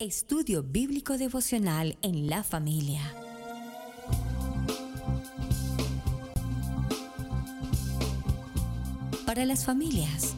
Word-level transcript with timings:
Estudio 0.00 0.62
Bíblico 0.62 1.18
Devocional 1.18 1.98
en 2.00 2.30
la 2.30 2.42
Familia. 2.42 3.02
Para 9.26 9.44
las 9.44 9.66
familias, 9.66 10.36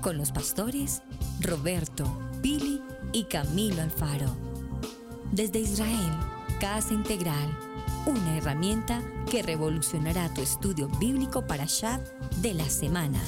con 0.00 0.16
los 0.16 0.32
pastores 0.32 1.02
Roberto, 1.42 2.18
Billy 2.40 2.80
y 3.12 3.24
Camilo 3.24 3.82
Alfaro. 3.82 4.34
Desde 5.32 5.58
Israel, 5.58 6.12
Casa 6.58 6.94
Integral, 6.94 7.58
una 8.06 8.38
herramienta 8.38 9.02
que 9.30 9.42
revolucionará 9.42 10.32
tu 10.32 10.40
estudio 10.40 10.88
bíblico 10.98 11.46
para 11.46 11.66
Shad 11.66 12.00
de 12.40 12.54
la 12.54 12.70
semana. 12.70 13.22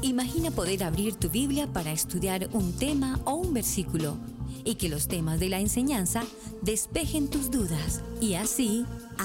Imagina 0.00 0.50
poder 0.50 0.82
abrir 0.82 1.14
tu 1.16 1.28
Biblia 1.28 1.66
para 1.66 1.92
estudiar 1.92 2.48
un 2.54 2.72
tema 2.72 3.20
o 3.26 3.34
un 3.34 3.52
versículo 3.52 4.16
y 4.64 4.76
que 4.76 4.88
los 4.88 5.08
temas 5.08 5.40
de 5.40 5.48
la 5.48 5.60
enseñanza 5.60 6.22
despejen 6.62 7.28
tus 7.28 7.50
dudas 7.50 8.02
y 8.20 8.34
así 8.34 8.84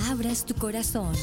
abras 0.10 0.46
tu 0.46 0.54
corazón. 0.56 1.14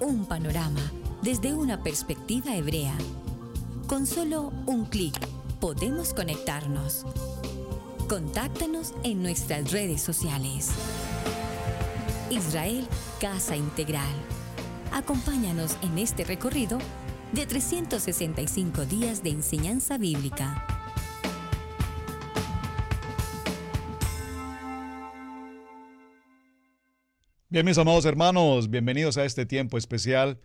Un 0.00 0.26
panorama 0.26 0.92
desde 1.22 1.52
una 1.54 1.82
perspectiva 1.82 2.56
hebrea. 2.56 2.96
Con 3.86 4.06
solo 4.06 4.52
un 4.66 4.86
clic 4.86 5.18
podemos 5.60 6.14
conectarnos. 6.14 7.04
Contáctanos 8.08 8.94
en 9.02 9.22
nuestras 9.22 9.72
redes 9.72 10.00
sociales. 10.00 10.70
Israel 12.30 12.86
Casa 13.20 13.56
Integral. 13.56 14.14
Acompáñanos 14.92 15.76
en 15.82 15.98
este 15.98 16.24
recorrido 16.24 16.78
de 17.32 17.46
365 17.46 18.86
días 18.86 19.22
de 19.22 19.30
enseñanza 19.30 19.98
bíblica. 19.98 20.77
Bien, 27.50 27.64
mis 27.64 27.78
amados 27.78 28.04
hermanos, 28.04 28.68
bienvenidos 28.68 29.16
a 29.16 29.24
este 29.24 29.46
tiempo 29.46 29.78
especial 29.78 30.38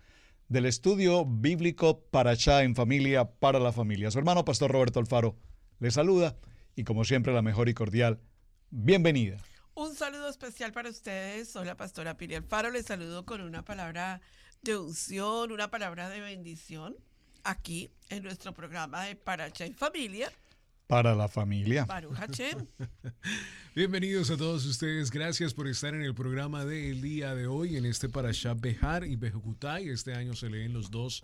del 0.47 0.65
estudio 0.65 1.25
bíblico 1.25 1.99
para 1.99 2.31
allá 2.31 2.63
en 2.63 2.75
familia, 2.75 3.25
para 3.25 3.59
la 3.59 3.73
familia. 3.73 4.09
Su 4.09 4.19
hermano 4.19 4.45
Pastor 4.45 4.71
Roberto 4.71 5.01
Alfaro 5.01 5.35
le 5.79 5.91
saluda 5.91 6.37
y 6.77 6.85
como 6.85 7.03
siempre 7.03 7.33
la 7.33 7.41
mejor 7.41 7.67
y 7.67 7.73
cordial 7.73 8.21
bienvenida. 8.69 9.35
Un 9.73 9.93
saludo 9.95 10.29
especial 10.29 10.71
para 10.71 10.89
ustedes. 10.89 11.49
Soy 11.49 11.65
la 11.65 11.75
pastora 11.75 12.15
Piri 12.15 12.35
Alfaro. 12.35 12.69
Les 12.69 12.85
saludo 12.85 13.25
con 13.25 13.41
una 13.41 13.65
palabra 13.65 14.21
de 14.61 14.77
unción, 14.77 15.51
una 15.51 15.69
palabra 15.69 16.07
de 16.07 16.21
bendición 16.21 16.95
aquí 17.43 17.91
en 18.07 18.23
nuestro 18.23 18.53
programa 18.53 19.03
de 19.03 19.17
Paracha 19.17 19.65
en 19.65 19.75
Familia 19.75 20.31
para 20.93 21.15
la 21.15 21.27
familia. 21.27 21.87
Bienvenidos 23.75 24.29
a 24.29 24.37
todos 24.37 24.63
ustedes. 24.67 25.09
Gracias 25.09 25.51
por 25.51 25.67
estar 25.67 25.95
en 25.95 26.03
el 26.03 26.13
programa 26.13 26.65
del 26.65 27.01
día 27.01 27.33
de 27.33 27.47
hoy, 27.47 27.77
en 27.77 27.87
este 27.87 28.09
Parashá 28.09 28.53
Behar 28.53 29.03
y 29.03 29.15
Bejukutai. 29.15 29.89
Este 29.89 30.13
año 30.13 30.35
se 30.35 30.51
leen 30.51 30.71
los 30.71 30.91
dos 30.91 31.23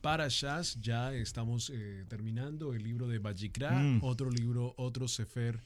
Parashás. 0.00 0.80
Ya 0.80 1.12
estamos 1.12 1.72
eh, 1.74 2.04
terminando 2.06 2.72
el 2.72 2.84
libro 2.84 3.08
de 3.08 3.18
Bajikra, 3.18 3.72
mm. 3.72 4.04
otro 4.04 4.30
libro, 4.30 4.74
otro 4.76 5.08
Sefer 5.08 5.60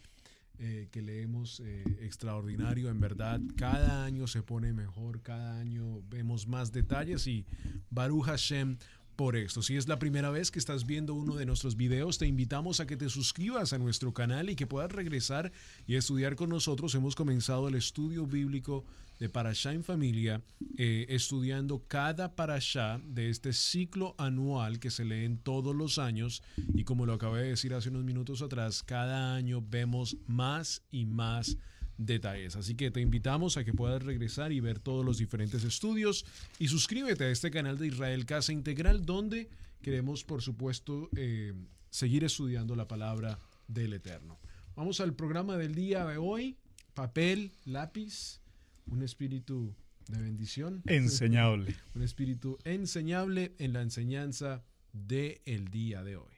eh, 0.58 0.88
que 0.90 1.02
leemos 1.02 1.60
eh, 1.60 1.84
extraordinario. 2.00 2.88
En 2.88 2.98
verdad, 2.98 3.42
cada 3.58 4.06
año 4.06 4.26
se 4.26 4.42
pone 4.42 4.72
mejor, 4.72 5.20
cada 5.20 5.58
año 5.58 6.00
vemos 6.08 6.46
más 6.46 6.72
detalles 6.72 7.26
y 7.26 7.44
Baruch 7.90 8.24
Hashem 8.24 8.78
por 9.16 9.36
esto. 9.36 9.62
Si 9.62 9.76
es 9.76 9.88
la 9.88 9.98
primera 9.98 10.30
vez 10.30 10.50
que 10.50 10.58
estás 10.58 10.86
viendo 10.86 11.14
uno 11.14 11.36
de 11.36 11.46
nuestros 11.46 11.76
videos, 11.76 12.18
te 12.18 12.26
invitamos 12.26 12.80
a 12.80 12.86
que 12.86 12.96
te 12.96 13.08
suscribas 13.08 13.72
a 13.72 13.78
nuestro 13.78 14.12
canal 14.12 14.50
y 14.50 14.56
que 14.56 14.66
puedas 14.66 14.92
regresar 14.92 15.52
y 15.86 15.96
estudiar 15.96 16.36
con 16.36 16.50
nosotros. 16.50 16.94
Hemos 16.94 17.14
comenzado 17.14 17.68
el 17.68 17.74
estudio 17.74 18.26
bíblico 18.26 18.84
de 19.18 19.28
Parashá 19.28 19.72
en 19.72 19.84
familia, 19.84 20.42
eh, 20.76 21.06
estudiando 21.08 21.84
cada 21.86 22.34
Parashá 22.34 23.00
de 23.04 23.30
este 23.30 23.52
ciclo 23.52 24.14
anual 24.18 24.80
que 24.80 24.90
se 24.90 25.04
lee 25.04 25.24
en 25.24 25.38
todos 25.38 25.74
los 25.74 25.98
años. 25.98 26.42
Y 26.74 26.84
como 26.84 27.06
lo 27.06 27.14
acabé 27.14 27.42
de 27.42 27.48
decir 27.50 27.74
hace 27.74 27.90
unos 27.90 28.04
minutos 28.04 28.42
atrás, 28.42 28.82
cada 28.82 29.34
año 29.34 29.62
vemos 29.62 30.16
más 30.26 30.82
y 30.90 31.06
más 31.06 31.56
detalles. 31.98 32.56
Así 32.56 32.74
que 32.74 32.90
te 32.90 33.00
invitamos 33.00 33.56
a 33.56 33.64
que 33.64 33.72
puedas 33.72 34.02
regresar 34.02 34.52
y 34.52 34.60
ver 34.60 34.78
todos 34.78 35.04
los 35.04 35.18
diferentes 35.18 35.64
estudios 35.64 36.24
y 36.58 36.68
suscríbete 36.68 37.24
a 37.24 37.30
este 37.30 37.50
canal 37.50 37.78
de 37.78 37.88
Israel 37.88 38.26
Casa 38.26 38.52
Integral 38.52 39.04
donde 39.04 39.48
queremos, 39.82 40.24
por 40.24 40.42
supuesto, 40.42 41.10
eh, 41.16 41.52
seguir 41.90 42.24
estudiando 42.24 42.74
la 42.74 42.88
palabra 42.88 43.38
del 43.68 43.92
Eterno. 43.92 44.38
Vamos 44.76 45.00
al 45.00 45.14
programa 45.14 45.56
del 45.56 45.74
día 45.74 46.04
de 46.06 46.16
hoy. 46.18 46.56
Papel, 46.94 47.52
lápiz, 47.64 48.40
un 48.86 49.02
espíritu 49.02 49.74
de 50.08 50.18
bendición. 50.20 50.82
Enseñable. 50.86 51.74
Un 51.94 52.02
espíritu 52.02 52.58
enseñable 52.64 53.54
en 53.58 53.72
la 53.72 53.82
enseñanza 53.82 54.64
del 54.92 55.40
el 55.44 55.68
día 55.68 56.02
de 56.02 56.16
hoy. 56.16 56.34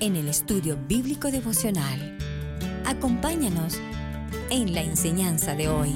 En 0.00 0.16
el 0.16 0.28
estudio 0.28 0.78
bíblico 0.88 1.30
devocional 1.30 2.18
Acompáñanos 2.90 3.80
en 4.50 4.74
la 4.74 4.82
enseñanza 4.82 5.54
de 5.54 5.68
hoy. 5.68 5.92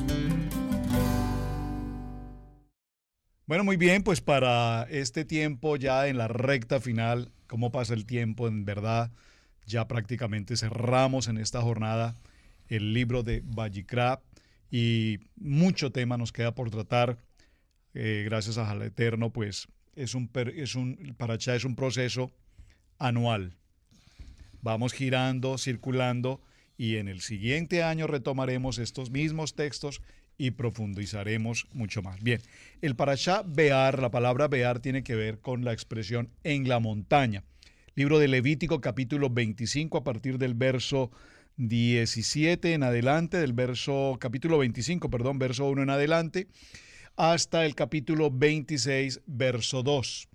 Bueno, 3.46 3.64
muy 3.64 3.76
bien, 3.76 4.04
pues 4.04 4.20
para 4.20 4.84
este 4.84 5.24
tiempo 5.24 5.74
ya 5.74 6.06
en 6.06 6.18
la 6.18 6.28
recta 6.28 6.78
final, 6.78 7.32
¿cómo 7.48 7.72
pasa 7.72 7.94
el 7.94 8.06
tiempo? 8.06 8.46
En 8.46 8.64
verdad, 8.64 9.10
ya 9.66 9.88
prácticamente 9.88 10.56
cerramos 10.56 11.26
en 11.26 11.38
esta 11.38 11.60
jornada 11.62 12.14
el 12.68 12.94
libro 12.94 13.24
de 13.24 13.42
Vallicrap 13.44 14.22
y 14.70 15.18
mucho 15.34 15.90
tema 15.90 16.16
nos 16.16 16.30
queda 16.30 16.54
por 16.54 16.70
tratar. 16.70 17.18
Eh, 17.94 18.22
gracias 18.24 18.56
al 18.56 18.82
Eterno, 18.82 19.30
pues 19.30 19.66
es 19.96 20.14
un, 20.14 20.30
es 20.54 20.76
un, 20.76 21.16
para 21.18 21.34
es 21.34 21.64
un 21.64 21.74
proceso 21.74 22.30
anual. 23.00 23.56
Vamos 24.62 24.92
girando, 24.92 25.58
circulando 25.58 26.40
y 26.76 26.96
en 26.96 27.08
el 27.08 27.20
siguiente 27.20 27.82
año 27.82 28.06
retomaremos 28.06 28.78
estos 28.78 29.10
mismos 29.10 29.54
textos 29.54 30.02
y 30.36 30.52
profundizaremos 30.52 31.66
mucho 31.72 32.02
más. 32.02 32.22
Bien, 32.22 32.40
el 32.82 32.96
parashá 32.96 33.42
Bear, 33.46 34.00
la 34.00 34.10
palabra 34.10 34.48
Bear 34.48 34.80
tiene 34.80 35.04
que 35.04 35.14
ver 35.14 35.38
con 35.38 35.64
la 35.64 35.72
expresión 35.72 36.30
en 36.42 36.68
la 36.68 36.80
montaña. 36.80 37.44
Libro 37.94 38.18
de 38.18 38.28
Levítico 38.28 38.80
capítulo 38.80 39.30
25 39.30 39.98
a 39.98 40.04
partir 40.04 40.38
del 40.38 40.54
verso 40.54 41.12
17 41.56 42.72
en 42.72 42.82
adelante, 42.82 43.38
del 43.38 43.52
verso 43.52 44.16
capítulo 44.20 44.58
25, 44.58 45.08
perdón, 45.10 45.38
verso 45.38 45.66
1 45.66 45.84
en 45.84 45.90
adelante, 45.90 46.48
hasta 47.16 47.64
el 47.64 47.76
capítulo 47.76 48.30
26, 48.32 49.20
verso 49.26 49.84
2. 49.84 50.28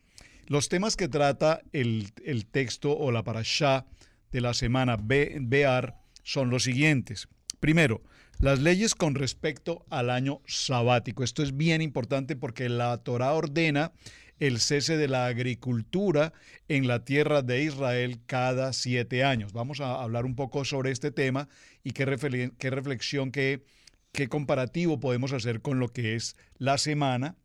Los 0.47 0.69
temas 0.69 0.95
que 0.95 1.09
trata 1.09 1.61
el, 1.73 2.13
texto 2.49 2.97
o 2.97 3.11
la 3.11 3.23
parashá 3.23 3.85
de 4.31 4.41
la 4.41 4.53
semana 4.53 4.97
Bear 4.97 5.98
son 6.29 6.51
los 6.51 6.63
siguientes. 6.63 7.27
Primero, 7.59 8.03
las 8.37 8.59
leyes 8.59 8.93
con 8.93 9.15
respecto 9.15 9.83
al 9.89 10.11
año 10.11 10.41
sabático. 10.45 11.23
Esto 11.23 11.41
es 11.41 11.57
bien 11.57 11.81
importante 11.81 12.35
porque 12.35 12.69
la 12.69 12.97
Torah 12.99 13.33
ordena 13.33 13.91
el 14.39 14.59
cese 14.59 14.95
de 14.95 15.07
la 15.07 15.25
agricultura 15.25 16.31
en 16.67 16.87
la 16.87 17.03
tierra 17.03 17.41
de 17.41 17.63
Israel 17.63 18.19
cada 18.27 18.73
siete 18.73 19.23
años. 19.23 19.53
Vamos 19.53 19.81
a 19.81 20.03
hablar 20.03 20.25
un 20.25 20.35
poco 20.35 20.65
sobre 20.65 20.91
este 20.91 21.11
tema 21.11 21.49
y 21.83 21.91
qué, 21.91 22.05
reflexión, 22.05 23.31
qué, 23.31 23.63
qué 24.11 24.29
comparativo 24.29 24.99
podemos 24.99 25.33
hacer 25.33 25.61
con 25.61 25.79
lo 25.79 25.87
que 25.87 26.15
es 26.15 26.37
la 26.59 26.77
semana 26.77 27.37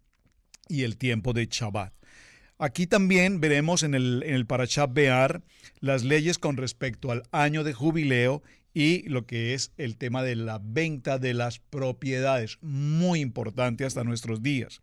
y 0.69 0.83
el 0.83 0.99
tiempo 0.99 1.33
de 1.33 1.47
Shabbat. 1.51 1.95
Aquí 2.59 2.87
también 2.87 3.41
veremos 3.41 3.83
en 3.83 3.95
el, 3.95 4.23
en 4.25 4.35
el 4.35 4.47
Bear 4.91 5.43
las 5.81 6.05
leyes 6.05 6.39
con 6.39 6.57
respecto 6.57 7.11
al 7.11 7.25
año 7.33 7.65
de 7.65 7.73
jubileo 7.73 8.43
y 8.75 9.09
lo 9.09 9.25
que 9.25 9.55
es 9.55 9.73
el 9.79 9.97
tema 9.97 10.23
de 10.25 10.35
la 10.35 10.61
venta 10.63 11.19
de 11.19 11.33
las 11.33 11.61
propiedades, 11.61 12.59
muy 12.61 13.21
importante 13.21 13.85
hasta 13.85 14.05
nuestros 14.05 14.43
días. 14.43 14.83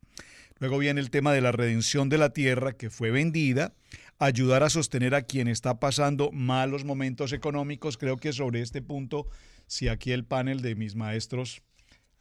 Luego 0.59 0.77
viene 0.77 1.01
el 1.01 1.09
tema 1.09 1.33
de 1.33 1.41
la 1.41 1.51
redención 1.51 2.07
de 2.07 2.17
la 2.17 2.31
tierra 2.31 2.71
que 2.71 2.89
fue 2.89 3.11
vendida 3.11 3.73
ayudar 4.17 4.61
a 4.61 4.69
sostener 4.69 5.15
a 5.15 5.23
quien 5.23 5.47
está 5.47 5.79
pasando 5.79 6.31
malos 6.31 6.85
momentos 6.85 7.33
económicos. 7.33 7.97
Creo 7.97 8.17
que 8.17 8.31
sobre 8.31 8.61
este 8.61 8.81
punto, 8.81 9.27
si 9.65 9.87
aquí 9.87 10.11
el 10.11 10.23
panel 10.23 10.61
de 10.61 10.75
mis 10.75 10.95
maestros 10.95 11.63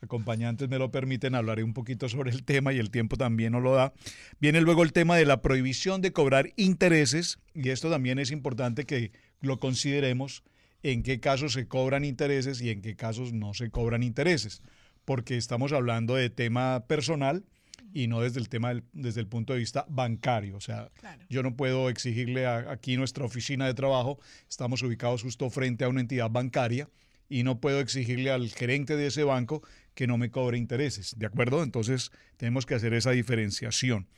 acompañantes 0.00 0.70
me 0.70 0.78
lo 0.78 0.90
permiten, 0.90 1.34
hablaré 1.34 1.62
un 1.62 1.74
poquito 1.74 2.08
sobre 2.08 2.30
el 2.30 2.42
tema 2.42 2.72
y 2.72 2.78
el 2.78 2.90
tiempo 2.90 3.18
también 3.18 3.52
no 3.52 3.60
lo 3.60 3.74
da. 3.74 3.92
Viene 4.40 4.62
luego 4.62 4.82
el 4.82 4.94
tema 4.94 5.16
de 5.16 5.26
la 5.26 5.42
prohibición 5.42 6.00
de 6.00 6.12
cobrar 6.12 6.50
intereses 6.56 7.38
y 7.54 7.68
esto 7.68 7.90
también 7.90 8.18
es 8.18 8.30
importante 8.30 8.86
que 8.86 9.12
lo 9.42 9.60
consideremos 9.60 10.42
en 10.82 11.02
qué 11.02 11.20
casos 11.20 11.52
se 11.52 11.66
cobran 11.66 12.04
intereses 12.04 12.60
y 12.60 12.70
en 12.70 12.82
qué 12.82 12.96
casos 12.96 13.32
no 13.32 13.54
se 13.54 13.70
cobran 13.70 14.02
intereses, 14.02 14.62
porque 15.04 15.36
estamos 15.36 15.72
hablando 15.72 16.14
de 16.14 16.30
tema 16.30 16.84
personal 16.86 17.44
y 17.92 18.06
no 18.06 18.20
desde 18.20 18.40
el 18.40 18.48
tema 18.48 18.72
desde 18.92 19.20
el 19.20 19.26
punto 19.26 19.52
de 19.52 19.58
vista 19.58 19.84
bancario. 19.88 20.56
O 20.56 20.60
sea, 20.60 20.90
yo 21.28 21.42
no 21.42 21.56
puedo 21.56 21.88
exigirle 21.90 22.46
a, 22.46 22.70
aquí 22.70 22.96
nuestra 22.96 23.24
oficina 23.24 23.66
de 23.66 23.74
trabajo, 23.74 24.18
estamos 24.48 24.82
ubicados 24.82 25.22
justo 25.22 25.50
frente 25.50 25.84
a 25.84 25.88
una 25.88 26.00
entidad 26.00 26.30
bancaria 26.30 26.88
y 27.28 27.42
no 27.42 27.60
puedo 27.60 27.80
exigirle 27.80 28.30
al 28.30 28.50
gerente 28.50 28.96
de 28.96 29.06
ese 29.06 29.24
banco 29.24 29.62
que 29.94 30.06
no 30.06 30.18
me 30.18 30.30
cobre 30.30 30.58
intereses, 30.58 31.18
¿de 31.18 31.26
acuerdo? 31.26 31.62
Entonces 31.62 32.10
tenemos 32.36 32.66
que 32.66 32.74
hacer 32.74 32.94
esa 32.94 33.10
diferenciación. 33.10 34.08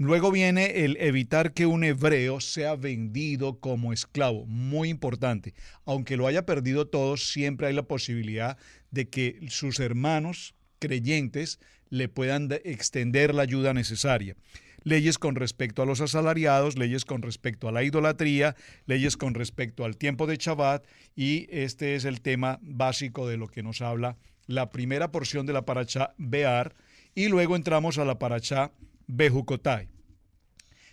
Luego 0.00 0.30
viene 0.30 0.84
el 0.84 0.96
evitar 1.00 1.52
que 1.52 1.66
un 1.66 1.82
hebreo 1.82 2.38
sea 2.38 2.76
vendido 2.76 3.58
como 3.58 3.92
esclavo, 3.92 4.46
muy 4.46 4.90
importante. 4.90 5.54
Aunque 5.84 6.16
lo 6.16 6.28
haya 6.28 6.46
perdido 6.46 6.86
todo, 6.86 7.16
siempre 7.16 7.66
hay 7.66 7.74
la 7.74 7.82
posibilidad 7.82 8.56
de 8.92 9.08
que 9.08 9.40
sus 9.48 9.80
hermanos 9.80 10.54
creyentes 10.78 11.58
le 11.90 12.08
puedan 12.08 12.48
extender 12.62 13.34
la 13.34 13.42
ayuda 13.42 13.74
necesaria. 13.74 14.36
Leyes 14.84 15.18
con 15.18 15.34
respecto 15.34 15.82
a 15.82 15.86
los 15.86 16.00
asalariados, 16.00 16.78
leyes 16.78 17.04
con 17.04 17.20
respecto 17.20 17.66
a 17.66 17.72
la 17.72 17.82
idolatría, 17.82 18.54
leyes 18.86 19.16
con 19.16 19.34
respecto 19.34 19.84
al 19.84 19.96
tiempo 19.96 20.28
de 20.28 20.36
Shabbat 20.36 20.86
y 21.16 21.48
este 21.50 21.96
es 21.96 22.04
el 22.04 22.20
tema 22.20 22.60
básico 22.62 23.26
de 23.26 23.36
lo 23.36 23.48
que 23.48 23.64
nos 23.64 23.82
habla 23.82 24.16
la 24.48 24.70
primera 24.70 25.12
porción 25.12 25.46
de 25.46 25.52
la 25.52 25.64
paracha 25.64 26.14
Bear 26.16 26.74
y 27.14 27.28
luego 27.28 27.54
entramos 27.54 27.98
a 27.98 28.04
la 28.04 28.18
paracha 28.18 28.72
Bejucotai. 29.08 29.88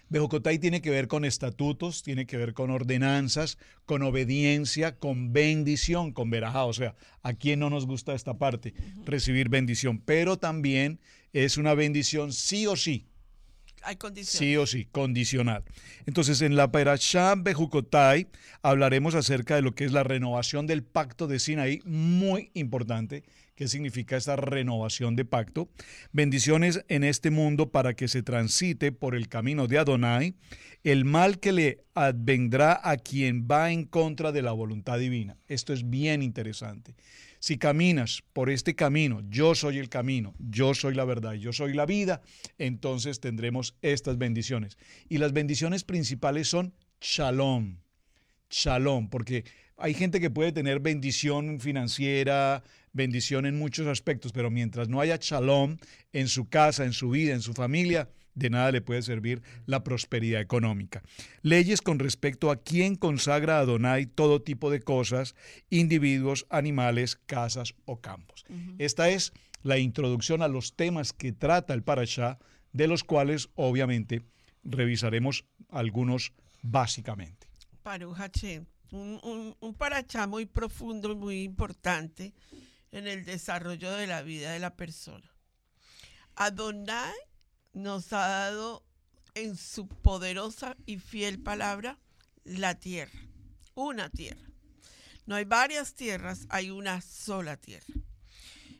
Bejucotai 0.08 0.58
tiene 0.58 0.82
que 0.82 0.90
ver 0.90 1.08
con 1.08 1.26
estatutos, 1.26 2.02
tiene 2.02 2.26
que 2.26 2.38
ver 2.38 2.54
con 2.54 2.70
ordenanzas, 2.70 3.58
con 3.86 4.04
obediencia, 4.04 4.98
con 4.98 5.34
bendición, 5.34 6.14
con 6.14 6.30
verajá. 6.30 6.64
O 6.64 6.74
sea, 6.74 6.96
¿a 7.24 7.34
quién 7.34 7.60
no 7.60 7.70
nos 7.70 7.86
gusta 7.86 8.14
esta 8.14 8.38
parte? 8.38 8.74
Recibir 9.06 9.50
bendición. 9.50 10.00
Pero 10.00 10.38
también 10.38 11.02
es 11.34 11.58
una 11.58 11.74
bendición 11.74 12.32
sí 12.32 12.66
o 12.68 12.78
sí. 12.78 13.08
Hay. 13.86 13.98
Sí 14.24 14.58
o 14.58 14.66
sí, 14.66 14.86
condicional. 14.92 15.64
Entonces, 16.06 16.42
en 16.42 16.56
la 16.56 16.72
Parashah 16.72 17.36
Bejucotai 17.36 18.28
hablaremos 18.62 19.16
acerca 19.16 19.56
de 19.56 19.62
lo 19.62 19.76
que 19.76 19.86
es 19.86 19.92
la 19.92 20.04
renovación 20.04 20.68
del 20.68 20.84
pacto 20.84 21.28
de 21.28 21.40
Sinaí, 21.40 21.82
muy 21.86 22.52
importante 22.54 23.24
qué 23.56 23.68
significa 23.68 24.18
esta 24.18 24.36
renovación 24.36 25.16
de 25.16 25.26
pacto. 25.26 25.70
Bendiciones 26.12 26.84
en 26.90 27.04
este 27.04 27.32
mundo 27.32 27.72
para 27.72 27.94
que 27.94 28.08
se 28.08 28.22
transite 28.22 28.92
por 28.92 29.16
el 29.16 29.30
camino 29.30 29.68
de 29.68 29.78
Adonai, 29.78 30.36
el 30.84 31.06
mal 31.06 31.40
que 31.40 31.52
le 31.52 31.86
advendrá 31.94 32.80
a 32.84 32.98
quien 32.98 33.48
va 33.50 33.72
en 33.72 33.86
contra 33.86 34.32
de 34.32 34.42
la 34.42 34.52
voluntad 34.52 35.00
divina. 35.00 35.38
Esto 35.48 35.74
es 35.74 35.90
bien 35.90 36.22
interesante. 36.22 36.96
Si 37.46 37.60
caminas 37.60 38.24
por 38.34 38.50
este 38.50 38.74
camino, 38.74 39.22
yo 39.30 39.54
soy 39.54 39.78
el 39.78 39.88
camino, 39.88 40.34
yo 40.40 40.74
soy 40.74 40.96
la 40.96 41.06
verdad, 41.06 41.34
yo 41.34 41.54
soy 41.54 41.76
la 41.76 41.86
vida, 41.86 42.24
entonces 42.58 43.20
tendremos 43.20 43.76
estas 43.84 44.18
bendiciones. 44.18 44.80
Y 45.10 45.20
las 45.20 45.32
bendiciones 45.32 45.84
principales 45.84 46.48
son 46.48 46.74
shalom, 47.00 47.78
shalom, 48.50 49.12
porque 49.12 49.46
hay 49.78 49.94
gente 49.94 50.20
que 50.20 50.32
puede 50.32 50.54
tener 50.54 50.80
bendición 50.80 51.60
financiera, 51.60 52.64
bendición 52.94 53.46
en 53.46 53.60
muchos 53.60 53.86
aspectos, 53.86 54.32
pero 54.32 54.50
mientras 54.50 54.90
no 54.90 55.00
haya 55.00 55.20
shalom 55.22 55.78
en 56.14 56.28
su 56.28 56.50
casa, 56.50 56.84
en 56.84 56.94
su 56.94 57.12
vida, 57.12 57.36
en 57.36 57.42
su 57.42 57.54
familia, 57.54 58.10
de 58.36 58.50
nada 58.50 58.72
le 58.72 58.82
puede 58.82 59.02
servir 59.02 59.42
la 59.66 59.84
prosperidad 59.84 60.42
económica. 60.42 61.02
Leyes 61.42 61.82
con 61.82 62.00
respecto 62.00 62.52
a 62.52 62.58
quién 62.58 62.96
consagra 62.96 63.58
a 63.58 63.62
Adonai 63.62 64.06
todo 64.06 64.42
tipo 64.42 64.70
de 64.70 64.82
cosas, 64.82 65.36
individuos, 65.70 66.46
animales, 66.50 67.16
casas 67.16 67.74
o 67.86 68.02
campos. 68.02 68.46
Esta 68.78 69.10
es 69.10 69.34
la 69.64 69.80
introducción 69.80 70.42
a 70.42 70.48
los 70.48 70.76
temas 70.76 71.14
que 71.14 71.32
trata 71.32 71.74
el 71.74 71.82
Parashá, 71.82 72.38
de 72.74 72.88
los 72.88 73.04
cuales 73.04 73.50
obviamente 73.56 74.22
revisaremos 74.64 75.46
algunos 75.70 76.34
básicamente. 76.62 77.48
un, 78.92 79.20
un, 79.24 79.56
un 79.60 79.74
Parashá 79.74 80.28
muy 80.28 80.46
profundo 80.46 81.12
y 81.12 81.16
muy 81.16 81.44
importante 81.44 82.34
en 82.92 83.08
el 83.08 83.26
desarrollo 83.26 83.92
de 83.92 84.08
la 84.08 84.22
vida 84.22 84.52
de 84.52 84.60
la 84.60 84.76
persona. 84.76 85.32
Adonai 86.36 87.14
nos 87.76 88.12
ha 88.14 88.28
dado 88.28 88.84
en 89.36 89.56
su 89.58 89.88
poderosa 89.88 90.76
y 90.86 90.98
fiel 90.98 91.40
palabra 91.40 92.00
la 92.44 92.76
tierra, 92.76 93.20
una 93.76 94.10
tierra. 94.10 94.50
No 95.26 95.36
hay 95.36 95.46
varias 95.46 95.94
tierras, 95.94 96.48
hay 96.50 96.72
una 96.72 97.02
sola 97.02 97.58
tierra. 97.58 97.94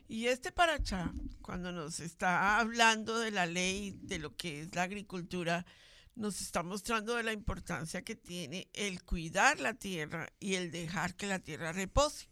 Y 0.08 0.26
este 0.26 0.50
parachá, 0.50 1.12
cuando 1.42 1.72
nos 1.72 2.00
está 2.00 2.58
hablando 2.58 3.18
de 3.18 3.32
la 3.32 3.46
ley, 3.46 3.94
de 4.02 4.18
lo 4.18 4.34
que 4.34 4.62
es 4.62 4.74
la 4.74 4.84
agricultura, 4.84 5.66
nos 6.14 6.40
está 6.40 6.62
mostrando 6.62 7.16
de 7.16 7.22
la 7.22 7.32
importancia 7.32 8.02
que 8.02 8.16
tiene 8.16 8.68
el 8.72 9.02
cuidar 9.02 9.60
la 9.60 9.74
tierra 9.74 10.32
y 10.40 10.54
el 10.54 10.70
dejar 10.70 11.14
que 11.16 11.26
la 11.26 11.40
tierra 11.40 11.72
repose 11.72 12.28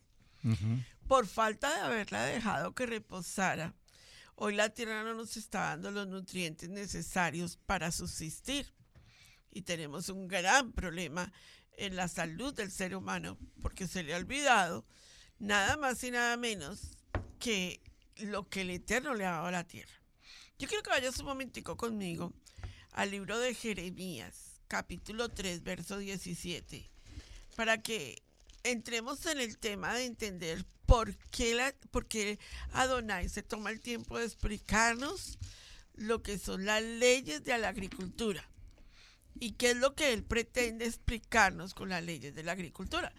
por 1.07 1.27
falta 1.27 1.75
de 1.75 1.81
haberla 1.81 2.25
dejado 2.25 2.75
que 2.75 2.87
reposara, 2.87 3.75
hoy 4.37 4.55
la 4.55 4.71
tierra 4.71 5.03
no 5.03 5.15
nos 5.15 5.37
está 5.37 5.61
dando 5.61 5.91
los 5.91 6.09
nutrientes 6.09 6.69
necesarios 6.69 7.59
para 7.67 7.93
subsistir. 7.93 8.73
Y 9.51 9.63
tenemos 9.63 10.09
un 10.09 10.27
gran 10.27 10.73
problema 10.73 11.33
en 11.77 11.97
la 11.97 12.09
salud 12.09 12.55
del 12.55 12.71
ser 12.71 12.95
humano, 12.95 13.39
porque 13.63 13.87
se 13.87 14.03
le 14.03 14.15
ha 14.15 14.19
olvidado 14.19 14.85
nada 15.39 15.77
más 15.77 16.03
y 16.05 16.11
nada 16.11 16.37
menos 16.37 16.97
que 17.39 17.81
lo 18.17 18.49
que 18.49 18.63
el 18.63 18.71
Eterno 18.71 19.15
le 19.15 19.27
ha 19.27 19.33
dado 19.33 19.47
a 19.47 19.53
la 19.53 19.65
tierra. 19.65 19.93
Yo 20.59 20.69
quiero 20.69 20.83
que 20.83 20.91
vayas 20.91 21.19
un 21.19 21.27
momentico 21.27 21.77
conmigo 21.77 22.33
al 22.93 23.11
libro 23.11 23.39
de 23.39 23.55
Jeremías, 23.55 24.61
capítulo 24.69 25.29
3, 25.29 25.63
verso 25.63 25.99
17, 25.99 26.91
para 27.57 27.83
que 27.83 28.24
entremos 28.65 29.25
en 29.27 29.39
el 29.39 29.59
tema 29.59 29.95
de 29.95 30.07
entender 30.07 30.65
por 30.87 31.17
qué, 31.31 31.55
la, 31.55 31.73
por 31.91 32.07
Adonai 32.73 33.29
se 33.29 33.43
toma 33.43 33.71
el 33.71 33.81
tiempo 33.81 34.19
de 34.19 34.25
explicarnos 34.25 35.39
lo 35.95 36.23
que 36.23 36.39
son 36.39 36.65
las 36.65 36.83
leyes 36.83 37.45
de 37.45 37.57
la 37.59 37.69
agricultura 37.69 38.49
y 39.39 39.53
qué 39.53 39.73
es 39.73 39.77
lo 39.77 39.95
que 39.95 40.13
él 40.13 40.25
pretende 40.25 40.87
explicarnos 40.87 41.75
con 41.75 41.89
las 41.89 42.03
leyes 42.05 42.35
de 42.35 42.43
la 42.43 42.53
agricultura. 42.53 43.13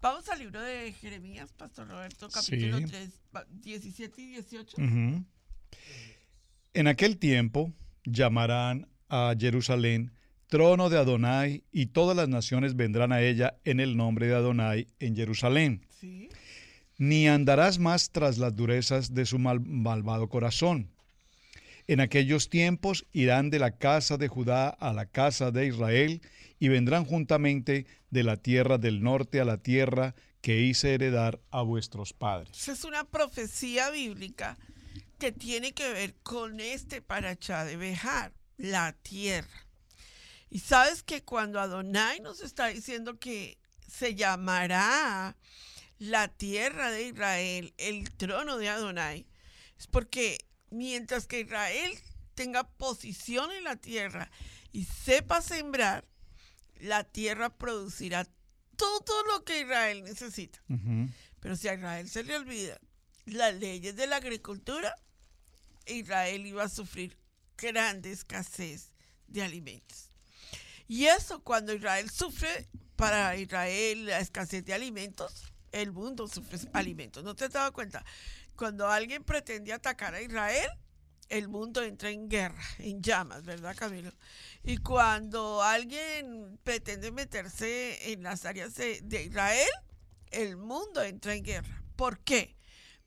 Vamos 0.00 0.28
al 0.28 0.40
libro 0.40 0.60
de 0.60 0.92
Jeremías, 0.92 1.52
Pastor 1.52 1.88
Roberto, 1.88 2.28
capítulo 2.28 2.78
3, 2.84 3.10
17 3.50 4.20
y 4.20 4.26
18. 4.28 4.76
En 6.74 6.88
aquel 6.88 7.18
tiempo 7.18 7.72
llamarán 8.04 8.88
a 9.08 9.34
Jerusalén 9.38 10.12
trono 10.52 10.90
de 10.90 10.98
Adonai, 10.98 11.64
y 11.72 11.86
todas 11.86 12.14
las 12.14 12.28
naciones 12.28 12.76
vendrán 12.76 13.10
a 13.10 13.22
ella 13.22 13.56
en 13.64 13.80
el 13.80 13.96
nombre 13.96 14.26
de 14.26 14.34
Adonai 14.34 14.86
en 15.00 15.16
Jerusalén. 15.16 15.86
Ni 16.98 17.26
andarás 17.26 17.78
más 17.78 18.10
tras 18.10 18.36
las 18.36 18.54
durezas 18.54 19.14
de 19.14 19.24
su 19.24 19.38
malvado 19.38 20.28
corazón. 20.28 20.90
En 21.86 22.00
aquellos 22.00 22.50
tiempos 22.50 23.06
irán 23.14 23.48
de 23.48 23.60
la 23.60 23.78
casa 23.78 24.18
de 24.18 24.28
Judá 24.28 24.68
a 24.68 24.92
la 24.92 25.06
casa 25.06 25.52
de 25.52 25.68
Israel, 25.68 26.20
y 26.60 26.68
vendrán 26.68 27.06
juntamente 27.06 27.86
de 28.10 28.22
la 28.22 28.36
tierra 28.36 28.76
del 28.76 29.02
norte 29.02 29.40
a 29.40 29.46
la 29.46 29.56
tierra 29.56 30.14
que 30.42 30.60
hice 30.60 30.92
heredar 30.92 31.40
a 31.50 31.62
vuestros 31.62 32.12
padres. 32.12 32.68
Es 32.68 32.84
una 32.84 33.04
profecía 33.04 33.88
bíblica 33.88 34.58
que 35.18 35.32
tiene 35.32 35.72
que 35.72 35.90
ver 35.90 36.14
con 36.22 36.60
este 36.60 37.00
parachá 37.00 37.64
de 37.64 37.78
Bejar, 37.78 38.34
la 38.58 38.92
tierra. 38.92 39.61
Y 40.52 40.58
sabes 40.58 41.02
que 41.02 41.24
cuando 41.24 41.58
Adonai 41.60 42.20
nos 42.20 42.42
está 42.42 42.66
diciendo 42.66 43.18
que 43.18 43.56
se 43.88 44.14
llamará 44.14 45.34
la 45.98 46.28
tierra 46.28 46.90
de 46.90 47.04
Israel 47.04 47.72
el 47.78 48.10
trono 48.10 48.58
de 48.58 48.68
Adonai, 48.68 49.26
es 49.78 49.86
porque 49.86 50.36
mientras 50.68 51.26
que 51.26 51.40
Israel 51.40 51.98
tenga 52.34 52.68
posición 52.68 53.50
en 53.50 53.64
la 53.64 53.76
tierra 53.76 54.30
y 54.72 54.84
sepa 54.84 55.40
sembrar, 55.40 56.04
la 56.80 57.02
tierra 57.04 57.48
producirá 57.56 58.28
todo 58.76 59.24
lo 59.28 59.44
que 59.44 59.62
Israel 59.62 60.04
necesita. 60.04 60.62
Pero 61.40 61.56
si 61.56 61.68
a 61.68 61.74
Israel 61.76 62.10
se 62.10 62.24
le 62.24 62.36
olvida 62.36 62.78
las 63.24 63.54
leyes 63.54 63.96
de 63.96 64.06
la 64.06 64.16
agricultura, 64.16 64.94
Israel 65.86 66.44
iba 66.44 66.64
a 66.64 66.68
sufrir 66.68 67.16
grande 67.56 68.12
escasez 68.12 68.92
de 69.28 69.42
alimentos. 69.42 70.11
Y 70.88 71.06
eso 71.06 71.42
cuando 71.42 71.72
Israel 71.72 72.10
sufre, 72.10 72.68
para 72.96 73.36
Israel 73.36 74.06
la 74.06 74.20
escasez 74.20 74.64
de 74.64 74.74
alimentos, 74.74 75.52
el 75.72 75.92
mundo 75.92 76.28
sufre 76.28 76.58
alimentos. 76.72 77.24
¿No 77.24 77.34
te 77.34 77.46
has 77.46 77.52
dado 77.52 77.72
cuenta? 77.72 78.04
Cuando 78.56 78.88
alguien 78.88 79.24
pretende 79.24 79.72
atacar 79.72 80.14
a 80.14 80.20
Israel, 80.20 80.68
el 81.28 81.48
mundo 81.48 81.82
entra 81.82 82.10
en 82.10 82.28
guerra, 82.28 82.62
en 82.78 83.02
llamas, 83.02 83.44
¿verdad, 83.44 83.74
Camilo? 83.74 84.12
Y 84.62 84.76
cuando 84.78 85.62
alguien 85.62 86.58
pretende 86.62 87.10
meterse 87.10 88.12
en 88.12 88.22
las 88.22 88.44
áreas 88.44 88.74
de, 88.74 89.00
de 89.02 89.24
Israel, 89.24 89.70
el 90.30 90.56
mundo 90.56 91.02
entra 91.02 91.34
en 91.34 91.42
guerra. 91.42 91.82
¿Por 91.96 92.20
qué? 92.20 92.56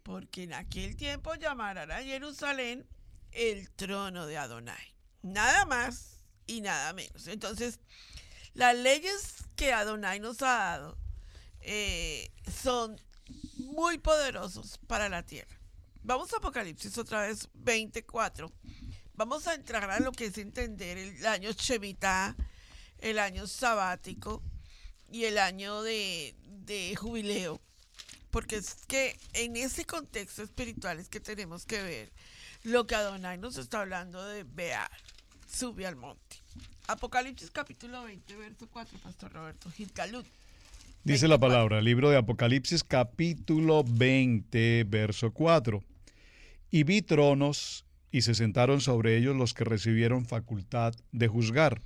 Porque 0.01 0.44
en 0.44 0.53
aquel 0.53 0.96
tiempo 0.96 1.36
llamarán 1.36 1.91
a 1.91 2.01
Jerusalén 2.01 2.88
el 3.32 3.70
trono 3.72 4.25
de 4.25 4.38
Adonai. 4.38 4.96
Nada 5.22 5.65
más 5.65 6.14
y 6.48 6.62
nada 6.62 6.94
menos. 6.94 7.28
Entonces, 7.28 7.80
las 8.54 8.75
leyes 8.75 9.36
que 9.56 9.74
Adonai 9.74 10.20
nos 10.20 10.42
ha 10.42 10.56
dado 10.56 10.98
eh, 11.62 12.30
son 12.62 13.00
muy 13.58 13.98
poderosos 13.98 14.80
para 14.88 15.10
la 15.10 15.24
tierra. 15.24 15.60
Vamos 16.04 16.32
a 16.34 16.38
Apocalipsis 16.38 16.98
otra 16.98 17.28
vez 17.28 17.50
24. 17.56 18.52
Vamos 19.16 19.48
a 19.48 19.56
entrar 19.56 19.90
a 19.90 20.00
lo 20.00 20.12
que 20.12 20.25
es 20.25 20.38
entender 20.38 20.98
el 20.98 21.25
año 21.25 21.52
Shemitah, 21.52 22.36
el 23.00 23.18
año 23.18 23.48
sabático 23.48 24.44
y 25.10 25.25
el 25.25 25.38
año 25.38 25.82
de, 25.82 26.36
de 26.44 26.96
jubileo. 26.96 27.60
Porque 28.30 28.58
es 28.58 28.75
que 28.88 29.18
en 29.34 29.56
ese 29.56 29.86
contexto 29.86 30.44
espiritual 30.44 31.00
es 31.00 31.10
que 31.10 31.20
tenemos 31.20 31.66
que 31.66 31.82
ver 31.82 32.12
lo 32.64 32.86
que 32.86 32.96
Adonai 32.96 33.38
nos 33.38 33.58
está 33.58 33.82
hablando 33.82 34.24
de 34.25 34.44
Bear, 34.44 34.92
sube 35.55 35.85
al 35.85 35.95
monte. 35.95 36.38
Apocalipsis 36.88 37.50
capítulo 37.50 38.03
20, 38.03 38.35
verso 38.35 38.67
4, 38.67 39.00
Pastor 39.00 39.31
Roberto 39.31 39.71
Gilgalut. 39.71 40.25
Dice 41.05 41.27
la 41.29 41.38
palabra, 41.38 41.81
libro 41.81 42.09
de 42.09 42.17
Apocalipsis 42.17 42.83
capítulo 42.83 43.85
20, 43.88 44.83
verso 44.83 45.31
4. 45.31 45.81
Y 46.71 46.83
vi 46.83 47.01
tronos 47.01 47.85
y 48.12 48.24
se 48.24 48.35
sentaron 48.35 48.81
sobre 48.81 49.15
ellos 49.15 49.35
los 49.35 49.53
que 49.53 49.63
recibieron 49.63 50.25
facultad 50.25 50.93
de 51.13 51.27
juzgar. 51.29 51.81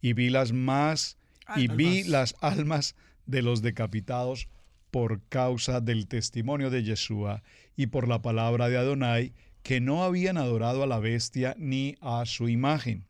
Y 0.00 0.14
vi 0.14 0.30
las 0.30 0.52
más 0.52 1.16
y 1.56 1.68
vi 1.68 2.02
las 2.02 2.34
almas 2.40 2.96
de 3.26 3.42
los 3.42 3.62
decapitados 3.62 4.48
por 4.90 5.20
causa 5.28 5.80
del 5.80 6.08
testimonio 6.08 6.70
de 6.70 6.82
Yeshua 6.82 7.44
y 7.76 7.86
por 7.86 8.08
la 8.08 8.20
palabra 8.20 8.68
de 8.68 8.78
Adonai, 8.78 9.32
que 9.62 9.80
no 9.80 10.04
habían 10.04 10.36
adorado 10.36 10.82
a 10.82 10.86
la 10.86 10.98
bestia 10.98 11.54
ni 11.58 11.96
a 12.00 12.24
su 12.26 12.48
imagen, 12.48 13.06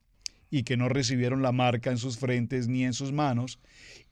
y 0.50 0.64
que 0.64 0.76
no 0.76 0.88
recibieron 0.88 1.42
la 1.42 1.52
marca 1.52 1.90
en 1.90 1.98
sus 1.98 2.18
frentes 2.18 2.68
ni 2.68 2.84
en 2.84 2.92
sus 2.92 3.12
manos, 3.12 3.58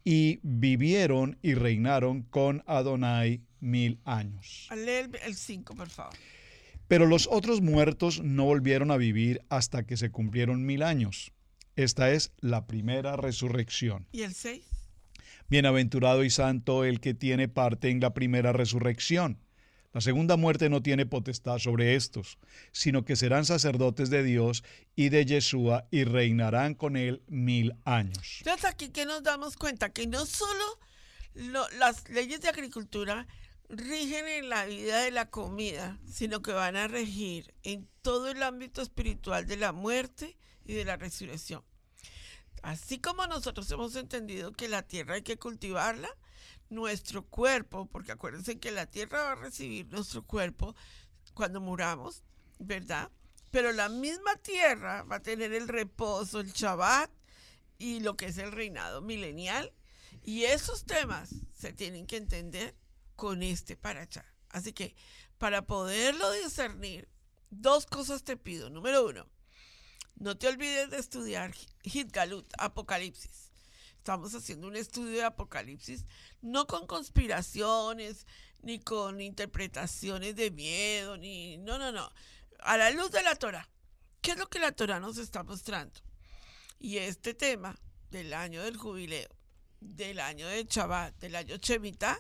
y 0.04 0.40
vivieron 0.42 1.38
y 1.42 1.54
reinaron 1.54 2.22
con 2.22 2.62
Adonai 2.66 3.42
mil 3.60 4.00
años. 4.04 4.68
Lee 4.74 5.10
el 5.24 5.34
5, 5.34 5.74
por 5.74 5.88
favor. 5.88 6.14
Pero 6.86 7.06
los 7.06 7.28
otros 7.30 7.60
muertos 7.60 8.22
no 8.22 8.44
volvieron 8.44 8.90
a 8.90 8.96
vivir 8.96 9.42
hasta 9.50 9.84
que 9.84 9.96
se 9.96 10.10
cumplieron 10.10 10.64
mil 10.64 10.82
años. 10.82 11.32
Esta 11.76 12.10
es 12.10 12.32
la 12.40 12.66
primera 12.66 13.16
resurrección. 13.16 14.06
¿Y 14.10 14.22
el 14.22 14.34
6? 14.34 14.64
Bienaventurado 15.50 16.24
y 16.24 16.30
santo 16.30 16.84
el 16.84 17.00
que 17.00 17.14
tiene 17.14 17.48
parte 17.48 17.90
en 17.90 18.00
la 18.00 18.14
primera 18.14 18.52
resurrección. 18.52 19.38
La 19.92 20.00
segunda 20.02 20.36
muerte 20.36 20.68
no 20.68 20.82
tiene 20.82 21.06
potestad 21.06 21.58
sobre 21.58 21.94
estos, 21.96 22.38
sino 22.72 23.04
que 23.04 23.16
serán 23.16 23.44
sacerdotes 23.46 24.10
de 24.10 24.22
Dios 24.22 24.62
y 24.94 25.08
de 25.08 25.24
Yeshua 25.24 25.88
y 25.90 26.04
reinarán 26.04 26.74
con 26.74 26.96
él 26.96 27.22
mil 27.26 27.74
años. 27.84 28.36
Entonces 28.40 28.66
aquí 28.66 28.90
que 28.90 29.06
nos 29.06 29.22
damos 29.22 29.56
cuenta 29.56 29.90
que 29.92 30.06
no 30.06 30.26
solo 30.26 30.64
lo- 31.34 31.68
las 31.78 32.08
leyes 32.10 32.40
de 32.42 32.48
agricultura 32.48 33.26
rigen 33.70 34.28
en 34.28 34.48
la 34.50 34.66
vida 34.66 35.00
de 35.02 35.10
la 35.10 35.30
comida, 35.30 35.98
sino 36.06 36.42
que 36.42 36.52
van 36.52 36.76
a 36.76 36.86
regir 36.88 37.52
en 37.62 37.88
todo 38.02 38.30
el 38.30 38.42
ámbito 38.42 38.82
espiritual 38.82 39.46
de 39.46 39.56
la 39.56 39.72
muerte 39.72 40.36
y 40.64 40.74
de 40.74 40.84
la 40.84 40.96
resurrección. 40.96 41.62
Así 42.62 42.98
como 42.98 43.26
nosotros 43.26 43.70
hemos 43.70 43.94
entendido 43.96 44.52
que 44.52 44.68
la 44.68 44.82
tierra 44.82 45.14
hay 45.14 45.22
que 45.22 45.38
cultivarla, 45.38 46.08
nuestro 46.70 47.24
cuerpo, 47.24 47.86
porque 47.86 48.12
acuérdense 48.12 48.58
que 48.58 48.70
la 48.70 48.86
tierra 48.86 49.22
va 49.22 49.32
a 49.32 49.36
recibir 49.36 49.86
nuestro 49.88 50.22
cuerpo 50.22 50.74
cuando 51.34 51.60
muramos, 51.60 52.22
¿verdad? 52.58 53.10
Pero 53.50 53.72
la 53.72 53.88
misma 53.88 54.36
tierra 54.36 55.02
va 55.04 55.16
a 55.16 55.22
tener 55.22 55.52
el 55.52 55.68
reposo, 55.68 56.40
el 56.40 56.52
Shabbat 56.52 57.10
y 57.78 58.00
lo 58.00 58.16
que 58.16 58.26
es 58.26 58.38
el 58.38 58.52
reinado 58.52 59.00
milenial. 59.00 59.72
Y 60.22 60.44
esos 60.44 60.84
temas 60.84 61.34
se 61.56 61.72
tienen 61.72 62.06
que 62.06 62.16
entender 62.16 62.74
con 63.16 63.42
este 63.42 63.76
paracha. 63.76 64.24
Así 64.50 64.72
que 64.72 64.94
para 65.38 65.62
poderlo 65.62 66.30
discernir, 66.32 67.08
dos 67.50 67.86
cosas 67.86 68.24
te 68.24 68.36
pido. 68.36 68.68
Número 68.68 69.06
uno, 69.06 69.26
no 70.16 70.36
te 70.36 70.48
olvides 70.48 70.90
de 70.90 70.98
estudiar 70.98 71.54
Hitgalut, 71.82 72.46
Apocalipsis. 72.58 73.47
Estamos 74.08 74.34
haciendo 74.34 74.68
un 74.68 74.74
estudio 74.74 75.18
de 75.18 75.24
Apocalipsis, 75.24 76.06
no 76.40 76.66
con 76.66 76.86
conspiraciones, 76.86 78.26
ni 78.62 78.80
con 78.80 79.20
interpretaciones 79.20 80.34
de 80.34 80.50
miedo, 80.50 81.18
ni... 81.18 81.58
No, 81.58 81.76
no, 81.78 81.92
no. 81.92 82.10
A 82.60 82.78
la 82.78 82.90
luz 82.90 83.10
de 83.10 83.22
la 83.22 83.36
Torah. 83.36 83.68
¿Qué 84.22 84.30
es 84.30 84.38
lo 84.38 84.48
que 84.48 84.60
la 84.60 84.72
Torah 84.72 84.98
nos 84.98 85.18
está 85.18 85.42
mostrando? 85.42 86.00
Y 86.78 86.96
este 86.96 87.34
tema 87.34 87.78
del 88.10 88.32
año 88.32 88.62
del 88.62 88.78
jubileo, 88.78 89.28
del 89.78 90.20
año 90.20 90.48
de 90.48 90.64
Shabbat, 90.64 91.18
del 91.18 91.36
año 91.36 91.58
Shemitah, 91.58 92.18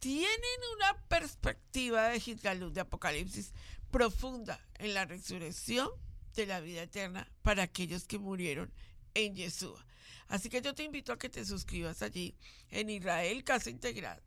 tienen 0.00 0.60
una 0.76 1.06
perspectiva 1.08 2.08
de 2.08 2.20
Hitgalut, 2.20 2.74
de 2.74 2.82
Apocalipsis, 2.82 3.54
profunda 3.90 4.60
en 4.74 4.92
la 4.92 5.06
resurrección 5.06 5.88
de 6.34 6.44
la 6.44 6.60
vida 6.60 6.82
eterna 6.82 7.32
para 7.40 7.62
aquellos 7.62 8.04
que 8.04 8.18
murieron 8.18 8.70
en 9.14 9.34
Yeshua. 9.34 9.86
Así 10.28 10.48
que 10.48 10.62
yo 10.62 10.74
te 10.74 10.84
invito 10.84 11.12
a 11.12 11.18
que 11.18 11.28
te 11.28 11.44
suscribas 11.44 12.02
allí 12.02 12.34
en 12.70 12.90
Israel 12.90 13.44
Casa 13.44 13.70
Integral. 13.70 14.22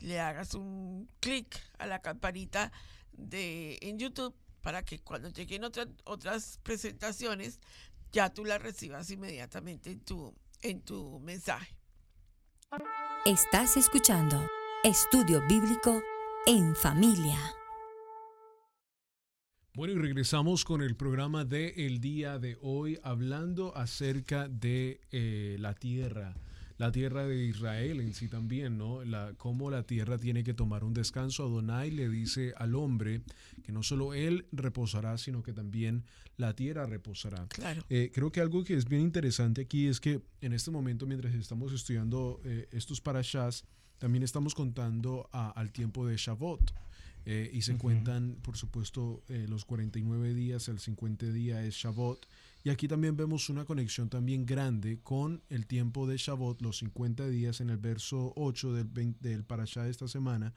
Le 0.00 0.20
hagas 0.20 0.54
un 0.54 1.08
clic 1.20 1.60
a 1.78 1.86
la 1.86 2.00
campanita 2.00 2.72
de, 3.12 3.78
en 3.82 3.98
YouTube 3.98 4.34
para 4.62 4.84
que 4.84 5.00
cuando 5.00 5.28
lleguen 5.30 5.64
otras, 5.64 5.88
otras 6.04 6.58
presentaciones 6.62 7.58
ya 8.12 8.32
tú 8.32 8.44
las 8.44 8.62
recibas 8.62 9.10
inmediatamente 9.10 9.90
en 9.90 10.00
tu, 10.00 10.34
en 10.62 10.82
tu 10.82 11.20
mensaje. 11.20 11.74
Estás 13.24 13.76
escuchando 13.76 14.46
Estudio 14.84 15.46
Bíblico 15.46 16.02
en 16.46 16.74
Familia. 16.76 17.38
Bueno, 19.78 19.94
y 19.94 19.96
regresamos 19.98 20.64
con 20.64 20.82
el 20.82 20.96
programa 20.96 21.44
de 21.44 21.68
el 21.86 22.00
día 22.00 22.40
de 22.40 22.58
hoy, 22.62 22.98
hablando 23.04 23.76
acerca 23.76 24.48
de 24.48 25.00
eh, 25.12 25.56
la 25.60 25.72
tierra, 25.72 26.34
la 26.78 26.90
tierra 26.90 27.24
de 27.24 27.44
Israel 27.44 28.00
en 28.00 28.12
sí 28.12 28.26
también, 28.26 28.76
¿no? 28.76 29.04
La, 29.04 29.34
cómo 29.36 29.70
la 29.70 29.84
tierra 29.84 30.18
tiene 30.18 30.42
que 30.42 30.52
tomar 30.52 30.82
un 30.82 30.94
descanso. 30.94 31.44
Adonai 31.44 31.92
le 31.92 32.08
dice 32.08 32.54
al 32.56 32.74
hombre 32.74 33.20
que 33.62 33.70
no 33.70 33.84
solo 33.84 34.14
él 34.14 34.46
reposará, 34.50 35.16
sino 35.16 35.44
que 35.44 35.52
también 35.52 36.02
la 36.38 36.56
tierra 36.56 36.84
reposará. 36.84 37.46
Claro. 37.46 37.84
Eh, 37.88 38.10
creo 38.12 38.32
que 38.32 38.40
algo 38.40 38.64
que 38.64 38.74
es 38.74 38.84
bien 38.88 39.02
interesante 39.02 39.60
aquí 39.60 39.86
es 39.86 40.00
que 40.00 40.22
en 40.40 40.54
este 40.54 40.72
momento, 40.72 41.06
mientras 41.06 41.32
estamos 41.36 41.72
estudiando 41.72 42.40
eh, 42.42 42.66
estos 42.72 43.00
parashas, 43.00 43.64
también 43.98 44.24
estamos 44.24 44.56
contando 44.56 45.28
a- 45.30 45.50
al 45.50 45.70
tiempo 45.70 46.04
de 46.04 46.16
Shavuot. 46.16 46.72
Eh, 47.30 47.50
y 47.52 47.60
se 47.60 47.76
cuentan, 47.76 48.38
por 48.40 48.56
supuesto, 48.56 49.22
eh, 49.28 49.44
los 49.50 49.66
49 49.66 50.32
días, 50.32 50.66
el 50.68 50.78
50 50.78 51.26
día 51.26 51.62
es 51.62 51.74
Shavuot. 51.74 52.26
Y 52.64 52.70
aquí 52.70 52.88
también 52.88 53.18
vemos 53.18 53.50
una 53.50 53.66
conexión 53.66 54.08
también 54.08 54.46
grande 54.46 55.00
con 55.02 55.42
el 55.50 55.66
tiempo 55.66 56.06
de 56.06 56.16
Shavuot, 56.16 56.62
los 56.62 56.78
50 56.78 57.28
días 57.28 57.60
en 57.60 57.68
el 57.68 57.76
verso 57.76 58.32
8 58.34 58.72
del, 58.72 58.86
20 58.86 59.28
del 59.28 59.44
parashá 59.44 59.82
de 59.82 59.90
esta 59.90 60.08
semana, 60.08 60.54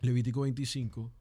Levítico 0.00 0.40
25. 0.40 1.12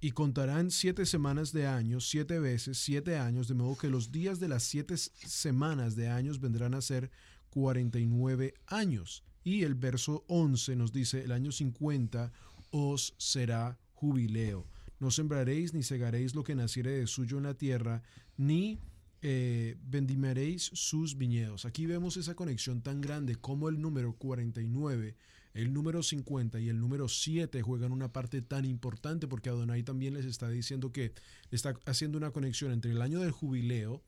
Y 0.00 0.12
contarán 0.12 0.70
siete 0.70 1.04
semanas 1.04 1.50
de 1.52 1.66
años, 1.66 2.08
siete 2.08 2.38
veces, 2.38 2.78
siete 2.78 3.18
años, 3.18 3.48
de 3.48 3.54
modo 3.54 3.76
que 3.76 3.90
los 3.90 4.12
días 4.12 4.38
de 4.38 4.46
las 4.46 4.62
siete 4.62 4.96
semanas 4.96 5.96
de 5.96 6.06
años 6.06 6.38
vendrán 6.38 6.74
a 6.74 6.80
ser 6.80 7.10
49 7.50 8.54
años. 8.68 9.24
Y 9.42 9.64
el 9.64 9.74
verso 9.74 10.24
11 10.28 10.76
nos 10.76 10.92
dice, 10.92 11.24
el 11.24 11.32
año 11.32 11.50
50 11.50 12.32
os 12.74 13.14
será 13.18 13.78
jubileo. 13.92 14.66
No 14.98 15.12
sembraréis 15.12 15.74
ni 15.74 15.84
segaréis 15.84 16.34
lo 16.34 16.42
que 16.42 16.56
naciere 16.56 16.90
de 16.90 17.06
suyo 17.06 17.38
en 17.38 17.44
la 17.44 17.54
tierra, 17.54 18.02
ni 18.36 18.80
eh, 19.22 19.76
sus 20.58 21.16
viñedos. 21.16 21.66
Aquí 21.66 21.86
vemos 21.86 22.16
esa 22.16 22.34
conexión 22.34 22.82
tan 22.82 23.00
grande 23.00 23.36
como 23.36 23.68
el 23.68 23.80
número 23.80 24.14
49, 24.14 25.14
el 25.54 25.72
número 25.72 26.02
50 26.02 26.58
y 26.58 26.68
el 26.68 26.80
número 26.80 27.08
7 27.08 27.62
juegan 27.62 27.92
una 27.92 28.12
parte 28.12 28.42
tan 28.42 28.64
importante 28.64 29.28
porque 29.28 29.50
Adonai 29.50 29.84
también 29.84 30.14
les 30.14 30.24
está 30.24 30.48
diciendo 30.48 30.90
que 30.90 31.12
está 31.52 31.78
haciendo 31.86 32.18
una 32.18 32.32
conexión 32.32 32.72
entre 32.72 32.90
el 32.90 33.00
año 33.00 33.20
del 33.20 33.30
jubileo, 33.30 34.02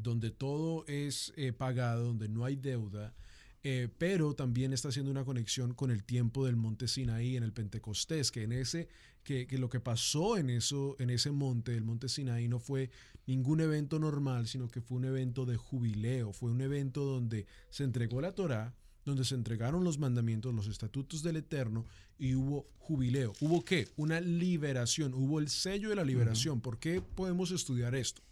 donde 0.00 0.32
todo 0.32 0.84
es 0.88 1.32
eh, 1.36 1.52
pagado, 1.52 2.06
donde 2.06 2.28
no 2.28 2.44
hay 2.44 2.56
deuda, 2.56 3.14
eh, 3.62 3.88
pero 3.98 4.34
también 4.34 4.72
está 4.72 4.88
haciendo 4.88 5.10
una 5.10 5.24
conexión 5.24 5.74
con 5.74 5.90
el 5.90 6.04
tiempo 6.04 6.46
del 6.46 6.56
monte 6.56 6.88
Sinaí 6.88 7.36
en 7.36 7.42
el 7.42 7.52
Pentecostés, 7.52 8.30
que 8.30 8.44
en 8.44 8.52
ese 8.52 8.88
que, 9.22 9.46
que, 9.46 9.58
lo 9.58 9.68
que 9.68 9.80
pasó 9.80 10.38
en 10.38 10.48
eso 10.48 10.96
en 10.98 11.10
ese 11.10 11.30
monte, 11.30 11.76
el 11.76 11.84
monte 11.84 12.08
Sinaí 12.08 12.48
no 12.48 12.58
fue 12.58 12.90
ningún 13.26 13.60
evento 13.60 13.98
normal, 13.98 14.46
sino 14.46 14.68
que 14.68 14.80
fue 14.80 14.96
un 14.98 15.04
evento 15.04 15.44
de 15.44 15.56
jubileo, 15.56 16.32
fue 16.32 16.50
un 16.50 16.62
evento 16.62 17.04
donde 17.04 17.46
se 17.68 17.84
entregó 17.84 18.20
la 18.20 18.32
Torá, 18.32 18.74
donde 19.04 19.24
se 19.24 19.34
entregaron 19.34 19.84
los 19.84 19.98
mandamientos, 19.98 20.54
los 20.54 20.66
estatutos 20.66 21.22
del 21.22 21.36
Eterno 21.36 21.86
y 22.18 22.34
hubo 22.34 22.66
jubileo. 22.78 23.32
¿Hubo 23.40 23.64
qué? 23.64 23.88
Una 23.96 24.20
liberación, 24.20 25.14
hubo 25.14 25.38
el 25.38 25.48
sello 25.48 25.90
de 25.90 25.96
la 25.96 26.04
liberación. 26.04 26.60
¿Por 26.60 26.78
qué 26.78 27.00
podemos 27.00 27.50
estudiar 27.50 27.94
esto? 27.94 28.22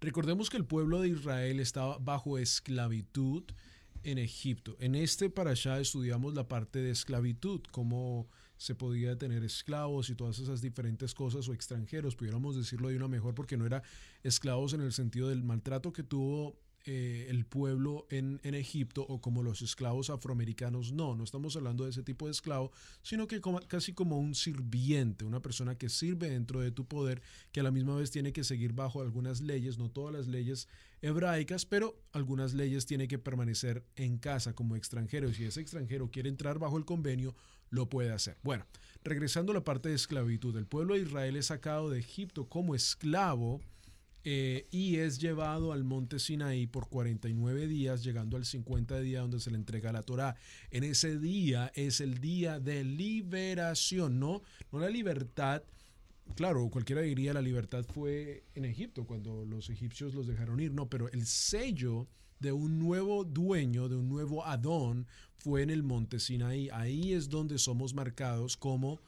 Recordemos 0.00 0.48
que 0.48 0.56
el 0.56 0.64
pueblo 0.64 1.00
de 1.00 1.08
Israel 1.08 1.60
estaba 1.60 1.98
bajo 1.98 2.38
esclavitud 2.38 3.44
en 4.04 4.18
Egipto. 4.18 4.76
En 4.80 4.94
este 4.94 5.30
para 5.30 5.50
allá 5.50 5.80
estudiamos 5.80 6.34
la 6.34 6.48
parte 6.48 6.80
de 6.80 6.90
esclavitud, 6.90 7.60
cómo 7.70 8.28
se 8.56 8.74
podía 8.74 9.16
tener 9.16 9.42
esclavos 9.42 10.10
y 10.10 10.14
todas 10.14 10.38
esas 10.38 10.60
diferentes 10.60 11.14
cosas 11.14 11.48
o 11.48 11.54
extranjeros, 11.54 12.14
pudiéramos 12.14 12.56
decirlo 12.56 12.88
de 12.88 12.96
una 12.96 13.08
mejor 13.08 13.34
porque 13.34 13.56
no 13.56 13.64
era 13.64 13.82
esclavos 14.22 14.74
en 14.74 14.82
el 14.82 14.92
sentido 14.92 15.28
del 15.28 15.42
maltrato 15.42 15.92
que 15.92 16.02
tuvo 16.02 16.58
eh, 16.86 17.26
el 17.28 17.44
pueblo 17.44 18.06
en, 18.10 18.40
en, 18.42 18.54
Egipto 18.54 19.02
o 19.02 19.20
como 19.20 19.42
los 19.42 19.60
esclavos 19.60 20.08
afroamericanos. 20.08 20.92
No, 20.92 21.14
no 21.14 21.24
estamos 21.24 21.54
hablando 21.56 21.84
de 21.84 21.90
ese 21.90 22.02
tipo 22.02 22.24
de 22.24 22.32
esclavo, 22.32 22.72
sino 23.02 23.26
que 23.26 23.40
casi 23.68 23.92
como 23.92 24.18
un 24.18 24.34
sirviente, 24.34 25.26
una 25.26 25.42
persona 25.42 25.76
que 25.76 25.90
sirve 25.90 26.30
dentro 26.30 26.60
de 26.60 26.70
tu 26.70 26.86
poder, 26.86 27.20
que 27.52 27.60
a 27.60 27.62
la 27.62 27.70
misma 27.70 27.96
vez 27.96 28.10
tiene 28.10 28.32
que 28.32 28.44
seguir 28.44 28.72
bajo 28.72 29.02
algunas 29.02 29.42
leyes, 29.42 29.76
no 29.76 29.90
todas 29.90 30.14
las 30.14 30.26
leyes 30.26 30.68
hebraicas, 31.02 31.66
pero 31.66 32.00
algunas 32.12 32.54
leyes 32.54 32.86
tiene 32.86 33.08
que 33.08 33.18
permanecer 33.18 33.84
en 33.96 34.16
casa 34.16 34.54
como 34.54 34.74
extranjero. 34.74 35.32
Si 35.34 35.44
ese 35.44 35.60
extranjero 35.60 36.10
quiere 36.10 36.30
entrar 36.30 36.58
bajo 36.58 36.78
el 36.78 36.86
convenio, 36.86 37.34
lo 37.68 37.88
puede 37.88 38.10
hacer. 38.10 38.38
Bueno, 38.42 38.66
regresando 39.04 39.52
a 39.52 39.56
la 39.56 39.64
parte 39.64 39.90
de 39.90 39.94
esclavitud, 39.96 40.56
el 40.56 40.66
pueblo 40.66 40.94
de 40.94 41.00
Israel 41.00 41.36
es 41.36 41.46
sacado 41.46 41.90
de 41.90 41.98
Egipto 41.98 42.48
como 42.48 42.74
esclavo 42.74 43.60
eh, 44.24 44.66
y 44.70 44.96
es 44.96 45.18
llevado 45.18 45.72
al 45.72 45.84
monte 45.84 46.18
Sinaí 46.18 46.66
por 46.66 46.88
49 46.88 47.66
días, 47.66 48.04
llegando 48.04 48.36
al 48.36 48.44
50 48.44 49.00
día 49.00 49.20
donde 49.20 49.40
se 49.40 49.50
le 49.50 49.56
entrega 49.56 49.92
la 49.92 50.02
Torá. 50.02 50.36
En 50.70 50.84
ese 50.84 51.18
día 51.18 51.72
es 51.74 52.00
el 52.00 52.18
día 52.18 52.60
de 52.60 52.84
liberación, 52.84 54.20
no, 54.20 54.42
no 54.72 54.78
la 54.78 54.90
libertad. 54.90 55.62
Claro, 56.36 56.68
cualquiera 56.68 57.00
diría 57.00 57.32
la 57.32 57.42
libertad 57.42 57.84
fue 57.84 58.44
en 58.54 58.64
Egipto, 58.64 59.06
cuando 59.06 59.44
los 59.44 59.70
egipcios 59.70 60.14
los 60.14 60.26
dejaron 60.26 60.60
ir, 60.60 60.72
no, 60.72 60.88
pero 60.88 61.10
el 61.10 61.26
sello 61.26 62.06
de 62.38 62.52
un 62.52 62.78
nuevo 62.78 63.24
dueño, 63.24 63.88
de 63.88 63.96
un 63.96 64.08
nuevo 64.08 64.44
Adón, 64.46 65.06
fue 65.38 65.62
en 65.62 65.70
el 65.70 65.82
monte 65.82 66.20
Sinaí. 66.20 66.68
Ahí 66.70 67.14
es 67.14 67.28
donde 67.28 67.58
somos 67.58 67.94
marcados 67.94 68.56
como 68.56 69.00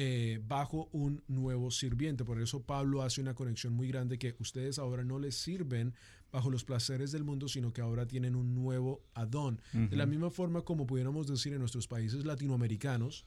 eh, 0.00 0.40
bajo 0.46 0.88
un 0.92 1.24
nuevo 1.26 1.72
sirviente. 1.72 2.24
Por 2.24 2.40
eso 2.40 2.62
Pablo 2.62 3.02
hace 3.02 3.20
una 3.20 3.34
conexión 3.34 3.72
muy 3.72 3.88
grande 3.88 4.16
que 4.16 4.36
ustedes 4.38 4.78
ahora 4.78 5.02
no 5.02 5.18
les 5.18 5.34
sirven 5.34 5.92
bajo 6.30 6.50
los 6.50 6.62
placeres 6.62 7.10
del 7.10 7.24
mundo, 7.24 7.48
sino 7.48 7.72
que 7.72 7.80
ahora 7.80 8.06
tienen 8.06 8.36
un 8.36 8.54
nuevo 8.54 9.02
Adón. 9.14 9.60
Uh 9.74 9.78
-huh. 9.78 9.88
De 9.88 9.96
la 9.96 10.06
misma 10.06 10.30
forma 10.30 10.62
como 10.62 10.86
pudiéramos 10.86 11.26
decir 11.26 11.52
en 11.52 11.58
nuestros 11.58 11.88
países 11.88 12.24
latinoamericanos, 12.24 13.24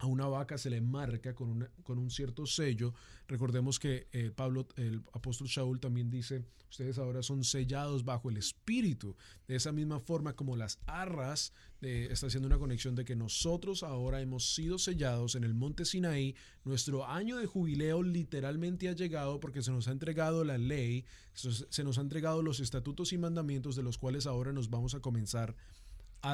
a 0.00 0.06
una 0.06 0.26
vaca 0.26 0.56
se 0.56 0.70
le 0.70 0.80
marca 0.80 1.34
con, 1.34 1.68
con 1.82 1.98
un 1.98 2.10
cierto 2.10 2.46
sello. 2.46 2.94
Recordemos 3.28 3.78
que 3.78 4.08
eh, 4.12 4.32
Pablo, 4.34 4.66
el 4.76 5.02
apóstol 5.12 5.46
Shaul 5.46 5.78
también 5.78 6.10
dice, 6.10 6.42
ustedes 6.70 6.98
ahora 6.98 7.22
son 7.22 7.44
sellados 7.44 8.02
bajo 8.04 8.30
el 8.30 8.38
Espíritu. 8.38 9.14
De 9.46 9.56
esa 9.56 9.72
misma 9.72 10.00
forma 10.00 10.34
como 10.34 10.56
las 10.56 10.78
arras, 10.86 11.52
eh, 11.82 12.08
está 12.10 12.28
haciendo 12.28 12.46
una 12.46 12.58
conexión 12.58 12.94
de 12.94 13.04
que 13.04 13.14
nosotros 13.14 13.82
ahora 13.82 14.22
hemos 14.22 14.54
sido 14.54 14.78
sellados 14.78 15.34
en 15.34 15.44
el 15.44 15.52
monte 15.52 15.84
Sinaí. 15.84 16.34
Nuestro 16.64 17.06
año 17.06 17.36
de 17.36 17.46
jubileo 17.46 18.02
literalmente 18.02 18.88
ha 18.88 18.92
llegado 18.92 19.38
porque 19.38 19.62
se 19.62 19.70
nos 19.70 19.86
ha 19.86 19.92
entregado 19.92 20.44
la 20.44 20.56
ley, 20.56 21.04
se 21.34 21.84
nos 21.84 21.98
ha 21.98 22.00
entregado 22.00 22.42
los 22.42 22.58
estatutos 22.60 23.12
y 23.12 23.18
mandamientos 23.18 23.76
de 23.76 23.82
los 23.82 23.98
cuales 23.98 24.26
ahora 24.26 24.52
nos 24.52 24.70
vamos 24.70 24.94
a 24.94 25.00
comenzar 25.00 25.50
a 25.50 25.54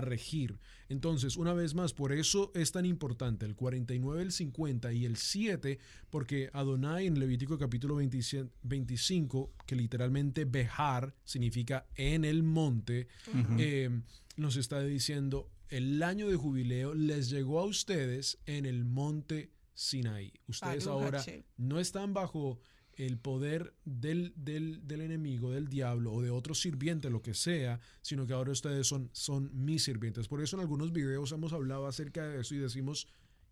regir. 0.01 0.59
Entonces, 0.89 1.37
una 1.37 1.53
vez 1.55 1.75
más, 1.75 1.93
por 1.93 2.13
eso 2.13 2.53
es 2.55 2.73
tan 2.73 2.87
importante 2.87 3.47
el 3.47 3.55
49, 3.55 4.23
el 4.23 4.33
50 4.33 4.93
y 4.93 5.05
el 5.05 5.17
7, 5.17 5.79
porque 6.11 6.51
Adonai 6.53 7.07
en 7.07 7.19
Levítico 7.19 7.59
capítulo 7.59 7.97
25, 7.97 9.53
que 9.67 9.77
literalmente 9.77 10.45
Bejar 10.45 11.15
significa 11.25 11.87
en 11.95 12.25
el 12.25 12.43
monte, 12.43 13.09
uh 13.29 13.37
-huh. 13.37 13.57
eh, 13.59 13.91
nos 14.37 14.57
está 14.57 14.81
diciendo, 14.83 15.51
el 15.69 16.03
año 16.03 16.29
de 16.29 16.37
jubileo 16.37 16.95
les 16.95 17.31
llegó 17.31 17.61
a 17.61 17.65
ustedes 17.65 18.39
en 18.47 18.67
el 18.67 18.85
monte 18.85 19.51
Sinaí. 19.75 20.33
Ustedes 20.47 20.87
ahora 20.87 21.25
no 21.57 21.81
están 21.81 22.15
bajo 22.15 22.61
el 22.97 23.19
poder 23.19 23.75
del, 23.85 24.33
del, 24.37 24.87
del, 24.87 25.03
enemigo, 25.03 25.51
del 25.51 25.69
diablo 25.69 26.13
o 26.13 26.23
de 26.23 26.31
otro 26.31 26.55
sirviente, 26.55 27.11
lo 27.11 27.23
que 27.23 27.35
sea, 27.35 27.81
sino 28.03 28.27
que 28.27 28.33
ahora 28.33 28.53
ustedes 28.53 28.87
son, 28.87 29.11
son 29.13 29.51
mis 29.53 29.85
sirvientes. 29.85 30.29
Por 30.29 30.43
eso 30.43 30.57
en 30.57 30.61
algunos 30.61 30.93
videos 30.93 31.33
hemos 31.33 31.53
hablado 31.53 31.87
acerca 31.87 32.27
de 32.27 32.41
eso 32.41 32.55
y 32.55 32.59
decimos, 32.59 33.07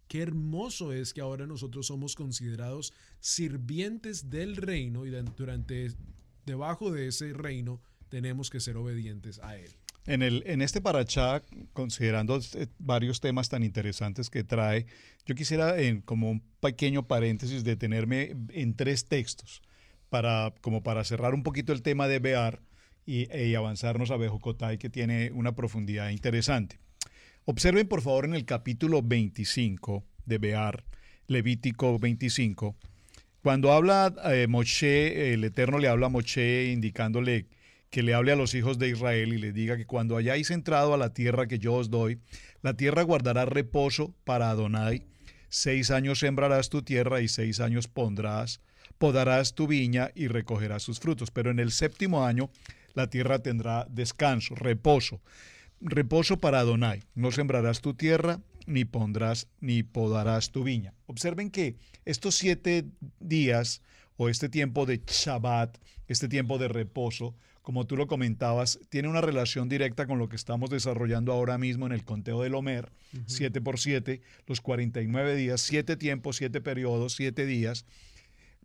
qué 0.08 0.22
hermoso 0.22 0.92
es 0.92 1.12
que 1.12 1.20
ahora 1.20 1.46
nosotros 1.46 1.86
somos 1.86 2.14
considerados 2.14 2.92
sirvientes 3.20 4.30
del 4.30 4.56
reino 4.56 5.04
y 5.06 5.10
durante, 5.10 5.92
debajo 6.46 6.90
de 6.90 7.08
ese 7.08 7.32
reino 7.32 7.80
tenemos 8.08 8.48
que 8.50 8.60
ser 8.60 8.76
obedientes 8.76 9.38
a 9.40 9.56
él. 9.56 9.70
En, 10.06 10.22
el, 10.22 10.42
en 10.46 10.60
este 10.60 10.80
parachá, 10.80 11.42
considerando 11.72 12.38
varios 12.78 13.20
temas 13.20 13.48
tan 13.48 13.62
interesantes 13.62 14.28
que 14.28 14.44
trae, 14.44 14.86
yo 15.24 15.34
quisiera, 15.34 15.74
como 16.04 16.30
un 16.30 16.42
pequeño 16.60 17.06
paréntesis, 17.06 17.64
detenerme 17.64 18.36
en 18.50 18.74
tres 18.74 19.08
textos, 19.08 19.62
para, 20.10 20.54
como 20.60 20.82
para 20.82 21.04
cerrar 21.04 21.34
un 21.34 21.42
poquito 21.42 21.72
el 21.72 21.82
tema 21.82 22.06
de 22.06 22.18
Bear 22.18 22.60
y, 23.06 23.34
y 23.36 23.54
avanzarnos 23.54 24.10
a 24.10 24.16
Bejocotay, 24.16 24.78
que 24.78 24.90
tiene 24.90 25.32
una 25.32 25.54
profundidad 25.54 26.10
interesante. 26.10 26.78
Observen, 27.46 27.88
por 27.88 28.02
favor, 28.02 28.24
en 28.24 28.34
el 28.34 28.44
capítulo 28.44 29.02
25 29.02 30.04
de 30.26 30.38
Bear, 30.38 30.84
Levítico 31.26 31.98
25, 31.98 32.76
cuando 33.44 33.72
habla 33.72 34.14
eh, 34.32 34.46
Moshe, 34.48 35.34
el 35.34 35.44
Eterno 35.44 35.78
le 35.78 35.88
habla 35.88 36.06
a 36.06 36.08
Moshe 36.08 36.72
indicándole 36.72 37.44
que 37.94 38.02
le 38.02 38.12
hable 38.12 38.32
a 38.32 38.36
los 38.36 38.54
hijos 38.54 38.76
de 38.80 38.88
Israel 38.88 39.32
y 39.32 39.38
les 39.38 39.54
diga 39.54 39.76
que 39.76 39.86
cuando 39.86 40.16
hayáis 40.16 40.50
entrado 40.50 40.94
a 40.94 40.96
la 40.96 41.14
tierra 41.14 41.46
que 41.46 41.60
yo 41.60 41.74
os 41.74 41.90
doy, 41.90 42.18
la 42.60 42.74
tierra 42.74 43.02
guardará 43.02 43.44
reposo 43.44 44.16
para 44.24 44.50
Adonai. 44.50 45.06
Seis 45.48 45.92
años 45.92 46.18
sembrarás 46.18 46.70
tu 46.70 46.82
tierra 46.82 47.20
y 47.20 47.28
seis 47.28 47.60
años 47.60 47.86
pondrás, 47.86 48.60
podarás 48.98 49.54
tu 49.54 49.68
viña 49.68 50.10
y 50.16 50.26
recogerás 50.26 50.82
sus 50.82 50.98
frutos. 50.98 51.30
Pero 51.30 51.52
en 51.52 51.60
el 51.60 51.70
séptimo 51.70 52.26
año 52.26 52.50
la 52.94 53.10
tierra 53.10 53.38
tendrá 53.38 53.86
descanso, 53.88 54.56
reposo. 54.56 55.20
Reposo 55.80 56.40
para 56.40 56.58
Adonai. 56.58 57.04
No 57.14 57.30
sembrarás 57.30 57.80
tu 57.80 57.94
tierra, 57.94 58.40
ni 58.66 58.84
pondrás, 58.84 59.46
ni 59.60 59.84
podarás 59.84 60.50
tu 60.50 60.64
viña. 60.64 60.94
Observen 61.06 61.48
que 61.48 61.76
estos 62.04 62.34
siete 62.34 62.86
días 63.20 63.82
o 64.16 64.28
este 64.28 64.48
tiempo 64.48 64.84
de 64.84 65.00
Shabbat, 65.06 65.78
este 66.08 66.26
tiempo 66.26 66.58
de 66.58 66.66
reposo, 66.66 67.36
como 67.64 67.86
tú 67.86 67.96
lo 67.96 68.06
comentabas, 68.06 68.78
tiene 68.90 69.08
una 69.08 69.22
relación 69.22 69.70
directa 69.70 70.06
con 70.06 70.18
lo 70.18 70.28
que 70.28 70.36
estamos 70.36 70.68
desarrollando 70.68 71.32
ahora 71.32 71.56
mismo 71.56 71.86
en 71.86 71.92
el 71.92 72.04
conteo 72.04 72.42
del 72.42 72.54
Homer, 72.54 72.92
7 73.24 73.58
uh 73.58 73.62
-huh. 73.62 73.64
por 73.64 73.80
7, 73.80 74.20
los 74.46 74.60
49 74.60 75.34
días, 75.34 75.62
7 75.62 75.96
tiempos, 75.96 76.36
7 76.36 76.60
periodos, 76.60 77.14
7 77.14 77.46
días. 77.46 77.86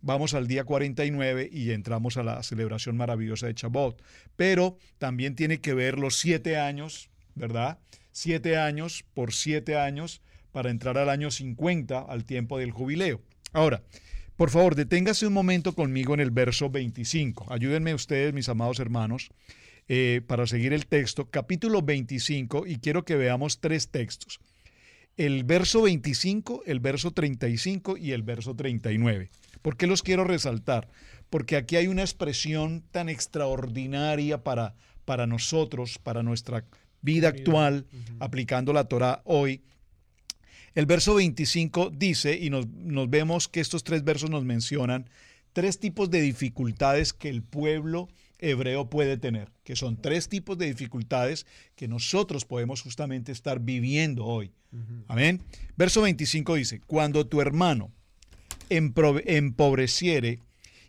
Vamos 0.02 0.34
al 0.34 0.46
día 0.46 0.64
49 0.64 1.48
y 1.50 1.70
entramos 1.70 2.18
a 2.18 2.22
la 2.22 2.42
celebración 2.42 2.98
maravillosa 2.98 3.46
de 3.46 3.54
Shabbat. 3.54 3.96
Pero 4.36 4.76
también 4.98 5.34
tiene 5.34 5.62
que 5.62 5.72
ver 5.72 5.98
los 5.98 6.16
7 6.16 6.58
años, 6.58 7.08
¿verdad? 7.34 7.78
7 8.12 8.58
años 8.58 9.06
por 9.14 9.32
7 9.32 9.78
años 9.78 10.20
para 10.52 10.68
entrar 10.68 10.98
al 10.98 11.08
año 11.08 11.30
50, 11.30 12.00
al 12.00 12.26
tiempo 12.26 12.58
del 12.58 12.70
jubileo. 12.70 13.22
Ahora, 13.54 13.82
por 14.40 14.48
favor, 14.48 14.74
deténgase 14.74 15.26
un 15.26 15.34
momento 15.34 15.74
conmigo 15.74 16.14
en 16.14 16.20
el 16.20 16.30
verso 16.30 16.70
25. 16.70 17.52
Ayúdenme 17.52 17.92
ustedes, 17.92 18.32
mis 18.32 18.48
amados 18.48 18.80
hermanos, 18.80 19.28
eh, 19.86 20.22
para 20.26 20.46
seguir 20.46 20.72
el 20.72 20.86
texto, 20.86 21.28
capítulo 21.28 21.82
25, 21.82 22.66
y 22.66 22.76
quiero 22.76 23.04
que 23.04 23.16
veamos 23.16 23.60
tres 23.60 23.90
textos. 23.90 24.40
El 25.18 25.44
verso 25.44 25.82
25, 25.82 26.62
el 26.64 26.80
verso 26.80 27.10
35 27.10 27.98
y 27.98 28.12
el 28.12 28.22
verso 28.22 28.56
39. 28.56 29.28
¿Por 29.60 29.76
qué 29.76 29.86
los 29.86 30.02
quiero 30.02 30.24
resaltar? 30.24 30.88
Porque 31.28 31.56
aquí 31.56 31.76
hay 31.76 31.88
una 31.88 32.00
expresión 32.00 32.82
tan 32.92 33.10
extraordinaria 33.10 34.42
para, 34.42 34.72
para 35.04 35.26
nosotros, 35.26 35.98
para 35.98 36.22
nuestra 36.22 36.64
vida 37.02 37.28
actual, 37.28 37.84
uh 37.92 37.94
-huh. 37.94 38.16
aplicando 38.20 38.72
la 38.72 38.84
Torah 38.84 39.20
hoy, 39.26 39.60
el 40.74 40.86
verso 40.86 41.14
25 41.14 41.90
dice, 41.90 42.38
y 42.40 42.50
nos, 42.50 42.66
nos, 42.68 43.10
vemos 43.10 43.48
que 43.48 43.60
estos 43.60 43.84
tres 43.84 44.04
versos 44.04 44.30
nos 44.30 44.44
mencionan 44.44 45.08
tres 45.52 45.78
tipos 45.78 46.10
de 46.10 46.20
dificultades 46.20 47.12
que 47.12 47.28
el 47.28 47.42
pueblo 47.42 48.08
hebreo 48.38 48.88
puede 48.88 49.16
tener, 49.16 49.50
que 49.64 49.76
son 49.76 50.00
tres 50.00 50.28
tipos 50.28 50.56
de 50.58 50.66
dificultades 50.66 51.46
que 51.76 51.88
nosotros 51.88 52.44
podemos 52.44 52.82
justamente 52.82 53.32
estar 53.32 53.60
viviendo 53.60 54.24
hoy. 54.24 54.52
Amén. 55.08 55.42
Verso 55.76 56.02
25 56.02 56.54
dice, 56.54 56.80
cuando 56.86 57.26
tu 57.26 57.40
hermano 57.40 57.90
empobreciere 58.68 60.40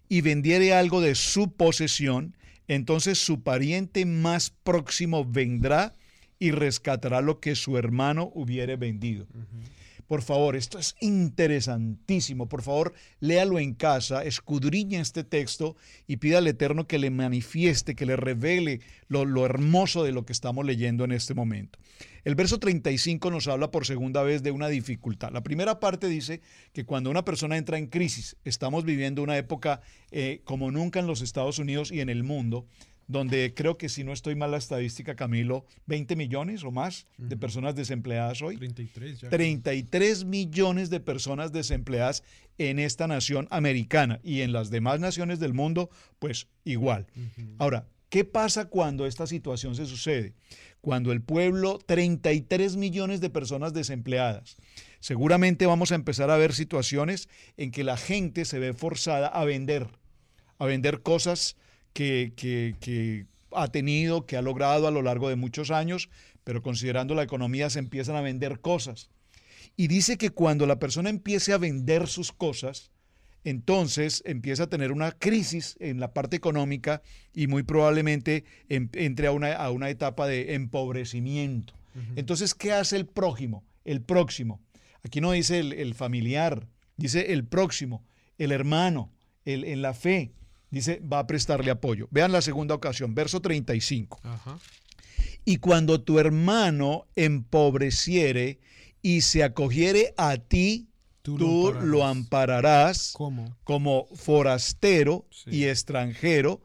y 0.08 0.22
vendiere 0.22 0.74
algo 0.74 1.02
de 1.02 1.16
su 1.16 1.52
posesión, 1.52 2.36
entonces 2.68 3.18
su 3.18 3.42
pariente 3.42 4.06
más 4.06 4.52
próximo 4.64 5.26
vendrá 5.26 5.96
y 6.42 6.50
rescatará 6.50 7.22
lo 7.22 7.40
que 7.40 7.54
su 7.54 7.78
hermano 7.78 8.32
hubiere 8.34 8.76
vendido. 8.76 9.28
Por 10.08 10.24
favor, 10.24 10.56
esto 10.56 10.80
es 10.80 10.96
interesantísimo. 11.00 12.50
Por 12.50 12.64
favor, 12.64 12.94
léalo 13.20 13.60
en 13.60 13.76
casa, 13.76 14.26
escudriña 14.26 15.00
este 15.00 15.24
texto 15.24 15.78
y 16.08 16.18
pida 16.18 16.40
al 16.40 16.48
Eterno 16.48 16.88
que 16.88 16.98
le 16.98 17.12
manifieste, 17.12 17.94
que 17.94 18.08
le 18.08 18.16
revele 18.16 18.82
lo, 19.08 19.24
lo, 19.24 19.46
hermoso 19.46 20.04
de 20.04 20.14
lo 20.14 20.26
que 20.26 20.34
estamos 20.34 20.66
leyendo 20.66 21.06
en 21.06 21.12
este 21.12 21.36
momento. 21.36 21.78
El 22.24 22.34
verso 22.34 22.58
35 22.58 23.30
nos 23.30 23.48
habla 23.48 23.70
por 23.70 23.86
segunda 23.86 24.24
vez 24.24 24.42
de 24.42 24.50
una 24.50 24.68
dificultad. 24.68 25.32
La 25.32 25.44
primera 25.44 25.80
parte 25.80 26.08
dice 26.08 26.42
que 26.74 26.86
cuando 26.86 27.12
una 27.12 27.24
persona 27.24 27.56
entra 27.56 27.78
en 27.78 27.86
crisis, 27.86 28.36
estamos 28.46 28.84
viviendo 28.84 29.22
una 29.22 29.38
época 29.38 29.82
eh, 30.10 30.42
como 30.44 30.72
nunca 30.72 31.00
en 31.00 31.08
los 31.08 31.22
Estados 31.22 31.60
Unidos 31.60 31.92
y 31.92 32.02
en 32.02 32.10
el 32.10 32.24
mundo, 32.24 32.66
donde 33.08 33.54
creo 33.54 33.78
que 33.78 33.90
si 33.90 34.04
no 34.04 34.14
estoy 34.14 34.36
mal 34.36 34.52
la 34.52 34.58
estadística, 34.58 35.16
Camilo, 35.16 35.66
20 35.88 36.16
millones 36.16 36.64
o 36.64 36.72
más 36.72 37.08
de 37.18 37.36
personas 37.38 37.76
desempleadas 37.76 38.42
hoy. 38.42 38.58
33 38.58 39.22
ya. 39.22 39.30
33 39.30 40.26
millones 40.26 40.90
de 40.90 41.00
personas 41.00 41.52
desempleadas 41.52 42.24
en 42.58 42.80
esta 42.80 43.08
nación 43.08 43.48
americana 43.50 44.20
y 44.24 44.42
en 44.42 44.54
las 44.54 44.70
demás 44.70 45.00
naciones 45.00 45.40
del 45.40 45.54
mundo, 45.54 45.90
pues 46.20 46.48
igual. 46.64 47.08
Ahora, 47.58 47.88
¿qué 48.10 48.24
pasa 48.24 48.66
cuando 48.66 49.06
esta 49.06 49.28
situación 49.28 49.76
se 49.76 49.86
sucede? 49.86 50.34
Cuando 50.80 51.12
el 51.12 51.22
pueblo, 51.22 51.80
33 51.86 52.76
millones 52.76 53.22
de 53.22 53.30
personas 53.30 53.74
desempleadas, 53.74 54.58
seguramente 55.00 55.66
vamos 55.66 55.92
a 55.92 55.96
empezar 55.96 56.30
a 56.30 56.38
ver 56.38 56.54
situaciones 56.54 57.30
en 57.58 57.72
que 57.72 57.84
la 57.84 57.98
gente 57.98 58.46
se 58.46 58.60
ve 58.60 58.74
forzada 58.74 59.28
a 59.28 59.46
vender, 59.46 59.88
a 60.58 60.66
vender 60.66 61.02
cosas 61.02 61.56
que, 61.94 63.26
ha 63.52 63.68
tenido, 63.68 64.26
que 64.26 64.38
ha 64.38 64.42
logrado 64.42 64.88
a 64.88 64.92
lo 64.92 65.02
largo 65.02 65.30
de 65.30 65.36
muchos 65.36 65.72
años, 65.72 66.10
pero 66.44 66.62
considerando 66.62 67.16
la 67.16 67.24
economía 67.24 67.70
se 67.70 67.80
empiezan 67.80 68.16
a 68.16 68.22
vender 68.22 68.60
cosas. 68.60 69.10
Y 69.78 69.88
dice 69.88 70.18
que 70.18 70.30
cuando 70.30 70.66
la 70.66 70.80
persona 70.80 71.10
empiece 71.10 71.54
a 71.54 71.58
vender 71.58 72.08
sus 72.08 72.32
cosas, 72.32 72.92
entonces 73.44 74.22
empieza 74.26 74.64
a 74.64 74.70
tener 74.70 74.92
una 74.92 75.12
crisis 75.12 75.76
en 75.80 76.00
la 76.00 76.14
parte 76.14 76.36
económica 76.36 77.02
y 77.34 77.48
muy 77.48 77.64
probablemente 77.64 78.44
em, 78.70 78.90
entre 78.94 79.28
a 79.28 79.32
una, 79.32 79.54
a 79.54 79.72
una, 79.72 79.90
etapa 79.90 80.28
de 80.28 80.54
empobrecimiento. 80.54 81.74
Entonces, 82.16 82.56
¿qué 82.56 82.72
hace 82.72 82.96
el 82.96 83.06
prójimo? 83.06 83.66
El 83.84 84.02
próximo. 84.02 84.62
Aquí 85.04 85.20
no 85.20 85.32
dice 85.32 85.60
el, 85.60 85.94
familiar, 85.94 86.68
dice 86.96 87.34
el 87.34 87.44
próximo, 87.44 88.06
el 88.38 88.54
hermano, 88.54 89.12
el, 89.44 89.66
en 89.66 89.82
la 89.82 89.94
fe 89.94 90.32
dice, 90.72 91.02
va 91.02 91.20
a 91.20 91.28
prestarle 91.28 91.70
apoyo. 91.70 92.08
Vean 92.12 92.32
la 92.32 92.42
segunda 92.42 92.74
ocasión, 92.74 93.14
verso 93.14 93.42
35. 93.42 94.20
Y 95.46 95.58
cuando 95.58 96.02
tu 96.02 96.20
hermano 96.20 97.08
empobreciere 97.16 98.60
y 99.02 99.22
se 99.22 99.44
acogiere 99.44 100.14
a 100.18 100.38
ti, 100.38 100.88
tú, 101.22 101.38
lo, 101.82 102.06
ampararás, 102.06 103.14
como 103.64 104.08
forastero 104.16 105.28
y 105.46 105.66
extranjero, 105.66 106.62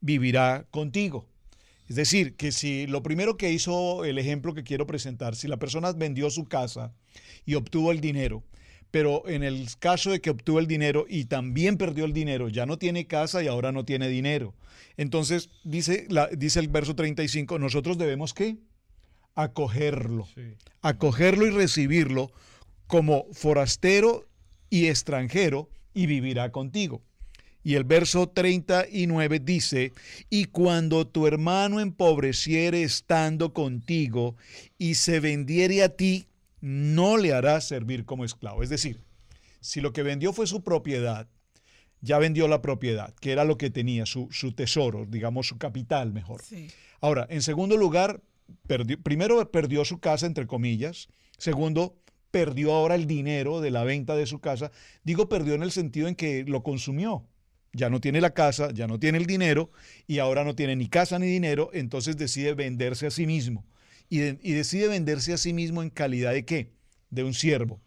vivirá 0.00 0.66
contigo. 0.70 1.28
Es 1.88 1.96
decir, 1.96 2.34
que 2.36 2.50
si 2.50 2.86
lo 2.86 3.02
primero 3.02 3.36
que 3.36 3.52
hizo 3.52 4.04
el 4.04 4.18
ejemplo 4.18 4.54
que 4.54 4.64
quiero 4.64 4.86
presentar, 4.86 5.36
si 5.36 5.48
la 5.48 5.58
persona 5.58 5.92
vendió 5.92 6.30
su 6.30 6.44
casa 6.44 6.94
y 7.44 7.54
obtuvo 7.54 7.92
el 7.92 8.00
dinero, 8.00 8.42
pero 8.94 9.28
en 9.28 9.42
el 9.42 9.66
caso 9.80 10.12
de 10.12 10.20
que 10.20 10.30
obtuvo 10.30 10.60
el 10.60 10.68
dinero 10.68 11.04
y 11.08 11.24
también 11.24 11.78
perdió 11.78 12.04
el 12.04 12.12
dinero, 12.12 12.48
ya 12.48 12.64
no 12.64 12.78
tiene 12.78 13.08
casa 13.08 13.42
y 13.42 13.48
ahora 13.48 13.72
no 13.72 13.84
tiene 13.84 14.06
dinero. 14.06 14.54
Entonces, 14.96 15.50
dice, 15.64 16.06
la, 16.10 16.28
dice 16.28 16.60
el 16.60 16.68
verso 16.68 16.94
35, 16.94 17.58
nosotros 17.58 17.98
debemos 17.98 18.34
qué? 18.34 18.56
Acogerlo. 19.34 20.28
Acogerlo 20.80 21.44
y 21.44 21.50
recibirlo 21.50 22.30
como 22.86 23.26
forastero 23.32 24.28
y 24.70 24.86
extranjero 24.86 25.68
y 25.92 26.06
vivirá 26.06 26.52
contigo. 26.52 27.02
Y 27.64 27.74
el 27.74 27.82
verso 27.82 28.28
39 28.28 29.40
dice, 29.40 29.90
y 30.30 30.44
cuando 30.44 31.04
tu 31.04 31.26
hermano 31.26 31.80
empobreciere 31.80 32.84
estando 32.84 33.52
contigo 33.54 34.36
y 34.78 34.94
se 34.94 35.18
vendiere 35.18 35.82
a 35.82 35.88
ti, 35.88 36.28
no 36.64 37.18
le 37.18 37.34
hará 37.34 37.60
servir 37.60 38.06
como 38.06 38.24
esclavo. 38.24 38.62
Es 38.62 38.70
decir, 38.70 39.02
si 39.60 39.82
lo 39.82 39.92
que 39.92 40.02
vendió 40.02 40.32
fue 40.32 40.46
su 40.46 40.64
propiedad, 40.64 41.28
ya 42.00 42.16
vendió 42.16 42.48
la 42.48 42.62
propiedad, 42.62 43.14
que 43.20 43.32
era 43.32 43.44
lo 43.44 43.58
que 43.58 43.68
tenía, 43.68 44.06
su, 44.06 44.28
tesoro, 44.56 45.04
digamos 45.04 45.46
su 45.46 45.58
capital 45.58 46.14
mejor. 46.14 46.40
Ahora, 47.02 47.26
en 47.28 47.42
segundo 47.42 47.76
lugar, 47.76 48.22
primero 49.02 49.50
perdió 49.50 49.84
su 49.84 50.00
casa, 50.00 50.24
entre 50.24 50.46
comillas. 50.46 51.08
Segundo, 51.36 51.98
perdió 52.30 52.72
ahora 52.72 52.94
el 52.94 53.06
dinero 53.06 53.60
de 53.60 53.70
la 53.70 53.84
venta 53.84 54.16
de 54.16 54.24
su 54.24 54.40
casa. 54.40 54.70
Digo 55.02 55.28
perdió 55.28 55.52
en 55.52 55.64
el 55.64 55.70
sentido 55.70 56.08
en 56.08 56.14
que 56.14 56.44
lo 56.44 56.62
consumió. 56.62 57.26
Ya 57.74 57.90
no 57.90 58.00
tiene 58.00 58.22
la 58.22 58.32
casa, 58.32 58.70
ya 58.72 58.86
no 58.86 58.98
tiene 58.98 59.18
el 59.18 59.26
dinero 59.26 59.70
y 60.06 60.18
ahora 60.18 60.44
no 60.44 60.54
tiene 60.54 60.76
ni 60.76 60.88
casa 60.88 61.18
ni 61.18 61.26
dinero, 61.26 61.68
entonces 61.74 62.16
decide 62.16 62.54
venderse 62.54 63.06
a 63.06 63.10
sí 63.10 63.26
mismo 63.26 63.66
y, 64.20 64.52
decide 64.52 64.88
venderse 64.88 65.32
a 65.32 65.36
sí 65.36 65.52
mismo 65.52 65.82
en 65.82 65.90
calidad 65.90 66.32
de 66.32 66.44
qué? 66.44 66.72
De 67.10 67.24
un 67.24 67.34
siervo, 67.34 67.80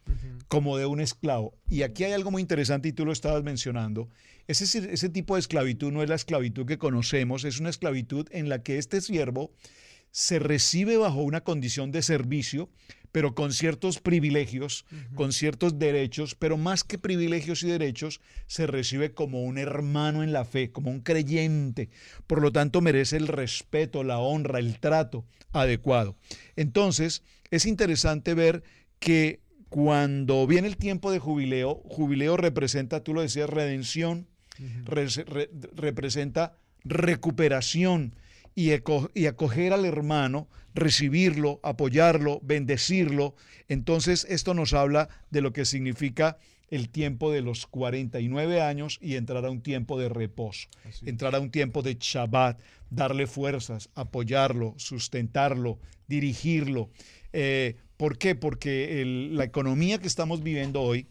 como 0.48 0.78
de 0.78 0.86
un 0.86 1.00
esclavo. 1.00 1.54
Y 1.70 1.84
aquí 1.84 2.04
hay 2.04 2.14
algo 2.14 2.32
muy 2.32 2.42
interesante 2.42 2.90
y 2.90 2.94
tú 2.94 3.06
lo 3.06 3.12
estabas 3.12 3.44
mencionando. 3.44 4.10
Ese, 4.48 4.94
ese 4.94 5.10
tipo 5.10 5.36
de 5.36 5.42
esclavitud 5.42 5.92
no 5.92 6.02
es 6.02 6.10
la 6.10 6.16
esclavitud 6.16 6.66
que 6.66 6.78
conocemos, 6.78 7.44
es 7.44 7.60
una 7.60 7.70
esclavitud 7.70 8.28
en 8.32 8.48
la 8.50 8.64
que 8.64 8.78
este 8.78 9.02
siervo 9.02 9.52
se 10.12 10.40
recibe 10.40 10.98
bajo 10.98 11.22
una 11.22 11.42
condición 11.42 11.92
de 11.92 12.02
servicio, 12.02 12.70
pero 13.12 13.34
con 13.36 13.54
ciertos 13.54 14.00
privilegios, 14.00 14.86
con 15.16 15.34
ciertos 15.34 15.80
derechos, 15.80 16.36
pero 16.36 16.58
más 16.58 16.84
que 16.84 16.98
privilegios 16.98 17.64
y 17.64 17.68
derechos, 17.68 18.22
se 18.48 18.68
recibe 18.68 19.14
como 19.14 19.44
un 19.44 19.58
hermano 19.58 20.24
en 20.24 20.34
la 20.34 20.46
fe, 20.46 20.72
como 20.72 20.92
un 20.92 21.02
creyente. 21.02 21.90
Por 22.28 22.42
lo 22.42 22.52
tanto, 22.52 22.82
merece 22.82 23.18
el 23.18 23.28
respeto, 23.28 24.04
la 24.04 24.20
honra, 24.20 24.60
el 24.60 24.80
trato 24.80 25.26
adecuado. 25.52 26.16
Entonces, 26.56 27.24
es 27.52 27.66
interesante 27.66 28.34
ver 28.34 28.64
que 29.00 29.42
cuando 29.70 30.48
viene 30.48 30.68
el 30.68 30.78
tiempo 30.78 31.12
de 31.12 31.20
jubileo, 31.20 31.82
jubileo 31.86 32.38
representa, 32.38 33.04
tú 33.04 33.14
lo 33.14 33.22
decías, 33.22 33.50
redención, 33.50 34.28
representa 35.76 36.58
recuperación 36.84 38.16
y, 38.58 38.72
acoger 38.72 39.72
al 39.72 39.86
hermano 39.86 40.48
recibirlo, 40.74 41.60
apoyarlo, 41.62 42.40
bendecirlo. 42.42 43.36
Entonces 43.68 44.26
esto 44.32 44.56
nos 44.56 44.74
habla 44.74 45.10
de 45.30 45.42
lo 45.42 45.54
que 45.54 45.64
significa 45.64 46.40
el 46.72 46.90
tiempo 46.90 47.32
de 47.32 47.42
los 47.42 47.68
49 47.68 48.62
años 48.64 48.98
y 49.00 49.16
entrar 49.16 49.46
a 49.46 49.52
un 49.52 49.62
tiempo 49.62 50.00
de 50.00 50.10
reposo, 50.10 50.70
entrar 51.06 51.36
a 51.36 51.40
un 51.40 51.52
tiempo 51.52 51.84
de 51.84 51.98
Shabbat, 52.00 52.60
darle 52.90 53.28
fuerzas, 53.28 53.92
apoyarlo, 53.94 54.74
sustentarlo, 54.78 55.78
dirigirlo. 56.08 56.90
Eh, 57.34 57.76
¿Por 57.96 58.18
qué? 58.18 58.34
Porque 58.34 59.30
la 59.34 59.44
economía 59.44 60.00
que 60.00 60.08
estamos 60.08 60.42
viviendo 60.42 60.82
hoy, 60.82 61.06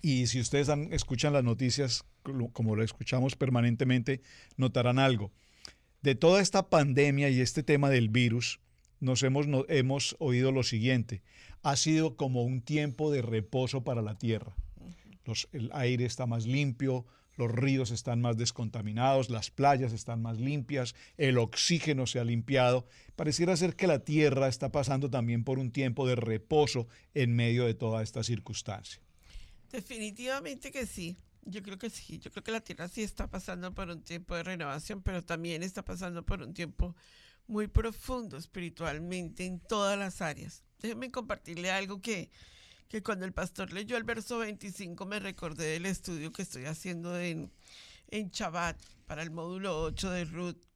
y 0.00 0.28
si 0.28 0.38
ustedes 0.38 0.68
escuchan 0.92 1.32
las 1.32 1.42
noticias 1.42 2.04
como 2.52 2.76
lo 2.76 2.84
escuchamos 2.84 3.34
permanentemente, 3.34 4.20
notarán 4.56 5.00
algo. 5.00 5.32
De 6.02 6.16
toda 6.16 6.40
esta 6.40 6.68
pandemia 6.68 7.30
y 7.30 7.40
este 7.40 7.62
tema 7.62 7.88
del 7.88 8.08
virus, 8.08 8.58
nos 8.98 9.22
hemos, 9.22 9.46
hemos 9.68 10.16
oído 10.18 10.50
lo 10.50 10.64
siguiente. 10.64 11.22
Ha 11.62 11.76
sido 11.76 12.16
como 12.16 12.42
un 12.42 12.60
tiempo 12.60 13.12
de 13.12 13.22
reposo 13.22 13.84
para 13.84 14.02
la 14.02 14.18
tierra. 14.18 14.56
el 15.52 15.70
aire 15.72 16.04
está 16.04 16.26
más 16.26 16.44
limpio, 16.44 17.06
los 17.36 17.50
ríos 17.50 17.92
están 17.92 18.20
más 18.20 18.36
descontaminados, 18.36 19.30
las 19.30 19.50
playas 19.50 19.92
están 19.92 20.20
más 20.20 20.38
limpias, 20.38 20.94
el 21.16 21.38
oxígeno 21.38 22.06
se 22.06 22.18
ha 22.18 22.24
limpiado. 22.24 22.86
Pareciera 23.16 23.56
ser 23.56 23.76
que 23.76 23.86
la 23.86 24.00
Tierra 24.00 24.48
está 24.48 24.72
pasando 24.72 25.08
también 25.08 25.44
por 25.44 25.58
un 25.58 25.70
tiempo 25.70 26.06
de 26.06 26.16
reposo 26.16 26.88
en 27.14 27.34
medio 27.34 27.64
de 27.64 27.74
toda 27.74 28.02
esta 28.02 28.22
circunstancia. 28.22 29.00
Definitivamente 29.70 30.70
que 30.70 30.84
sí. 30.84 31.16
Yo 31.42 31.62
creo 31.62 31.78
que 31.78 31.90
sí. 31.90 32.18
Yo 32.18 32.30
creo 32.30 32.44
que 32.44 32.52
la 32.52 32.60
Tierra 32.60 32.88
sí 32.88 33.02
está 33.02 33.28
pasando 33.28 33.74
por 33.74 33.90
un 33.90 34.02
tiempo 34.02 34.34
de 34.34 34.42
renovación, 34.42 35.02
pero 35.02 35.24
también 35.24 35.62
está 35.62 35.84
pasando 35.84 36.24
por 36.24 36.42
un 36.42 36.54
tiempo 36.54 36.94
muy 37.46 37.66
profundo 37.66 38.36
espiritualmente 38.36 39.44
en 39.44 39.60
todas 39.60 39.98
las 39.98 40.22
áreas. 40.22 40.62
Déjenme 40.78 41.10
compartirle 41.10 41.70
algo 41.70 42.00
que, 42.00 42.30
que 42.88 43.02
cuando 43.02 43.24
el 43.24 43.32
pastor 43.32 43.72
leyó 43.72 43.96
el 43.96 44.04
verso 44.04 44.38
25 44.38 45.04
me 45.06 45.20
recordé 45.20 45.66
del 45.66 45.86
estudio 45.86 46.32
que 46.32 46.42
estoy 46.42 46.66
haciendo 46.66 47.18
en, 47.18 47.52
en 48.08 48.30
Chabat 48.30 48.80
para 49.06 49.22
el 49.22 49.30
módulo 49.30 49.82
8 49.82 50.10
de 50.10 50.24
Ruth. 50.24 50.71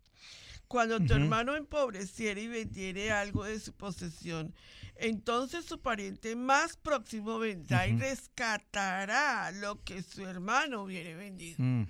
Cuando 0.68 0.98
tu 0.98 1.14
hermano 1.14 1.55
empobreciere 1.55 2.42
y 2.42 2.48
vendiere 2.48 3.12
algo 3.12 3.44
de 3.44 3.61
su 3.61 3.72
posesión, 3.72 4.52
entonces 4.96 5.64
su 5.64 5.81
pariente 5.81 6.35
más 6.35 6.76
próximo 6.76 7.38
vendrá 7.38 7.87
y 7.87 7.96
rescatará 7.96 9.52
lo 9.52 9.83
que 9.85 10.02
su 10.02 10.26
hermano 10.26 10.83
hubiere 10.83 11.14
vendido. 11.14 11.57
Mm. 11.59 11.87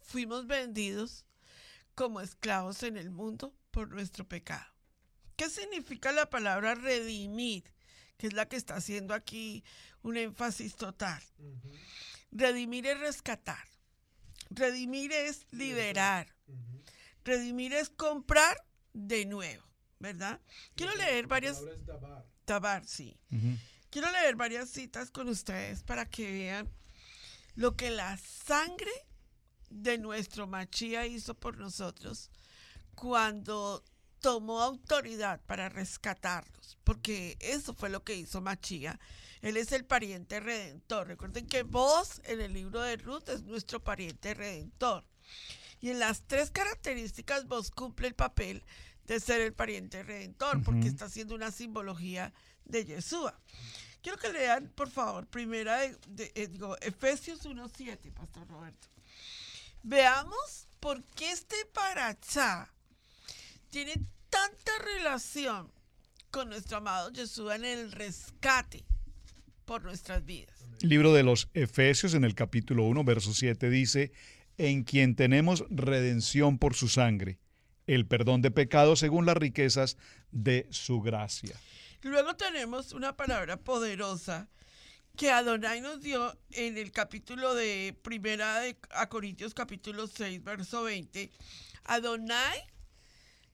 Fuimos 0.00 0.46
vendidos 0.46 1.26
como 1.94 2.20
esclavos 2.20 2.82
en 2.82 2.96
el 2.96 3.10
mundo 3.10 3.54
por 3.70 3.90
nuestro 3.90 4.26
pecado. 4.26 4.66
¿Qué 5.36 5.50
significa 5.50 6.12
la 6.12 6.30
palabra 6.30 6.74
redimir? 6.74 7.64
Que 8.16 8.28
es 8.28 8.32
la 8.32 8.46
que 8.46 8.56
está 8.56 8.76
haciendo 8.76 9.14
aquí 9.14 9.64
un 10.02 10.16
énfasis 10.16 10.76
total. 10.76 11.22
Redimir 12.30 12.86
es 12.86 12.98
rescatar. 13.00 13.66
Redimir 14.50 15.12
es 15.12 15.46
liberar. 15.52 16.34
Redimir 17.30 17.72
es 17.74 17.90
comprar 17.90 18.56
de 18.92 19.24
nuevo, 19.24 19.64
¿verdad? 20.00 20.40
Quiero 20.74 20.94
leer 20.96 21.28
varias... 21.28 21.62
Tabar, 22.44 22.84
sí. 22.84 23.16
Quiero 23.88 24.10
leer 24.10 24.34
varias 24.34 24.68
citas 24.68 25.12
con 25.12 25.28
ustedes 25.28 25.84
para 25.84 26.10
que 26.10 26.32
vean 26.32 26.68
lo 27.54 27.76
que 27.76 27.90
la 27.90 28.18
sangre 28.18 28.90
de 29.68 29.96
nuestro 29.98 30.48
Machía 30.48 31.06
hizo 31.06 31.34
por 31.34 31.56
nosotros 31.56 32.30
cuando 32.96 33.84
tomó 34.18 34.60
autoridad 34.60 35.40
para 35.46 35.68
rescatarnos, 35.68 36.78
porque 36.82 37.36
eso 37.38 37.72
fue 37.72 37.90
lo 37.90 38.02
que 38.02 38.16
hizo 38.16 38.40
Machía. 38.40 38.98
Él 39.40 39.56
es 39.56 39.70
el 39.70 39.84
pariente 39.84 40.40
redentor. 40.40 41.06
Recuerden 41.06 41.46
que 41.46 41.62
vos 41.62 42.20
en 42.24 42.40
el 42.40 42.52
libro 42.52 42.80
de 42.82 42.96
Ruth 42.96 43.28
es 43.28 43.44
nuestro 43.44 43.82
pariente 43.82 44.34
redentor. 44.34 45.04
Y 45.80 45.90
en 45.90 45.98
las 45.98 46.22
tres 46.26 46.50
características 46.50 47.46
vos 47.46 47.70
cumple 47.70 48.08
el 48.08 48.14
papel 48.14 48.62
de 49.06 49.18
ser 49.20 49.40
el 49.40 49.52
pariente 49.54 50.02
redentor, 50.02 50.62
porque 50.62 50.86
está 50.88 51.06
haciendo 51.06 51.34
una 51.34 51.50
simbología 51.50 52.32
de 52.64 52.84
Yeshua. 52.84 53.40
Quiero 54.02 54.18
que 54.18 54.32
lean, 54.32 54.70
por 54.74 54.90
favor, 54.90 55.26
primera 55.26 55.78
de, 55.78 55.96
de- 56.08 56.32
eh, 56.34 56.46
digo, 56.48 56.76
Efesios 56.80 57.44
1.7, 57.44 58.12
Pastor 58.12 58.46
Roberto. 58.48 58.88
Veamos 59.82 60.68
por 60.78 61.02
qué 61.14 61.30
este 61.32 61.56
parachá 61.72 62.72
tiene 63.70 63.94
tanta 64.28 64.72
relación 64.96 65.70
con 66.30 66.48
nuestro 66.50 66.76
amado 66.78 67.10
Yeshua 67.10 67.56
en 67.56 67.64
el 67.64 67.92
rescate 67.92 68.84
por 69.64 69.82
nuestras 69.82 70.24
vidas. 70.24 70.56
Libro 70.82 71.12
de 71.12 71.22
los 71.22 71.48
Efesios 71.54 72.14
en 72.14 72.24
el 72.24 72.34
capítulo 72.34 72.84
1, 72.84 73.04
verso 73.04 73.32
7 73.34 73.68
dice, 73.70 74.12
en 74.60 74.84
quien 74.84 75.16
tenemos 75.16 75.64
redención 75.70 76.58
por 76.58 76.74
su 76.74 76.88
sangre, 76.88 77.38
el 77.86 78.06
perdón 78.06 78.42
de 78.42 78.50
pecados 78.50 78.98
según 78.98 79.24
las 79.24 79.38
riquezas 79.38 79.96
de 80.32 80.66
su 80.70 81.00
gracia. 81.00 81.58
Luego 82.02 82.36
tenemos 82.36 82.92
una 82.92 83.16
palabra 83.16 83.56
poderosa 83.56 84.50
que 85.16 85.30
Adonai 85.30 85.80
nos 85.80 86.02
dio 86.02 86.38
en 86.50 86.76
el 86.76 86.92
capítulo 86.92 87.54
de 87.54 87.96
Primera 88.02 88.60
de 88.60 88.76
a 88.90 89.08
Corintios 89.08 89.54
capítulo 89.54 90.06
6, 90.06 90.44
verso 90.44 90.82
20. 90.82 91.30
Adonai 91.84 92.62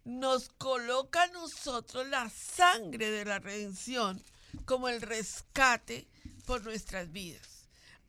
nos 0.04 0.48
coloca 0.48 1.22
a 1.22 1.28
nosotros 1.28 2.08
la 2.08 2.28
sangre 2.30 3.12
de 3.12 3.24
la 3.24 3.38
redención 3.38 4.20
como 4.64 4.88
el 4.88 5.00
rescate 5.02 6.08
por 6.46 6.64
nuestras 6.64 7.12
vidas. 7.12 7.55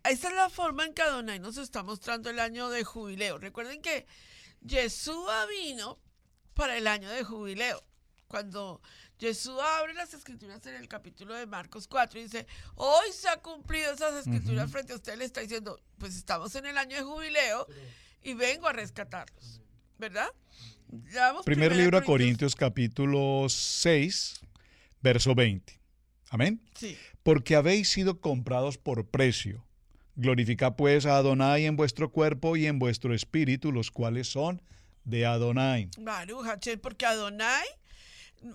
Esa 0.10 0.30
es 0.30 0.36
la 0.36 0.50
forma 0.50 0.86
en 0.86 0.94
que 0.94 1.02
Adonai 1.02 1.40
nos 1.40 1.58
está 1.58 1.84
mostrando 1.84 2.30
el 2.30 2.40
año 2.40 2.70
de 2.70 2.84
jubileo. 2.84 3.38
Recuerden 3.40 3.82
que 3.82 4.06
Yeshua 4.62 5.46
vino 5.48 6.00
para 6.54 6.78
el 6.78 6.88
año 6.88 7.10
de 7.10 7.24
jubileo. 7.24 7.84
Cuando 8.28 8.82
Yeshua 9.20 9.80
abre 9.80 9.94
las 9.94 10.14
escrituras 10.14 10.66
en 10.66 10.76
el 10.76 10.88
capítulo 10.88 11.34
de 11.34 11.46
Marcos 11.46 11.88
4 11.88 12.20
y 12.20 12.24
dice, 12.24 12.48
hoy 12.76 13.12
se 13.12 13.28
ha 13.28 13.38
cumplido 13.38 13.92
esas 13.92 14.14
escrituras 14.16 14.72
frente 14.72 14.94
a 14.94 14.96
usted, 14.96 15.18
le 15.18 15.26
está 15.26 15.42
diciendo, 15.42 15.80
pues 15.98 16.16
estamos 16.16 16.56
en 16.56 16.66
el 16.68 16.78
año 16.78 16.96
de 16.96 17.04
jubileo 17.04 17.68
y 18.22 18.34
vengo 18.34 18.68
a 18.68 18.74
rescatarlos. 18.74 19.62
¿Verdad? 19.98 20.30
Primer 21.44 21.76
libro 21.76 21.98
a 21.98 22.04
Corintios 22.04 22.56
capítulo 22.56 23.48
6, 23.50 24.42
verso 25.02 25.36
20. 25.36 25.80
Amén. 26.30 26.62
Sí. 26.76 26.98
Porque 27.24 27.56
habéis 27.56 27.90
sido 27.90 28.22
comprados 28.22 28.78
por 28.78 29.06
precio. 29.08 29.67
Glorificad 30.18 30.76
pues 30.76 31.06
a 31.06 31.18
Adonai 31.18 31.66
en 31.66 31.76
vuestro 31.76 32.12
cuerpo 32.12 32.58
y 32.58 32.66
en 32.66 32.80
vuestro 32.80 33.14
espíritu, 33.14 33.72
los 33.72 33.92
cuales 33.92 34.28
son 34.28 34.64
de 35.04 35.28
Adonai. 35.28 35.92
Porque 36.82 37.06
Adonai 37.06 37.66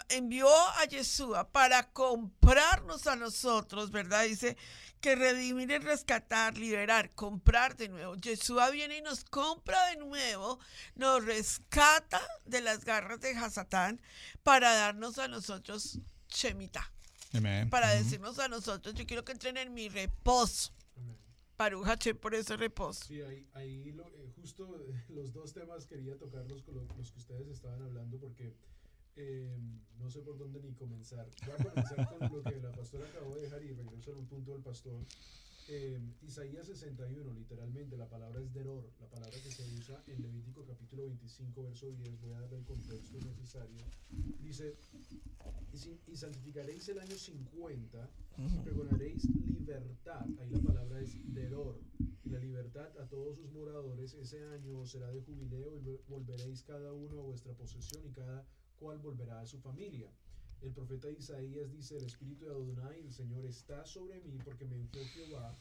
envió 0.08 0.48
a 0.48 0.84
Yeshua 0.84 1.48
para 1.50 1.84
comprarnos 1.92 3.06
a 3.06 3.14
nosotros, 3.14 3.92
¿verdad? 3.92 4.24
Dice 4.24 4.56
que 5.00 5.14
redimir 5.14 5.70
es 5.70 5.84
rescatar, 5.84 6.58
liberar, 6.58 7.10
comprar 7.12 7.76
de 7.76 7.88
nuevo. 7.88 8.16
Yeshua 8.16 8.70
viene 8.70 8.98
y 8.98 9.02
nos 9.02 9.22
compra 9.22 9.86
de 9.90 9.96
nuevo, 9.96 10.58
nos 10.96 11.24
rescata 11.24 12.20
de 12.44 12.60
las 12.60 12.84
garras 12.84 13.20
de 13.20 13.36
Hasatán 13.36 14.00
para 14.42 14.74
darnos 14.74 15.18
a 15.18 15.28
nosotros 15.28 16.00
Shemitah, 16.28 16.90
Amén. 17.34 17.70
para 17.70 17.90
decirnos 17.90 18.40
a 18.40 18.48
nosotros, 18.48 18.96
yo 18.96 19.06
quiero 19.06 19.24
que 19.24 19.32
entren 19.32 19.56
en 19.58 19.72
mi 19.72 19.88
reposo. 19.88 20.72
Baruch 21.62 21.84
Hashem 21.84 22.16
por 22.16 22.34
ese 22.34 22.56
reposo. 22.56 23.04
Sí, 23.06 23.22
ahí, 23.22 23.46
ahí 23.52 23.92
lo- 23.92 24.08
eh, 24.08 24.28
justo 24.34 24.62
eh, 24.80 25.04
los 25.10 25.32
dos 25.32 25.52
temas 25.52 25.86
quería 25.86 26.16
tocarlos 26.18 26.62
con 26.64 26.74
lo- 26.74 26.86
los 26.98 27.12
que 27.12 27.18
ustedes 27.18 27.46
estaban 27.48 27.80
hablando 27.82 28.18
porque 28.18 28.52
eh, 29.14 29.56
no 29.98 30.10
sé 30.10 30.20
por 30.22 30.36
dónde 30.38 30.60
ni 30.60 30.72
comenzar. 30.74 31.28
Voy 31.46 31.54
a 31.54 31.62
comenzar 31.62 32.18
con 32.18 32.32
lo 32.32 32.42
que 32.42 32.56
la 32.60 32.72
pastora 32.72 33.06
acabó 33.06 33.36
de 33.36 33.42
dejar 33.42 33.62
y 33.62 33.72
regreso 33.74 34.12
a 34.12 34.16
un 34.16 34.26
punto 34.26 34.52
del 34.52 34.62
pastor. 34.62 35.04
Eh, 35.68 35.98
Isaías 36.22 36.66
61, 36.66 37.32
literalmente, 37.34 37.96
la 37.96 38.08
palabra 38.08 38.40
es 38.40 38.52
deror, 38.52 38.90
la 39.00 39.06
palabra 39.08 39.40
que 39.40 39.50
se 39.52 39.62
usa 39.78 40.02
en 40.08 40.20
Levítico 40.22 40.64
capítulo 40.64 41.04
25, 41.04 41.62
verso 41.62 41.90
10, 41.92 42.20
voy 42.20 42.32
a 42.32 42.40
darle 42.40 42.58
el 42.58 42.64
contexto 42.64 43.18
necesario. 43.20 43.78
Dice, 44.42 44.74
y, 45.72 45.76
si- 45.78 46.00
y 46.08 46.16
santificaréis 46.16 46.88
el 46.88 46.98
año 46.98 47.16
50 47.16 48.10
y 48.38 48.58
pregonaréis 48.64 49.28
libertad, 49.30 50.26
ahí 50.40 50.50
la 50.50 50.60
palabra 50.60 51.00
es 51.00 51.16
deror, 51.32 51.78
y 52.24 52.28
la 52.30 52.38
libertad 52.38 52.88
a 52.98 53.06
todos 53.08 53.36
sus 53.36 53.50
moradores, 53.52 54.14
ese 54.14 54.44
año 54.44 54.84
será 54.84 55.10
de 55.12 55.20
jubileo 55.20 55.76
y 55.76 55.80
vol- 55.80 56.00
volveréis 56.08 56.62
cada 56.64 56.92
uno 56.92 57.20
a 57.20 57.22
vuestra 57.22 57.52
posesión 57.54 58.04
y 58.04 58.10
cada 58.10 58.44
cual 58.78 58.98
volverá 58.98 59.40
a 59.40 59.46
su 59.46 59.58
familia. 59.60 60.10
El 60.62 60.70
profeta 60.70 61.10
Isaías 61.10 61.72
dice, 61.72 61.96
el 61.96 62.04
espíritu 62.04 62.44
de 62.44 62.52
Adonai, 62.52 63.00
el 63.00 63.12
Señor, 63.12 63.44
está 63.46 63.84
sobre 63.84 64.20
mí 64.20 64.38
porque 64.44 64.64
me 64.64 64.76
envió 64.76 65.04
Jehová, 65.06 65.58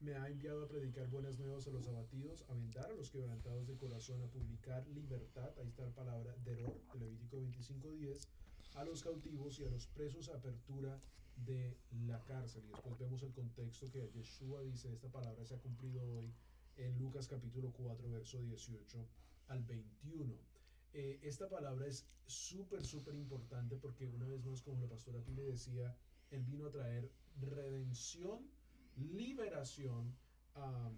me 0.00 0.14
ha 0.14 0.26
enviado 0.26 0.64
a 0.64 0.68
predicar 0.68 1.08
buenas 1.08 1.38
nuevas 1.38 1.68
a 1.68 1.70
los 1.70 1.86
abatidos, 1.86 2.44
a 2.48 2.54
vendar 2.54 2.90
a 2.90 2.94
los 2.94 3.10
quebrantados 3.10 3.68
de 3.68 3.76
corazón, 3.76 4.20
a 4.20 4.26
publicar 4.26 4.84
libertad, 4.88 5.56
ahí 5.60 5.68
está 5.68 5.84
la 5.84 5.94
palabra 5.94 6.34
deror, 6.44 6.80
de 6.94 6.98
Levítico 6.98 7.40
25.10, 7.40 8.26
a 8.74 8.84
los 8.84 9.04
cautivos 9.04 9.60
y 9.60 9.64
a 9.64 9.70
los 9.70 9.86
presos 9.86 10.28
apertura 10.30 11.00
de 11.36 11.76
la 12.06 12.20
cárcel. 12.24 12.64
Y 12.64 12.68
después 12.70 12.98
vemos 12.98 13.22
el 13.22 13.32
contexto 13.32 13.88
que 13.88 14.10
Yeshua 14.10 14.62
dice, 14.62 14.92
esta 14.92 15.08
palabra 15.08 15.44
se 15.44 15.54
ha 15.54 15.58
cumplido 15.58 16.02
hoy 16.02 16.34
en 16.76 16.98
Lucas 16.98 17.28
capítulo 17.28 17.72
4, 17.72 18.10
verso 18.10 18.42
18 18.42 19.06
al 19.46 19.62
21. 19.62 20.57
Eh, 20.94 21.20
esta 21.22 21.48
palabra 21.48 21.86
es 21.86 22.06
súper, 22.26 22.84
súper 22.84 23.14
importante 23.14 23.76
porque 23.76 24.06
una 24.08 24.26
vez 24.26 24.44
más, 24.44 24.62
como 24.62 24.80
la 24.80 24.88
pastora 24.88 25.20
Pile 25.20 25.42
decía, 25.42 25.94
él 26.30 26.42
vino 26.44 26.66
a 26.66 26.70
traer 26.70 27.10
redención, 27.40 28.50
liberación 28.96 30.14
a- 30.54 30.90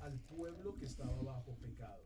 al 0.00 0.18
pueblo 0.20 0.76
que 0.76 0.86
estaba 0.86 1.20
bajo 1.22 1.56
pecado. 1.58 2.02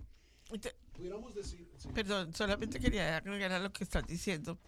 Pudiéramos 0.95 1.35
decir, 1.35 1.71
sí, 1.77 1.89
Perdón, 1.95 2.35
solamente 2.35 2.81
quería 2.81 3.19
agregar 3.19 3.53
a 3.53 3.61
lo 3.61 3.73
que 3.73 3.85
estás 3.85 4.05
diciendo. 4.07 4.59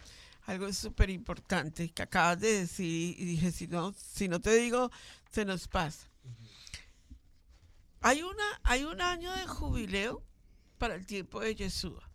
Algo 0.45 0.71
súper 0.71 1.09
importante 1.09 1.89
que 1.89 2.03
acabas 2.03 2.39
de 2.39 2.59
decir 2.61 3.19
y 3.19 3.25
dije, 3.25 3.51
si 3.51 3.67
no, 3.67 3.91
si 3.93 4.27
no 4.27 4.39
te 4.39 4.55
digo, 4.55 4.89
se 5.29 5.43
nos 5.43 5.67
pasa. 5.67 6.07
Hay, 7.99 8.23
una, 8.23 8.43
hay 8.63 8.83
un 8.83 9.01
año 9.01 9.31
de 9.33 9.45
jubileo 9.47 10.23
para 10.77 10.95
el 10.95 11.05
tiempo 11.05 11.41
de 11.41 11.53
Yeshua. 11.55 12.09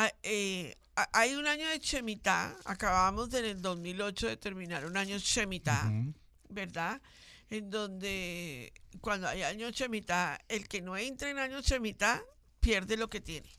Ah, 0.00 0.12
eh, 0.22 0.76
hay 1.12 1.34
un 1.34 1.48
año 1.48 1.68
de 1.68 1.80
Shemitah. 1.80 2.56
Acabamos 2.66 3.34
en 3.34 3.44
el 3.44 3.60
2008 3.60 4.28
de 4.28 4.36
terminar 4.36 4.84
un 4.86 4.96
año. 4.96 5.16
Ujú. 5.16 6.14
¿verdad? 6.50 7.02
En 7.50 7.68
donde 7.68 8.72
cuando 9.00 9.26
hay 9.26 9.42
año 9.42 9.70
Shemitah, 9.70 10.38
el 10.46 10.68
que 10.68 10.82
no 10.82 10.96
entra 10.96 11.30
en 11.30 11.38
año 11.40 11.60
Shemitah 11.62 12.22
pierde 12.60 12.96
lo 12.96 13.10
que 13.10 13.20
tiene. 13.20 13.50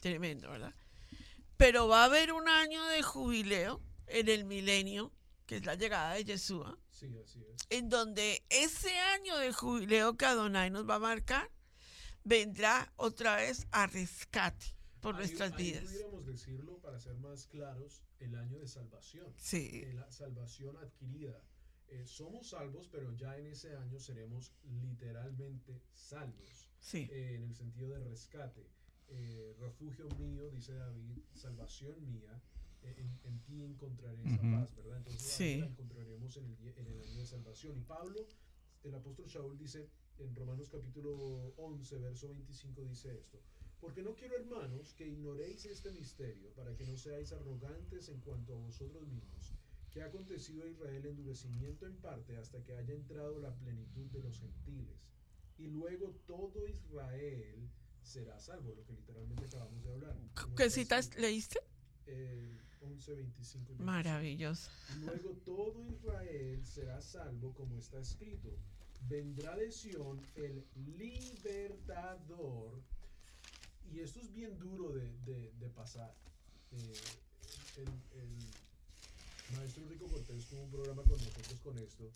Tremendo, 0.00 0.50
¿verdad? 0.50 0.74
Pero 1.58 1.86
va 1.86 2.02
a 2.02 2.04
haber 2.06 2.32
un 2.32 2.48
año 2.48 2.82
de 2.86 3.02
jubileo 3.02 3.82
en 4.06 4.30
el 4.30 4.46
milenio 4.46 5.12
que 5.44 5.56
es 5.56 5.66
la 5.66 5.74
llegada 5.74 6.14
de 6.14 6.24
Yeshua, 6.24 6.78
Sí, 6.90 7.06
así 7.22 7.40
es. 7.44 7.66
en 7.68 7.90
donde 7.90 8.42
ese 8.48 8.98
año 8.98 9.36
de 9.36 9.52
jubileo 9.52 10.16
que 10.16 10.24
Adonai 10.24 10.70
nos 10.70 10.88
va 10.88 10.94
a 10.94 10.98
marcar, 10.98 11.50
vendrá 12.24 12.90
otra 12.96 13.36
vez 13.36 13.66
a 13.70 13.86
rescate 13.86 14.75
por 15.06 15.14
Ahí- 15.14 15.20
nuestras 15.28 15.52
ahí 15.52 15.62
vidas. 15.64 15.84
pudiéramos 15.84 16.26
decirlo, 16.26 16.78
para 16.78 16.98
ser 16.98 17.14
más 17.18 17.46
claros, 17.46 18.02
el 18.18 18.34
año 18.34 18.58
de 18.58 18.66
salvación. 18.66 19.32
Sí, 19.36 19.70
eh, 19.84 19.92
la 19.94 20.10
salvación 20.10 20.76
adquirida. 20.78 21.40
Eh, 21.88 22.04
somos 22.06 22.48
salvos, 22.48 22.88
pero 22.90 23.12
ya 23.12 23.38
en 23.38 23.46
ese 23.46 23.76
año 23.76 24.00
seremos 24.00 24.52
literalmente 24.64 25.80
salvos, 25.92 26.68
sí, 26.80 27.08
eh, 27.12 27.36
en 27.36 27.44
el 27.44 27.54
sentido 27.54 27.90
de 27.90 28.00
rescate. 28.00 28.66
Eh, 29.08 29.54
refugio 29.60 30.08
mío, 30.18 30.50
dice 30.50 30.74
David, 30.74 31.18
salvación 31.34 32.04
mía, 32.10 32.42
eh, 32.82 32.94
en, 32.98 33.20
en 33.22 33.38
ti 33.44 33.62
encontraré 33.62 34.20
esa 34.24 34.42
paz, 34.42 34.74
¿verdad? 34.74 34.96
Entonces 34.98 35.22
Sí. 35.22 35.58
la 35.60 35.66
encontraremos 35.66 36.36
en 36.36 36.46
el, 36.46 36.68
en 36.76 36.86
el 36.88 37.00
año 37.02 37.20
de 37.20 37.26
salvación. 37.26 37.76
Y 37.76 37.82
Pablo, 37.82 38.26
el 38.82 38.92
apóstol 38.92 39.26
Shaul 39.28 39.56
dice 39.56 39.88
en 40.18 40.34
Romanos 40.34 40.68
capítulo 40.68 41.54
11, 41.58 41.96
verso 41.98 42.28
25, 42.28 42.82
dice 42.84 43.16
esto. 43.16 43.38
Porque 43.80 44.02
no 44.02 44.14
quiero, 44.14 44.36
hermanos, 44.36 44.94
que 44.94 45.06
ignoréis 45.06 45.64
este 45.66 45.90
misterio, 45.92 46.50
para 46.54 46.74
que 46.76 46.84
no 46.84 46.96
seáis 46.96 47.32
arrogantes 47.32 48.08
en 48.08 48.20
cuanto 48.20 48.54
a 48.54 48.58
vosotros 48.58 49.06
mismos, 49.06 49.52
que 49.90 50.02
ha 50.02 50.06
acontecido 50.06 50.64
a 50.64 50.68
Israel 50.68 51.06
endurecimiento 51.06 51.86
en 51.86 51.96
parte 51.96 52.36
hasta 52.36 52.62
que 52.64 52.74
haya 52.74 52.94
entrado 52.94 53.38
la 53.38 53.54
plenitud 53.54 54.06
de 54.10 54.20
los 54.20 54.38
gentiles. 54.40 54.96
Y 55.58 55.68
luego 55.68 56.10
todo 56.26 56.66
Israel 56.66 57.70
será 58.02 58.38
salvo, 58.38 58.74
lo 58.74 58.84
que 58.84 58.92
literalmente 58.92 59.46
acabamos 59.46 59.84
de 59.84 59.92
hablar. 59.92 60.16
¿qué 60.56 60.70
citas 60.70 61.14
leíste? 61.16 61.60
eh, 62.06 62.58
11, 62.80 63.14
25 63.14 63.64
y 63.64 63.76
26. 63.76 63.80
Maravilloso. 63.80 64.70
Y 64.94 65.04
luego 65.04 65.30
todo 65.44 65.84
Israel 65.84 66.64
será 66.64 67.00
salvo, 67.00 67.52
como 67.54 67.78
está 67.78 67.98
escrito. 68.00 68.56
Vendrá 69.08 69.56
de 69.56 69.70
Sión 69.70 70.20
el 70.34 70.64
libertador. 70.96 72.80
Y 73.92 74.00
esto 74.00 74.20
es 74.20 74.32
bien 74.32 74.58
duro 74.58 74.92
de, 74.92 75.12
de- 75.24 75.52
de 75.58 75.68
pasar. 75.70 76.14
Eh, 76.72 76.96
el, 77.76 77.88
el 78.20 79.56
maestro 79.56 79.86
Rico 79.88 80.06
Cortés 80.08 80.46
tuvo 80.46 80.62
un 80.62 80.70
programa 80.70 81.02
con 81.02 81.12
nosotros 81.12 81.60
con 81.62 81.78
esto. 81.78 82.10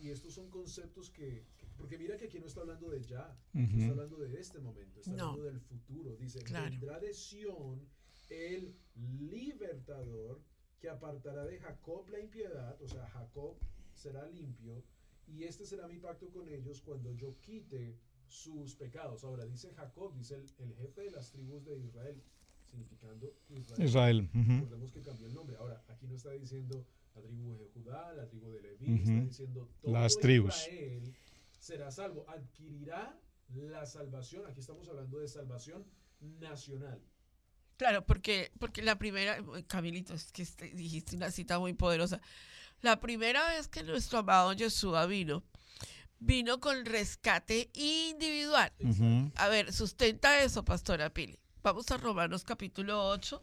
Y 0.00 0.10
estos 0.10 0.32
son 0.34 0.48
conceptos 0.50 1.10
que, 1.10 1.44
que- 1.58 1.66
porque 1.76 1.98
mira 1.98 2.16
que 2.16 2.26
aquí 2.26 2.38
no 2.38 2.46
está 2.46 2.60
hablando 2.60 2.88
de 2.90 3.02
ya, 3.02 3.36
no 3.52 3.64
Ujú. 3.64 3.78
está 3.78 3.90
hablando 3.90 4.16
de 4.18 4.40
este 4.40 4.58
momento, 4.60 5.00
está 5.00 5.12
No. 5.12 5.24
hablando 5.30 5.44
del 5.44 5.60
futuro. 5.60 6.16
Dice, 6.16 6.42
Claro. 6.42 6.70
vendrá 6.70 7.00
de 7.00 7.12
Sión 7.14 7.88
el 8.28 8.76
libertador 8.96 10.40
que 10.80 10.88
apartará 10.88 11.44
de 11.46 11.58
Jacob 11.58 12.08
la 12.10 12.20
impiedad, 12.20 12.80
o 12.80 12.86
sea, 12.86 13.08
Jacob 13.08 13.56
será 13.94 14.24
limpio, 14.28 14.84
y 15.26 15.42
este 15.44 15.66
será 15.66 15.88
mi 15.88 15.98
pacto 15.98 16.30
con 16.30 16.48
ellos 16.48 16.80
cuando 16.82 17.12
yo 17.14 17.36
quite 17.40 17.98
sus 18.28 18.74
pecados. 18.76 19.24
Ahora 19.24 19.44
dice 19.46 19.72
Jacob, 19.74 20.14
dice 20.14 20.34
el, 20.36 20.46
el 20.58 20.74
jefe 20.76 21.02
de 21.02 21.10
las 21.10 21.30
tribus 21.32 21.64
de 21.64 21.78
Israel, 21.78 22.22
significando 22.70 23.32
Israel. 23.48 23.84
Israel. 23.88 24.30
ujú. 24.34 24.52
Recordemos 24.60 24.92
que 24.92 25.00
cambió 25.02 25.26
el 25.26 25.34
nombre. 25.34 25.56
Ahora, 25.56 25.82
aquí 25.88 26.06
no 26.06 26.14
está 26.14 26.30
diciendo 26.32 26.84
la 27.14 27.22
tribu 27.22 27.56
de 27.56 27.66
Judá, 27.74 28.12
la 28.14 28.26
tribu 28.28 28.50
de 28.50 28.62
Leví, 28.62 28.94
está 28.98 29.10
Ujú. 29.12 29.20
diciendo 29.26 29.68
todo 29.80 29.92
Las 29.92 30.16
tribus. 30.18 30.56
Israel 30.68 31.14
será 31.58 31.90
salvo, 31.90 32.24
adquirirá 32.28 33.18
la 33.54 33.86
salvación. 33.86 34.46
Aquí 34.46 34.60
estamos 34.60 34.88
hablando 34.88 35.18
de 35.18 35.26
salvación 35.28 35.84
nacional. 36.20 37.00
Claro, 37.76 38.04
porque, 38.04 38.50
porque 38.58 38.82
la 38.82 38.98
primera, 38.98 39.38
Camilito, 39.66 40.12
es 40.14 40.32
que 40.32 40.42
este- 40.42 40.70
dijiste 40.70 41.16
una 41.16 41.30
cita 41.30 41.58
muy 41.58 41.72
poderosa. 41.74 42.20
La 42.82 43.00
primera 43.00 43.48
vez 43.48 43.68
que 43.68 43.82
nuestro 43.82 44.18
amado 44.18 44.52
Yeshua 44.52 45.06
vino, 45.06 45.42
vino 46.20 46.60
con 46.60 46.84
rescate 46.84 47.70
individual. 47.74 48.72
Ujú. 48.80 49.30
A 49.36 49.48
ver, 49.48 49.72
sustenta 49.72 50.42
eso, 50.42 50.64
Pastora 50.64 51.10
Pili. 51.12 51.38
Vamos 51.62 51.90
a 51.90 51.96
Romanos 51.96 52.44
capítulo 52.44 53.06
8, 53.08 53.42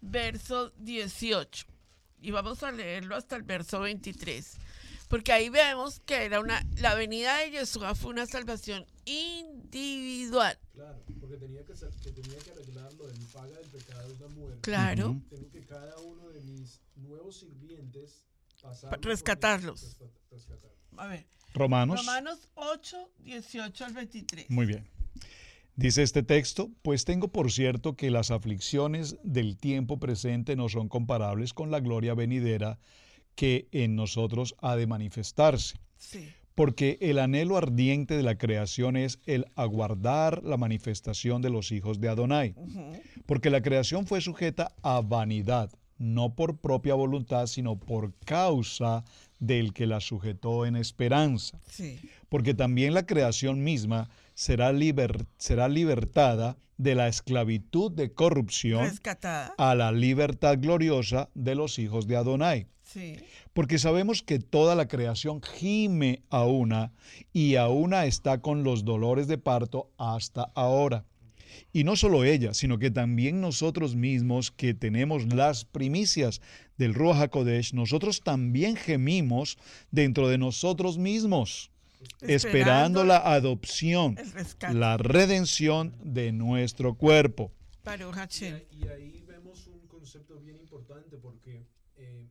verso 0.00 0.70
18. 0.78 1.66
Y 2.20 2.30
vamos 2.30 2.62
a 2.62 2.72
leerlo 2.72 3.16
hasta 3.16 3.36
el 3.36 3.42
verso 3.42 3.80
23. 3.80 4.56
Porque 5.08 5.32
ahí 5.32 5.48
vemos 5.50 6.00
que 6.00 6.24
era 6.24 6.40
una, 6.40 6.64
la 6.78 6.94
venida 6.94 7.36
de 7.38 7.50
Yeshua 7.50 7.94
fue 7.94 8.10
una 8.10 8.26
salvación 8.26 8.86
individual. 9.04 10.58
Claro, 10.72 11.02
porque 11.20 11.36
tenía 11.36 11.64
que, 11.64 11.76
ser- 11.76 11.90
que 12.02 12.10
tenía 12.10 12.38
que 12.38 12.50
arreglar 12.52 12.92
lo 12.94 13.06
del 13.06 13.18
paga 13.26 13.58
del 13.58 13.68
pecado 13.68 14.10
es 14.12 14.20
la 14.20 14.28
muerte. 14.28 14.58
Claro. 14.62 15.10
Ujú. 15.10 15.20
Tengo 15.28 15.50
que 15.50 15.60
cada 15.66 15.96
uno 15.98 16.28
de 16.30 16.40
mis 16.40 16.80
nuevos 16.96 17.36
sirvientes 17.38 18.24
pasar 18.62 18.98
rescatarlos. 19.02 19.82
rescat- 19.98 20.10
rescatar. 20.30 20.70
A 20.96 21.06
ver, 21.08 21.26
Romanos. 21.54 22.00
Romanos 22.00 22.48
8, 22.54 23.10
18 23.20 23.84
al 23.84 23.92
23. 23.94 24.50
Muy 24.50 24.66
bien. 24.66 24.84
Dice 25.76 26.02
este 26.02 26.22
texto, 26.22 26.70
pues 26.82 27.04
tengo 27.04 27.28
por 27.28 27.50
cierto 27.50 27.96
que 27.96 28.10
las 28.10 28.30
aflicciones 28.30 29.16
del 29.24 29.56
tiempo 29.56 29.98
presente 29.98 30.54
no 30.54 30.68
son 30.68 30.88
comparables 30.88 31.52
con 31.52 31.70
la 31.70 31.80
gloria 31.80 32.14
venidera 32.14 32.78
que 33.34 33.66
en 33.72 33.96
nosotros 33.96 34.54
ha 34.60 34.76
de 34.76 34.86
manifestarse. 34.86 35.76
Sí, 35.96 36.28
Porque 36.54 36.98
el 37.00 37.18
anhelo 37.18 37.56
ardiente 37.56 38.16
de 38.16 38.22
la 38.22 38.38
creación 38.38 38.96
es 38.96 39.18
el 39.26 39.46
aguardar 39.56 40.44
la 40.44 40.56
manifestación 40.56 41.42
de 41.42 41.50
los 41.50 41.72
hijos 41.72 41.98
de 42.00 42.08
Adonai. 42.08 42.54
Porque 43.26 43.50
la 43.50 43.60
creación 43.60 44.06
fue 44.06 44.20
sujeta 44.20 44.72
a 44.82 45.00
vanidad, 45.00 45.72
no 45.98 46.36
por 46.36 46.58
propia 46.58 46.94
voluntad, 46.94 47.46
sino 47.46 47.80
por 47.80 48.14
causa 48.24 49.04
del 49.46 49.72
que 49.72 49.86
la 49.86 50.00
sujetó 50.00 50.66
en 50.66 50.76
esperanza 50.76 51.58
sí, 51.68 51.98
porque 52.28 52.54
también 52.54 52.94
la 52.94 53.06
creación 53.06 53.62
misma 53.64 54.08
será, 54.34 54.72
liber- 54.72 55.26
será 55.38 55.68
libertada 55.68 56.56
de 56.76 56.94
la 56.94 57.06
esclavitud 57.08 57.92
de 57.92 58.12
corrupción 58.12 58.84
rescatada. 58.84 59.54
a 59.58 59.74
la 59.74 59.92
libertad 59.92 60.58
gloriosa 60.58 61.28
de 61.34 61.54
los 61.54 61.78
hijos 61.78 62.06
de 62.06 62.16
Adonai. 62.16 62.66
Sí, 62.82 63.16
Porque 63.54 63.78
sabemos 63.78 64.22
que 64.22 64.38
toda 64.38 64.74
la 64.74 64.86
creación 64.88 65.40
gime 65.42 66.22
a 66.30 66.44
una 66.44 66.92
y 67.32 67.56
a 67.56 67.68
una 67.68 68.06
está 68.06 68.40
con 68.40 68.62
los 68.62 68.84
dolores 68.84 69.26
de 69.26 69.38
parto 69.38 69.90
hasta 69.98 70.50
ahora. 70.54 71.04
Y 71.72 71.84
no 71.84 71.96
solo 71.96 72.24
ella, 72.24 72.54
sino 72.54 72.78
que 72.78 72.90
también 72.90 73.40
nosotros 73.40 73.94
mismos 73.96 74.50
que 74.50 74.74
tenemos 74.74 75.32
las 75.32 75.64
primicias 75.64 76.40
del 76.76 76.94
Ruach 76.94 77.20
HaKodesh, 77.22 77.74
nosotros 77.74 78.22
también 78.22 78.76
gemimos 78.76 79.58
dentro 79.90 80.28
de 80.28 80.38
nosotros 80.38 80.98
mismos, 80.98 81.70
esperando 82.20 83.04
la 83.04 83.18
adopción, 83.18 84.16
la 84.72 84.96
redención 84.96 85.94
de 86.02 86.32
nuestro 86.32 86.94
cuerpo. 86.94 87.52
Y 87.84 88.44
ahí, 88.44 88.66
y 88.70 88.88
ahí 88.88 89.24
vemos 89.26 89.66
un 89.66 89.86
concepto 89.86 90.38
bien 90.40 90.56
importante 90.56 91.18
porque 91.18 91.66
eh, 91.96 92.28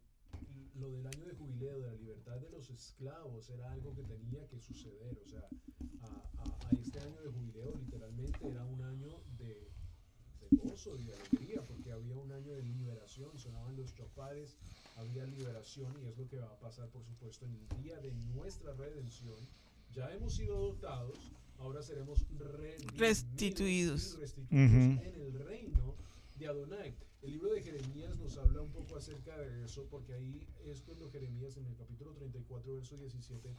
lo 0.76 0.90
del 0.92 1.06
año 1.06 1.26
de 1.26 1.36
jubileo, 1.36 1.80
de 1.80 1.88
la 1.88 1.94
libertad 1.94 2.36
de 2.40 2.50
los 2.50 2.70
esclavos, 2.70 3.50
era 3.50 3.72
algo 3.72 3.94
que 3.94 4.04
tenía 4.04 4.48
que 4.48 4.60
suceder. 4.60 5.18
O 5.24 5.30
sea, 5.30 5.48
este 6.82 7.00
año 7.00 7.22
de 7.22 7.30
jubileo 7.30 7.74
literalmente 7.78 8.48
era 8.48 8.64
un 8.66 8.82
año 8.82 9.10
de, 9.38 9.70
de 10.40 10.58
gozo 10.58 10.98
y 10.98 11.04
de 11.04 11.14
alegría 11.16 11.62
porque 11.68 11.92
había 11.92 12.16
un 12.18 12.32
año 12.32 12.54
de 12.54 12.64
liberación, 12.64 13.38
sonaban 13.38 13.76
los 13.76 13.94
chofares, 13.94 14.56
había 14.98 15.26
liberación 15.26 15.92
y 16.04 16.08
es 16.08 16.18
lo 16.18 16.28
que 16.28 16.38
va 16.38 16.48
a 16.48 16.60
pasar, 16.60 16.90
por 16.90 17.04
supuesto, 17.04 17.46
en 17.46 17.56
el 17.56 17.84
día 17.84 17.98
de 17.98 18.12
nuestra 18.36 18.74
redención. 18.74 19.38
Ya 19.94 20.12
hemos 20.12 20.36
sido 20.36 20.58
dotados, 20.58 21.18
ahora 21.60 21.82
seremos 21.82 22.26
Restituidos. 22.98 24.18
restituidos 24.20 24.50
Ujú. 24.52 25.02
en 25.04 25.16
el 25.16 25.34
reino 25.46 25.96
de 26.38 26.48
Adonai. 26.48 26.94
El 27.22 27.32
libro 27.32 27.54
de 27.54 27.62
Jeremías 27.62 28.18
nos 28.18 28.38
habla 28.38 28.62
un 28.62 28.72
poco 28.72 28.98
acerca 28.98 29.38
de 29.38 29.64
eso, 29.64 29.86
porque 29.90 30.14
ahí 30.14 30.46
es 30.66 30.82
cuando 30.82 31.10
Jeremías 31.10 31.56
en 31.58 31.66
el 31.68 31.76
capítulo 31.76 32.12
34, 32.14 32.76
verso 32.76 32.98
17, 32.98 33.50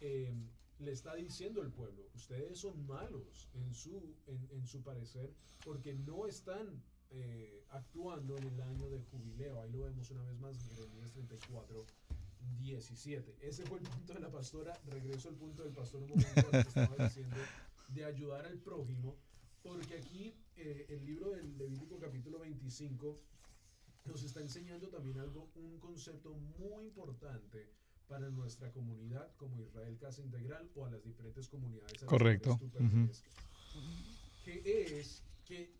eh, 0.00 0.32
le 0.78 0.92
está 0.92 1.14
diciendo 1.14 1.62
al 1.62 1.72
pueblo, 1.72 2.08
ustedes 2.14 2.58
son 2.58 2.86
malos 2.86 3.48
en 3.54 3.72
su, 3.72 4.14
en, 4.26 4.48
en 4.50 4.66
su 4.66 4.82
parecer, 4.82 5.32
porque 5.64 5.94
no 5.94 6.26
están 6.26 6.82
eh, 7.10 7.64
actuando 7.70 8.36
en 8.36 8.44
el 8.44 8.60
año 8.60 8.90
de 8.90 9.00
jubileo. 9.00 9.60
Ahí 9.60 9.70
lo 9.70 9.80
vemos 9.80 10.10
una 10.10 10.22
vez 10.22 10.38
más, 10.38 10.58
Jeremías 10.68 11.12
34, 11.12 11.86
17. 12.58 13.36
Ese 13.40 13.64
fue 13.64 13.78
el 13.78 13.84
punto 13.84 14.14
de 14.14 14.20
la 14.20 14.30
pastora. 14.30 14.78
Regreso 14.86 15.28
al 15.28 15.36
punto 15.36 15.62
del 15.62 15.72
pastor 15.72 16.02
un 16.02 16.10
momento 16.10 16.50
que 16.50 16.58
estaba 16.58 17.04
diciendo 17.04 17.36
de 17.88 18.04
ayudar 18.04 18.44
al 18.46 18.58
prójimo, 18.58 19.16
porque 19.62 19.96
aquí 19.96 20.34
eh, 20.56 20.86
el 20.88 21.06
libro 21.06 21.30
del 21.30 21.56
Levítico 21.56 21.98
capítulo 21.98 22.40
25 22.40 23.20
nos 24.04 24.22
está 24.22 24.40
enseñando 24.40 24.88
también 24.88 25.18
algo, 25.18 25.50
un 25.54 25.78
concepto 25.78 26.34
muy 26.34 26.86
importante 26.86 27.68
para 28.08 28.30
nuestra 28.30 28.70
comunidad 28.72 29.30
como 29.36 29.60
Israel 29.60 29.96
Casa 29.98 30.22
Integral 30.22 30.70
o 30.74 30.86
a 30.86 30.90
las 30.90 31.04
diferentes 31.04 31.48
comunidades 31.48 32.02
a 32.02 32.06
Correcto. 32.06 32.58
que 34.44 35.00
es 35.00 35.22
que 35.46 35.72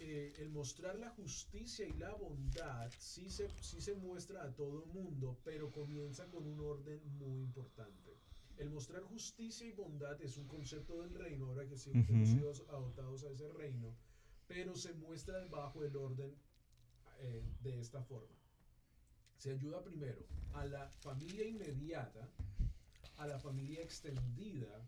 eh, 0.00 0.34
el, 0.38 0.50
mostrar 0.50 0.98
la 0.98 1.10
justicia 1.10 1.86
y 1.86 1.92
la 1.94 2.12
bondad 2.14 2.90
sí 2.98 3.30
se, 3.30 3.48
sí 3.62 3.80
se 3.80 3.94
muestra 3.94 4.42
a 4.44 4.54
todo 4.54 4.84
el 4.84 4.92
mundo, 4.92 5.38
pero 5.42 5.72
comienza 5.72 6.26
con 6.26 6.46
un 6.46 6.60
orden 6.60 7.00
muy 7.18 7.40
importante. 7.40 8.18
El 8.58 8.70
mostrar 8.70 9.02
justicia 9.02 9.66
y 9.66 9.72
bondad 9.72 10.20
es 10.20 10.36
un 10.36 10.46
concepto 10.46 11.00
del 11.00 11.14
reino, 11.14 11.46
ahora 11.46 11.66
que 11.66 11.78
sí 11.78 11.90
hemos 11.92 12.28
sido 12.28 12.52
adoptados 12.68 13.24
a 13.24 13.30
ese 13.30 13.48
reino, 13.48 13.94
pero 14.46 14.74
se 14.76 14.92
muestra 14.92 15.44
bajo 15.46 15.82
el 15.82 15.96
orden 15.96 16.34
eh, 17.20 17.42
de 17.62 17.80
esta 17.80 18.02
forma. 18.02 18.36
Se 19.38 19.52
ayuda 19.52 19.82
primero 19.82 20.20
a 20.54 20.64
la 20.64 20.88
familia 20.88 21.46
inmediata, 21.46 22.28
a 23.18 23.26
la 23.26 23.38
familia 23.38 23.82
extendida, 23.82 24.82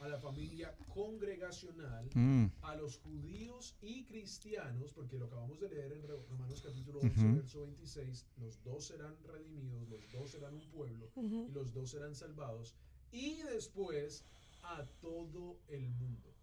a 0.00 0.08
la 0.08 0.18
familia 0.18 0.74
congregacional, 0.92 2.10
mm. 2.14 2.46
a 2.62 2.74
los 2.74 2.98
judíos 2.98 3.76
y 3.80 4.04
cristianos, 4.04 4.92
porque 4.92 5.16
lo 5.16 5.26
acabamos 5.26 5.60
de 5.60 5.68
leer 5.68 5.92
en 5.92 6.02
Romanos 6.28 6.60
capítulo 6.60 6.98
11, 7.00 7.32
verso 7.34 7.60
26, 7.60 8.26
los 8.38 8.62
dos 8.64 8.86
serán 8.86 9.16
redimidos, 9.24 9.88
los 9.88 10.12
dos 10.12 10.30
serán 10.32 10.54
un 10.54 10.68
pueblo 10.70 11.08
y 11.16 11.52
los 11.52 11.72
dos 11.72 11.90
serán 11.90 12.14
salvados, 12.16 12.74
y 13.12 13.42
después 13.42 14.24
a 14.62 14.84
todo 15.00 15.58
el 15.68 15.88
mundo. 15.90 16.34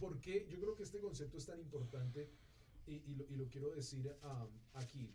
Porque 0.00 0.46
yo 0.50 0.58
creo 0.60 0.74
que 0.74 0.82
este 0.82 0.98
concepto 0.98 1.38
es 1.38 1.46
tan 1.46 1.60
importante 1.60 2.28
y, 2.86 3.14
lo, 3.14 3.48
quiero 3.48 3.70
decir 3.70 4.14
um, 4.24 4.48
aquí, 4.74 5.14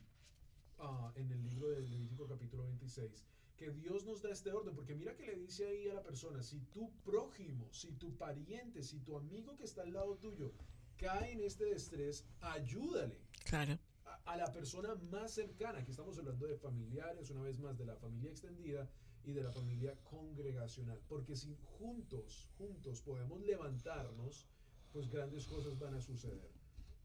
uh, 0.80 1.12
en 1.16 1.32
el 1.32 1.44
libro 1.44 1.70
de 1.70 1.82
Levítico 1.82 2.28
capítulo 2.28 2.64
26 2.64 3.26
que 3.60 3.72
Dios 3.72 4.06
nos 4.06 4.22
da 4.22 4.32
este 4.32 4.54
orden, 4.54 4.74
porque 4.74 4.96
mira 4.96 5.14
que 5.18 5.26
le 5.26 5.36
dice 5.36 5.68
ahí 5.68 5.90
a 5.90 5.96
la 5.96 6.02
persona, 6.02 6.42
si 6.42 6.62
tu 6.72 6.90
prójimo, 7.04 7.68
si 7.74 7.92
tu 7.92 8.16
pariente, 8.16 8.82
si 8.84 9.00
tu 9.00 9.18
amigo 9.18 9.58
que 9.58 9.66
está 9.66 9.82
al 9.82 9.92
lado 9.92 10.16
tuyo 10.16 10.54
cae 10.96 11.34
en 11.34 11.42
este 11.42 11.72
estrés, 11.74 12.26
ayúdale. 12.40 13.20
Claro. 13.44 13.78
A, 14.26 14.38
la 14.38 14.52
persona 14.54 14.96
más 15.12 15.32
cercana, 15.34 15.80
aquí 15.80 15.92
estamos 15.92 16.18
hablando 16.18 16.48
de 16.48 16.56
familiares, 16.56 17.30
una 17.32 17.42
vez 17.42 17.60
más, 17.60 17.78
de 17.78 17.86
la 17.86 17.96
familia 17.96 18.32
extendida 18.32 18.90
y 19.26 19.34
de 19.34 19.44
la 19.44 19.52
familia 19.52 19.94
congregacional, 20.04 21.02
porque 21.10 21.36
si 21.36 21.54
juntos, 21.80 22.50
juntos 22.58 23.02
podemos 23.02 23.42
levantarnos, 23.42 24.48
pues 24.94 25.10
grandes 25.10 25.46
cosas 25.46 25.78
van 25.78 25.96
a 25.96 26.02
suceder. 26.02 26.52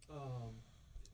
Ah, 0.08 0.52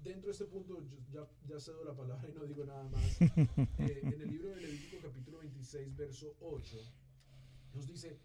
dentro 0.03 0.27
de 0.27 0.33
este 0.33 0.47
punto, 0.47 0.83
ya, 1.13 1.27
ya 1.47 1.61
cedo 1.61 1.85
la 1.85 1.95
palabra 1.95 2.29
y 2.29 2.33
no 2.33 2.45
digo 2.45 2.65
nada 2.65 2.85
más. 2.85 3.21
Eh, 3.79 4.01
en 4.03 4.21
el 4.21 4.31
libro 4.31 4.51
de 4.51 4.61
Levítico, 4.61 4.99
capítulo 5.03 5.39
26, 5.39 5.97
verso 5.97 6.37
8, 6.41 6.77
nos 7.75 7.87
dice: 7.87 8.19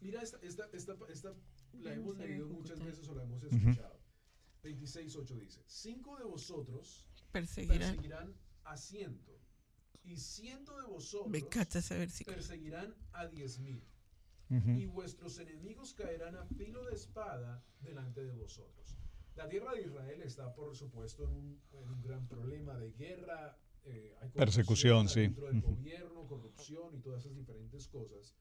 Mira, 0.00 0.22
esta, 0.22 0.38
esta, 0.42 0.68
esta, 0.72 0.96
esta 1.08 1.34
la 1.72 1.94
hemos 1.94 2.16
leído 2.16 2.48
muchas 2.48 2.82
veces 2.84 3.08
o 3.08 3.14
la 3.14 3.22
hemos 3.24 3.42
escuchado. 3.42 3.98
26, 4.62 5.16
8 5.16 5.36
dice: 5.36 5.62
Cinco 5.66 6.16
de 6.18 6.24
vosotros 6.24 7.08
perseguirán, 7.32 7.78
perseguirán 7.78 8.34
a 8.64 8.76
ciento, 8.76 9.40
y 10.04 10.16
ciento 10.16 10.78
de 10.80 10.86
vosotros 10.86 11.32
perseguirán 12.26 12.94
a 13.12 13.26
diez 13.26 13.58
mil. 13.58 13.82
Y 14.50 14.86
vuestros 14.86 15.38
enemigos 15.38 15.94
caerán 15.94 16.34
a 16.34 16.44
filo 16.44 16.84
de 16.86 16.94
espada 16.94 17.64
delante 17.82 18.24
de 18.24 18.32
vosotros. 18.32 18.99
La 19.40 19.48
tierra 19.48 19.72
de 19.72 19.80
Israel 19.80 20.20
está, 20.20 20.52
por 20.54 20.76
supuesto, 20.76 21.24
en 21.24 21.30
un, 21.30 22.02
gran 22.02 22.28
problema 22.28 22.76
de 22.76 22.92
guerra. 22.92 23.56
Eh, 23.86 24.14
hay 24.20 24.28
Persecución, 24.28 25.08
sí. 25.08 25.20
Dentro 25.20 25.46
del 25.46 25.62
gobierno, 25.62 26.26
corrupción 26.26 26.94
y 26.94 27.00
todas 27.00 27.24
esas 27.24 27.34
diferentes 27.34 27.88
cosas. 27.88 28.34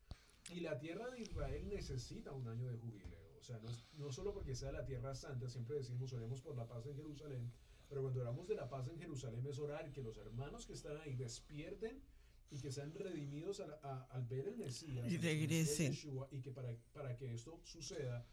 Y 0.51 0.59
la 0.59 0.77
tierra 0.77 1.09
de 1.09 1.21
Israel 1.21 1.69
necesita 1.69 2.33
un 2.33 2.49
año 2.49 2.69
de 2.69 2.77
jubileo. 2.77 3.37
O 3.39 3.41
sea, 3.41 3.59
no, 3.59 3.69
no 3.93 4.11
solo 4.11 4.33
porque 4.33 4.53
sea 4.55 4.73
la 4.73 4.83
tierra 4.83 5.15
santa, 5.15 5.47
siempre 5.47 5.77
decimos 5.77 6.11
oremos 6.11 6.41
por 6.41 6.57
la 6.57 6.67
paz 6.67 6.85
en 6.85 6.97
Jerusalén, 6.97 7.49
pero 7.87 8.01
cuando 8.01 8.19
oramos 8.19 8.45
de 8.49 8.55
la 8.55 8.67
paz 8.67 8.89
en 8.89 8.99
Jerusalén 8.99 9.47
es 9.47 9.57
orar 9.57 9.93
que 9.93 10.01
los 10.01 10.17
hermanos 10.17 10.65
que 10.65 10.73
están 10.73 10.97
ahí 10.97 11.15
despierten 11.15 12.03
y 12.51 12.59
que 12.59 12.73
sean 12.73 12.93
redimidos 12.93 13.61
al 13.61 14.25
ver 14.25 14.49
el 14.49 14.57
Mesías 14.57 15.09
y 15.09 15.15
regresen. 15.17 15.93
Y 16.31 16.41
que 16.41 16.51
para, 16.51 16.75
para 16.91 17.15
que 17.15 17.33
esto 17.33 17.61
suceda, 17.63 18.27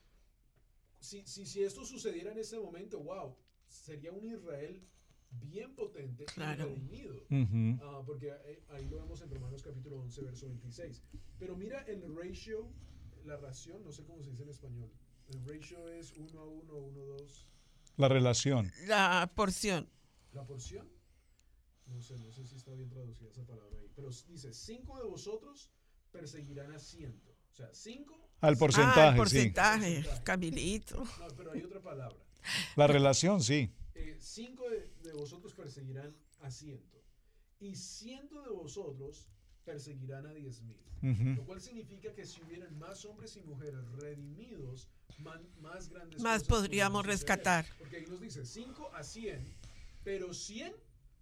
si, 1.01 1.27
si, 1.27 1.47
si, 1.47 1.63
esto 1.63 1.85
sucediera 1.85 2.33
en 2.33 2.39
ese 2.39 2.59
momento, 2.59 3.01
wow, 3.01 3.37
sería 3.69 4.13
un 4.13 4.25
Israel 4.25 4.83
bien 5.31 5.75
potente 5.75 6.27
y 6.37 6.41
redimido. 6.41 7.27
Ah, 7.83 8.03
porque 8.05 8.33
ahí 8.71 8.89
lo 8.89 8.99
vemos 8.99 9.21
en 9.23 9.31
Romanos 9.31 9.63
capítulo 9.63 10.01
11, 10.01 10.23
verso 10.23 10.47
26. 10.47 11.03
Pero 11.39 11.57
mira 11.57 11.83
el 11.83 12.03
ratio, 12.15 12.69
la 13.25 13.37
ración, 13.37 13.83
no 13.85 13.93
sé 13.93 14.05
cómo 14.05 14.23
se 14.23 14.31
dice 14.31 14.45
en 14.45 14.51
español. 14.51 14.91
El 15.29 15.45
ratio 15.45 15.89
es 15.89 16.13
1 16.13 16.41
a 16.41 16.45
1, 16.45 16.75
1 16.75 17.03
a 17.03 17.07
2. 17.07 17.47
La 17.97 18.09
relación. 18.09 18.73
La 18.87 19.33
porción. 19.35 19.89
¿La 20.33 20.47
porción? 20.47 20.89
No 21.87 22.03
sé, 22.03 22.19
no 22.19 22.31
sé 22.33 22.45
si 22.47 22.57
está 22.57 22.73
bien 22.73 22.89
traducida 22.89 23.31
esa 23.31 23.45
palabra 23.45 23.79
ahí. 23.79 23.91
Pero 23.95 24.11
dice, 24.29 24.53
cinco 24.53 24.99
de 24.99 25.07
vosotros 25.07 25.71
perseguirán 26.11 26.73
a 26.73 26.79
ciento. 26.79 27.31
O 27.51 27.55
sea, 27.55 27.73
cinco 27.73 28.26
al 28.41 28.57
porcentaje. 28.57 29.01
Ah, 29.01 29.17
porcentaje, 29.17 30.05
Camilito. 30.25 30.97
No, 30.97 31.29
pero 31.37 31.53
hay 31.53 31.63
otra 31.63 31.81
palabra. 31.81 32.17
La 32.77 32.87
relación, 32.87 33.43
sí. 33.43 33.71
Eh, 33.95 34.17
cinco 34.21 34.65
de, 34.71 35.13
vosotros 35.13 35.55
perseguirán 35.55 36.15
a 36.41 36.51
ciento. 36.51 37.03
Y 37.59 37.75
ciento 37.75 38.43
de 38.43 38.51
vosotros 38.51 39.29
perseguirán 39.65 40.27
a 40.27 40.33
diez 40.33 40.63
mil. 40.63 40.77
Lo 41.37 41.45
cual 41.45 41.61
significa 41.61 42.13
que 42.15 42.25
si 42.25 42.43
hubieran 42.43 42.77
más 42.79 43.05
hombres 43.05 43.37
y 43.37 43.41
mujeres 43.43 43.81
redimidos, 43.93 44.89
más 45.61 45.89
grandes 45.89 46.21
Más 46.21 46.45
podríamos 46.45 47.07
rescatar. 47.07 47.67
Porque 47.79 47.99
ahí 47.99 48.07
nos 48.07 48.21
dice 48.21 48.45
cinco 48.45 48.91
a 48.95 49.03
cien, 49.03 49.45
pero 50.03 50.35
cien 50.35 50.73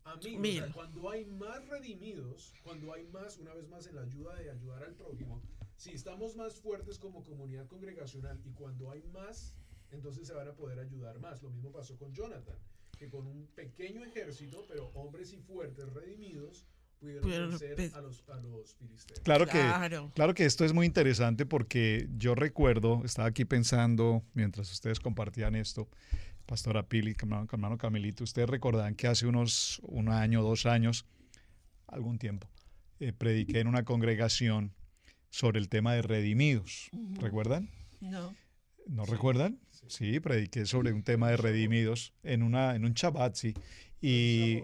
a 0.04 0.16
mil. 0.16 0.72
cuando 0.72 1.10
hay 1.10 1.24
más 1.24 1.66
redimidos, 1.68 2.52
cuando 2.62 2.92
hay 2.92 3.04
más, 3.08 3.38
una 3.38 3.54
vez 3.54 3.68
más, 3.68 3.86
en 3.86 3.96
la 3.96 4.02
ayuda 4.02 4.34
de 4.36 4.50
ayudar 4.50 4.84
al 4.84 4.94
prójimo, 4.94 5.42
si 5.76 5.92
estamos 5.92 6.36
más 6.36 6.56
fuertes 6.56 6.98
como 6.98 7.22
comunidad 7.24 7.66
congregacional 7.66 8.40
y 8.44 8.52
cuando 8.52 8.90
hay 8.90 9.02
más, 9.12 9.54
entonces 9.90 10.26
se 10.26 10.34
van 10.34 10.48
a 10.48 10.52
poder 10.54 10.78
ayudar 10.78 11.18
más. 11.18 11.42
Lo 11.42 11.50
mismo 11.50 11.72
pasó 11.72 11.96
con 11.96 12.12
Jonathan, 12.12 12.56
que 12.98 13.08
con 13.08 13.26
un 13.26 13.46
pequeño 13.54 14.04
ejército, 14.04 14.64
pero 14.68 14.88
hombres 14.94 15.32
y 15.32 15.38
fuertes 15.38 15.92
redimidos, 15.92 16.66
pudieron 17.00 17.50
vencer 17.50 17.92
a 17.94 18.00
los, 18.00 18.24
a 18.28 18.36
los 18.36 18.74
filisteos. 18.76 19.20
Claro 19.20 19.46
que, 19.46 19.60
claro. 20.14 20.34
que 20.34 20.44
esto 20.44 20.64
es 20.64 20.72
muy 20.72 20.86
interesante 20.86 21.46
porque 21.46 22.08
yo 22.16 22.34
recuerdo, 22.34 23.02
estaba 23.04 23.28
aquí 23.28 23.44
pensando 23.44 24.22
mientras 24.32 24.70
ustedes 24.72 25.00
compartían 25.00 25.54
esto, 25.54 25.88
Pastora 26.46 26.88
Pili, 26.88 27.16
hermano 27.20 27.78
Camilito, 27.78 28.24
ustedes 28.24 28.48
recordarán 28.48 28.94
que 28.94 29.06
hace 29.06 29.26
unos 29.26 29.80
un 29.84 30.08
año, 30.08 30.42
dos 30.42 30.66
años, 30.66 31.06
algún 31.86 32.18
tiempo, 32.18 32.48
eh, 33.00 33.12
prediqué 33.12 33.60
en 33.60 33.66
una 33.66 33.84
congregación 33.84 34.72
sobre 35.34 35.58
el 35.58 35.68
tema 35.68 35.94
de 35.94 36.02
redimidos. 36.02 36.90
¿Recuerdan? 37.20 37.68
No. 38.00 38.36
¿No 38.86 39.04
recuerdan? 39.04 39.58
Sí. 39.88 40.20
prediqué 40.20 40.64
sobre 40.64 40.92
un 40.92 41.02
tema 41.02 41.30
de 41.30 41.36
redimidos 41.36 42.12
en, 42.22 42.44
una, 42.44 42.76
en 42.76 42.84
un 42.84 42.92
Shabbat, 42.92 43.34
sí. 43.34 43.52
Y 44.00 44.60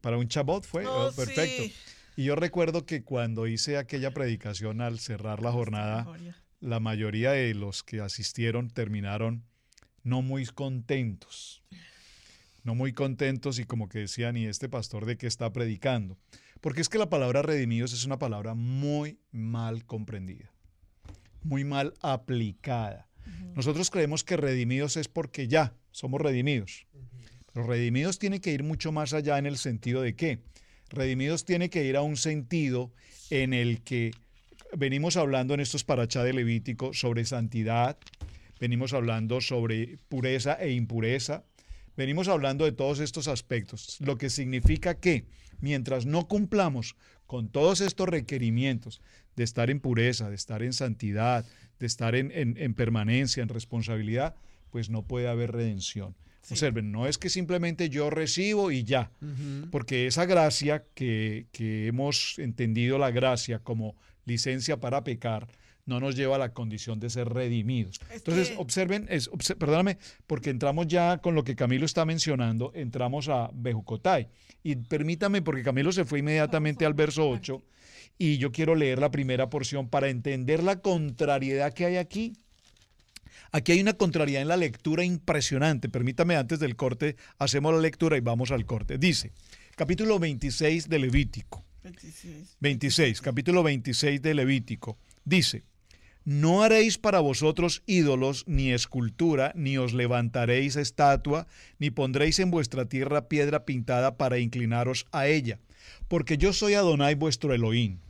para 0.00 0.18
un 0.18 0.26
Shabbat 0.26 0.64
fue 0.64 0.84
oh, 0.86 1.12
perfecto. 1.14 1.72
Y 2.16 2.24
yo 2.24 2.34
recuerdo 2.34 2.84
que 2.84 3.04
cuando 3.04 3.46
hice 3.46 3.76
aquella 3.76 4.10
predicación 4.10 4.80
al 4.80 4.98
cerrar 4.98 5.40
la 5.40 5.52
jornada, 5.52 6.04
la 6.58 6.80
mayoría 6.80 7.30
de 7.30 7.54
los 7.54 7.84
que 7.84 8.00
asistieron 8.00 8.70
terminaron 8.70 9.44
no 10.02 10.20
muy 10.20 10.46
contentos. 10.46 11.62
No 12.64 12.74
muy 12.74 12.92
contentos 12.92 13.60
y 13.60 13.66
como 13.66 13.88
que 13.88 14.00
decían, 14.00 14.36
¿y 14.36 14.46
este 14.46 14.68
pastor 14.68 15.06
de 15.06 15.16
qué 15.16 15.28
está 15.28 15.52
predicando? 15.52 16.18
Porque 16.60 16.80
es 16.80 16.88
que 16.88 16.98
la 16.98 17.08
palabra 17.08 17.42
redimidos 17.42 17.92
es 17.92 18.04
una 18.04 18.18
palabra 18.18 18.54
muy 18.54 19.18
mal 19.30 19.84
comprendida, 19.84 20.52
muy 21.42 21.64
mal 21.64 21.94
aplicada. 22.02 23.08
Nosotros 23.54 23.90
creemos 23.90 24.24
que 24.24 24.36
redimidos 24.36 24.96
es 24.96 25.08
porque 25.08 25.48
ya 25.48 25.74
somos 25.90 26.20
redimidos. 26.20 26.86
Pero 27.52 27.66
redimidos 27.66 28.18
tiene 28.18 28.40
que 28.40 28.52
ir 28.52 28.62
mucho 28.62 28.92
más 28.92 29.12
allá 29.12 29.38
en 29.38 29.46
el 29.46 29.58
sentido 29.58 30.02
de 30.02 30.16
qué. 30.16 30.40
Redimidos 30.90 31.44
tiene 31.44 31.70
que 31.70 31.84
ir 31.84 31.96
a 31.96 32.02
un 32.02 32.16
sentido 32.16 32.92
en 33.30 33.52
el 33.52 33.82
que 33.82 34.12
venimos 34.76 35.16
hablando 35.16 35.54
en 35.54 35.60
estos 35.60 35.84
parachá 35.84 36.24
de 36.24 36.32
Levítico 36.32 36.92
sobre 36.94 37.24
santidad, 37.24 37.98
venimos 38.60 38.92
hablando 38.92 39.40
sobre 39.40 39.98
pureza 40.08 40.54
e 40.54 40.72
impureza, 40.72 41.44
venimos 41.98 42.28
hablando 42.28 42.64
de 42.64 42.70
todos 42.70 43.00
estos 43.00 43.26
aspectos, 43.26 43.96
lo 43.98 44.16
que 44.16 44.30
significa 44.30 44.94
que 44.94 45.24
mientras 45.60 46.06
no 46.06 46.28
cumplamos 46.28 46.94
con 47.26 47.48
todos 47.48 47.80
estos 47.80 48.08
requerimientos 48.08 49.02
de 49.34 49.42
estar 49.42 49.68
en 49.68 49.80
pureza, 49.80 50.30
de 50.30 50.36
estar 50.36 50.62
en 50.62 50.72
santidad, 50.72 51.44
de 51.80 51.86
estar 51.86 52.14
en, 52.14 52.74
permanencia, 52.74 53.42
en 53.42 53.48
responsabilidad, 53.48 54.36
pues 54.70 54.90
no 54.90 55.02
puede 55.02 55.26
haber 55.28 55.50
redención. 55.50 56.14
Observen, 56.48 56.92
no 56.92 57.08
es 57.08 57.18
que 57.18 57.28
simplemente 57.28 57.90
yo 57.90 58.10
recibo 58.10 58.70
y 58.70 58.84
ya, 58.84 59.10
porque 59.72 60.06
esa 60.06 60.24
gracia 60.24 60.84
que, 60.94 61.46
que 61.50 61.88
hemos 61.88 62.38
entendido 62.38 62.96
la 62.96 63.10
gracia 63.10 63.58
como 63.58 63.96
licencia 64.24 64.78
para 64.78 65.02
pecar, 65.02 65.48
no 65.88 65.98
nos 66.00 66.14
lleva 66.16 66.36
a 66.36 66.38
la 66.38 66.52
condición 66.52 67.00
de 67.00 67.10
ser 67.10 67.28
redimidos. 67.28 67.98
Es 68.10 68.16
Entonces, 68.18 68.50
que- 68.50 68.56
observen, 68.58 69.06
es, 69.08 69.30
obse- 69.30 69.56
perdóname, 69.56 69.98
porque 70.26 70.50
entramos 70.50 70.86
ya 70.86 71.18
con 71.18 71.34
lo 71.34 71.42
que 71.44 71.56
Camilo 71.56 71.86
está 71.86 72.04
mencionando, 72.04 72.70
entramos 72.74 73.28
a 73.28 73.50
Bejucotay. 73.52 74.28
Y 74.62 74.76
permítame, 74.76 75.42
porque 75.42 75.62
Camilo 75.62 75.90
se 75.92 76.04
fue 76.04 76.20
inmediatamente 76.20 76.84
al 76.86 76.94
verso 76.94 77.28
8, 77.28 77.62
y 78.18 78.38
yo 78.38 78.52
quiero 78.52 78.74
leer 78.74 78.98
la 78.98 79.10
primera 79.10 79.48
porción 79.48 79.88
para 79.88 80.08
entender 80.08 80.62
la 80.62 80.80
contrariedad 80.80 81.72
que 81.72 81.86
hay 81.86 81.96
aquí. 81.96 82.34
Aquí 83.52 83.72
hay 83.72 83.80
una 83.80 83.94
contrariedad 83.94 84.42
en 84.42 84.48
la 84.48 84.56
lectura 84.56 85.04
impresionante. 85.04 85.88
Permítame, 85.88 86.36
antes 86.36 86.58
del 86.60 86.76
corte, 86.76 87.16
hacemos 87.38 87.72
la 87.72 87.80
lectura 87.80 88.16
y 88.16 88.20
vamos 88.20 88.50
al 88.50 88.66
corte. 88.66 88.98
Dice, 88.98 89.32
capítulo 89.76 90.18
26 90.18 90.88
de 90.88 90.98
Levítico. 90.98 91.64
26. 91.82 92.56
26, 92.60 93.20
capítulo 93.22 93.62
26 93.62 94.20
de 94.20 94.34
Levítico. 94.34 94.98
Dice, 95.24 95.62
no 96.28 96.62
haréis 96.62 96.98
para 96.98 97.20
vosotros 97.20 97.82
ídolos 97.86 98.44
ni 98.46 98.70
escultura, 98.70 99.50
ni 99.54 99.78
os 99.78 99.94
levantaréis 99.94 100.76
estatua, 100.76 101.46
ni 101.78 101.88
pondréis 101.88 102.38
en 102.38 102.50
vuestra 102.50 102.84
tierra 102.84 103.28
piedra 103.28 103.64
pintada 103.64 104.18
para 104.18 104.38
inclinaros 104.38 105.06
a 105.10 105.26
ella, 105.26 105.58
porque 106.06 106.36
yo 106.36 106.52
soy 106.52 106.74
Adonai 106.74 107.14
vuestro 107.14 107.54
Elohim. 107.54 108.00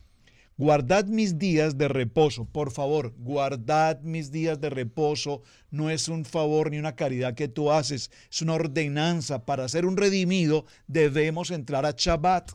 Guardad 0.57 1.05
mis 1.05 1.39
días 1.39 1.79
de 1.79 1.87
reposo, 1.87 2.45
por 2.45 2.73
favor, 2.73 3.15
guardad 3.19 4.01
mis 4.01 4.33
días 4.33 4.61
de 4.61 4.71
reposo. 4.71 5.43
No 5.71 5.89
es 5.89 6.09
un 6.09 6.25
favor 6.25 6.73
ni 6.73 6.79
una 6.81 6.97
caridad 6.97 7.35
que 7.35 7.47
tú 7.47 7.71
haces, 7.71 8.11
es 8.29 8.43
una 8.43 8.55
ordenanza. 8.55 9.45
Para 9.47 9.69
ser 9.69 9.87
un 9.87 9.97
redimido 9.97 10.67
debemos 10.89 11.53
entrar 11.53 11.87
a 11.87 11.95
Shabbat. 11.97 12.51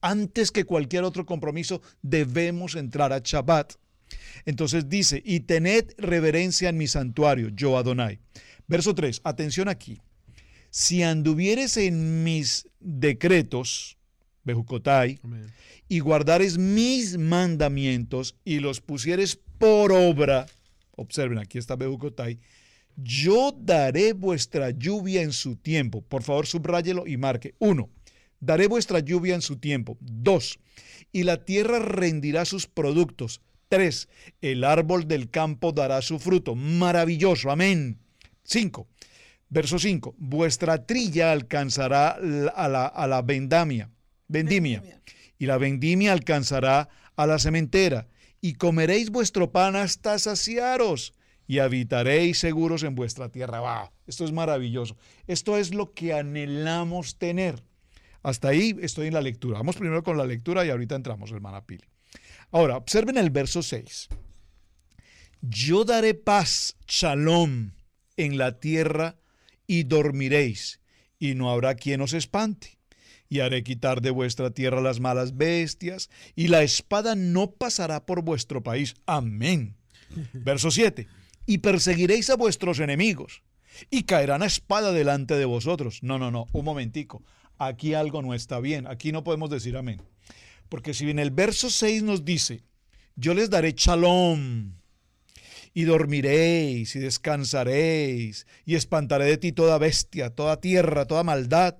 Antes 0.00 0.50
que 0.50 0.64
cualquier 0.64 1.04
otro 1.04 1.26
compromiso, 1.26 1.82
debemos 2.00 2.74
entrar 2.74 3.12
a 3.12 3.18
Shabbat. 3.18 3.74
Entonces 4.44 4.88
dice, 4.88 5.22
y 5.24 5.40
tened 5.40 5.92
reverencia 5.98 6.68
en 6.68 6.78
mi 6.78 6.86
santuario, 6.86 7.48
yo 7.48 7.76
Adonai. 7.78 8.18
Verso 8.66 8.94
3, 8.94 9.20
atención 9.24 9.68
aquí. 9.68 10.00
Si 10.70 11.02
anduvieres 11.02 11.76
en 11.76 12.24
mis 12.24 12.68
decretos, 12.80 13.98
Bejucotai, 14.44 15.20
y 15.88 16.00
guardares 16.00 16.58
mis 16.58 17.18
mandamientos 17.18 18.36
y 18.44 18.60
los 18.60 18.80
pusieres 18.80 19.38
por 19.58 19.92
obra, 19.92 20.46
observen, 20.96 21.38
aquí 21.38 21.58
está 21.58 21.76
Bejucotai, 21.76 22.38
yo 22.96 23.56
daré 23.58 24.12
vuestra 24.12 24.70
lluvia 24.70 25.22
en 25.22 25.32
su 25.32 25.56
tiempo. 25.56 26.02
Por 26.02 26.22
favor, 26.22 26.46
subráyelo 26.46 27.06
y 27.06 27.16
marque. 27.16 27.54
Uno, 27.58 27.90
daré 28.40 28.66
vuestra 28.66 29.00
lluvia 29.00 29.34
en 29.34 29.42
su 29.42 29.56
tiempo. 29.56 29.96
Dos, 30.00 30.58
y 31.12 31.22
la 31.22 31.44
tierra 31.44 31.78
rendirá 31.78 32.44
sus 32.44 32.66
productos. 32.66 33.40
Tres, 33.72 34.10
el 34.42 34.64
árbol 34.64 35.08
del 35.08 35.30
campo 35.30 35.72
dará 35.72 36.02
su 36.02 36.18
fruto. 36.18 36.54
Maravilloso, 36.54 37.50
amén. 37.50 37.98
Cinco, 38.44 38.86
verso 39.48 39.78
5, 39.78 40.14
vuestra 40.18 40.84
trilla 40.84 41.32
alcanzará 41.32 42.18
la- 42.20 42.50
a 42.50 42.68
la, 42.68 42.84
a 42.86 43.06
la 43.06 43.22
vendamia, 43.22 43.88
vendimia, 44.28 44.80
Vendimia. 44.82 45.02
y 45.38 45.46
la 45.46 45.56
vendimia 45.56 46.12
alcanzará 46.12 46.90
a 47.16 47.26
la 47.26 47.38
cementera, 47.38 48.08
y 48.42 48.56
comeréis 48.56 49.08
vuestro 49.08 49.52
pan 49.52 49.74
hasta 49.76 50.18
saciaros, 50.18 51.14
y 51.46 51.58
habitaréis 51.60 52.40
seguros 52.40 52.82
en 52.82 52.94
vuestra 52.94 53.30
tierra. 53.30 53.60
¡Wow! 53.60 53.88
Esto 54.06 54.26
es 54.26 54.32
maravilloso. 54.32 54.98
Esto 55.26 55.56
es 55.56 55.72
lo 55.74 55.94
que 55.94 56.12
anhelamos 56.12 57.16
tener. 57.16 57.62
Hasta 58.22 58.48
ahí 58.48 58.76
estoy 58.82 59.06
en 59.06 59.14
la 59.14 59.22
lectura. 59.22 59.56
Vamos 59.60 59.76
primero 59.76 60.02
con 60.02 60.18
la 60.18 60.26
lectura 60.26 60.66
y 60.66 60.68
ahorita 60.68 60.94
entramos, 60.94 61.30
hermana 61.32 61.64
Pili. 61.64 61.84
Ahora, 62.52 62.76
observen 62.76 63.16
el 63.16 63.30
verso 63.30 63.62
6. 63.62 64.08
Yo 65.40 65.84
daré 65.84 66.14
paz, 66.14 66.76
shalom, 66.86 67.72
en 68.16 68.38
la 68.38 68.60
tierra 68.60 69.16
y 69.66 69.84
dormiréis, 69.84 70.80
y 71.18 71.34
no 71.34 71.50
habrá 71.50 71.74
quien 71.74 72.02
os 72.02 72.12
espante. 72.12 72.78
Y 73.28 73.40
haré 73.40 73.64
quitar 73.64 74.02
de 74.02 74.10
vuestra 74.10 74.50
tierra 74.50 74.82
las 74.82 75.00
malas 75.00 75.36
bestias, 75.36 76.10
y 76.36 76.48
la 76.48 76.62
espada 76.62 77.14
no 77.14 77.52
pasará 77.52 78.04
por 78.04 78.22
vuestro 78.22 78.62
país. 78.62 78.94
Amén. 79.06 79.76
Verso 80.34 80.70
7. 80.70 81.08
Y 81.46 81.58
perseguiréis 81.58 82.28
a 82.28 82.36
vuestros 82.36 82.78
enemigos, 82.80 83.42
y 83.90 84.02
caerán 84.02 84.42
a 84.42 84.46
espada 84.46 84.92
delante 84.92 85.34
de 85.36 85.46
vosotros. 85.46 86.02
No, 86.02 86.18
no, 86.18 86.30
no, 86.30 86.46
un 86.52 86.64
momentico. 86.66 87.24
Aquí 87.56 87.94
algo 87.94 88.20
no 88.20 88.34
está 88.34 88.60
bien. 88.60 88.86
Aquí 88.86 89.10
no 89.10 89.24
podemos 89.24 89.48
decir 89.48 89.76
amén. 89.76 90.02
Porque 90.72 90.94
si 90.94 91.10
en 91.10 91.18
el 91.18 91.30
verso 91.30 91.68
6 91.68 92.02
nos 92.02 92.24
dice, 92.24 92.62
yo 93.14 93.34
les 93.34 93.50
daré 93.50 93.74
shalom, 93.76 94.72
y 95.74 95.84
dormiréis 95.84 96.96
y 96.96 96.98
descansaréis 96.98 98.46
y 98.64 98.76
espantaré 98.76 99.26
de 99.26 99.36
ti 99.36 99.52
toda 99.52 99.76
bestia, 99.76 100.30
toda 100.30 100.60
tierra, 100.60 101.04
toda 101.04 101.24
maldad. 101.24 101.76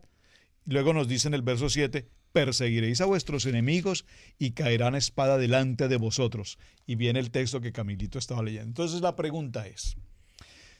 Luego 0.66 0.92
nos 0.92 1.08
dice 1.08 1.28
en 1.28 1.32
el 1.32 1.40
verso 1.40 1.70
7, 1.70 2.06
perseguiréis 2.32 3.00
a 3.00 3.06
vuestros 3.06 3.46
enemigos 3.46 4.04
y 4.38 4.50
caerán 4.50 4.94
espada 4.94 5.38
delante 5.38 5.88
de 5.88 5.96
vosotros. 5.96 6.58
Y 6.86 6.96
viene 6.96 7.18
el 7.18 7.30
texto 7.30 7.62
que 7.62 7.72
Camilito 7.72 8.18
estaba 8.18 8.42
leyendo. 8.42 8.68
Entonces 8.68 9.00
la 9.00 9.16
pregunta 9.16 9.66
es, 9.66 9.96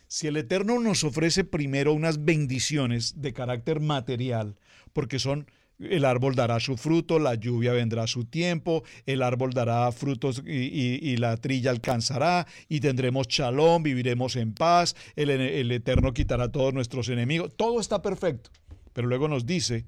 si 0.06 0.26
el 0.26 0.36
Eterno 0.36 0.78
nos 0.80 1.02
ofrece 1.02 1.44
primero 1.44 1.94
unas 1.94 2.26
bendiciones 2.26 3.22
de 3.22 3.32
carácter 3.32 3.80
material, 3.80 4.58
porque 4.92 5.18
son 5.18 5.46
el 5.91 6.05
árbol 6.05 6.35
dará 6.35 6.61
su 6.61 6.76
fruto, 6.76 7.18
la 7.18 7.35
lluvia 7.35 7.72
vendrá 7.72 8.05
a 8.05 8.07
su 8.07 8.24
tiempo, 8.24 8.85
el 9.07 9.22
árbol 9.22 9.53
dará 9.53 9.91
frutos 9.93 10.43
y, 10.47 11.16
la 11.16 11.37
trilla 11.37 11.70
alcanzará, 11.70 12.47
y 12.68 12.80
tendremos 12.80 13.28
shalom, 13.28 13.83
viviremos 13.83 14.37
en 14.37 14.55
paz, 14.55 14.97
el 15.16 15.70
Eterno 15.72 16.12
quitará 16.12 16.51
todos 16.51 16.72
nuestros 16.74 17.09
enemigos. 17.09 17.53
Todo 17.57 17.80
está 17.80 18.03
perfecto. 18.03 18.51
Pero 18.93 19.09
luego 19.09 19.28
nos 19.28 19.47
dice, 19.47 19.87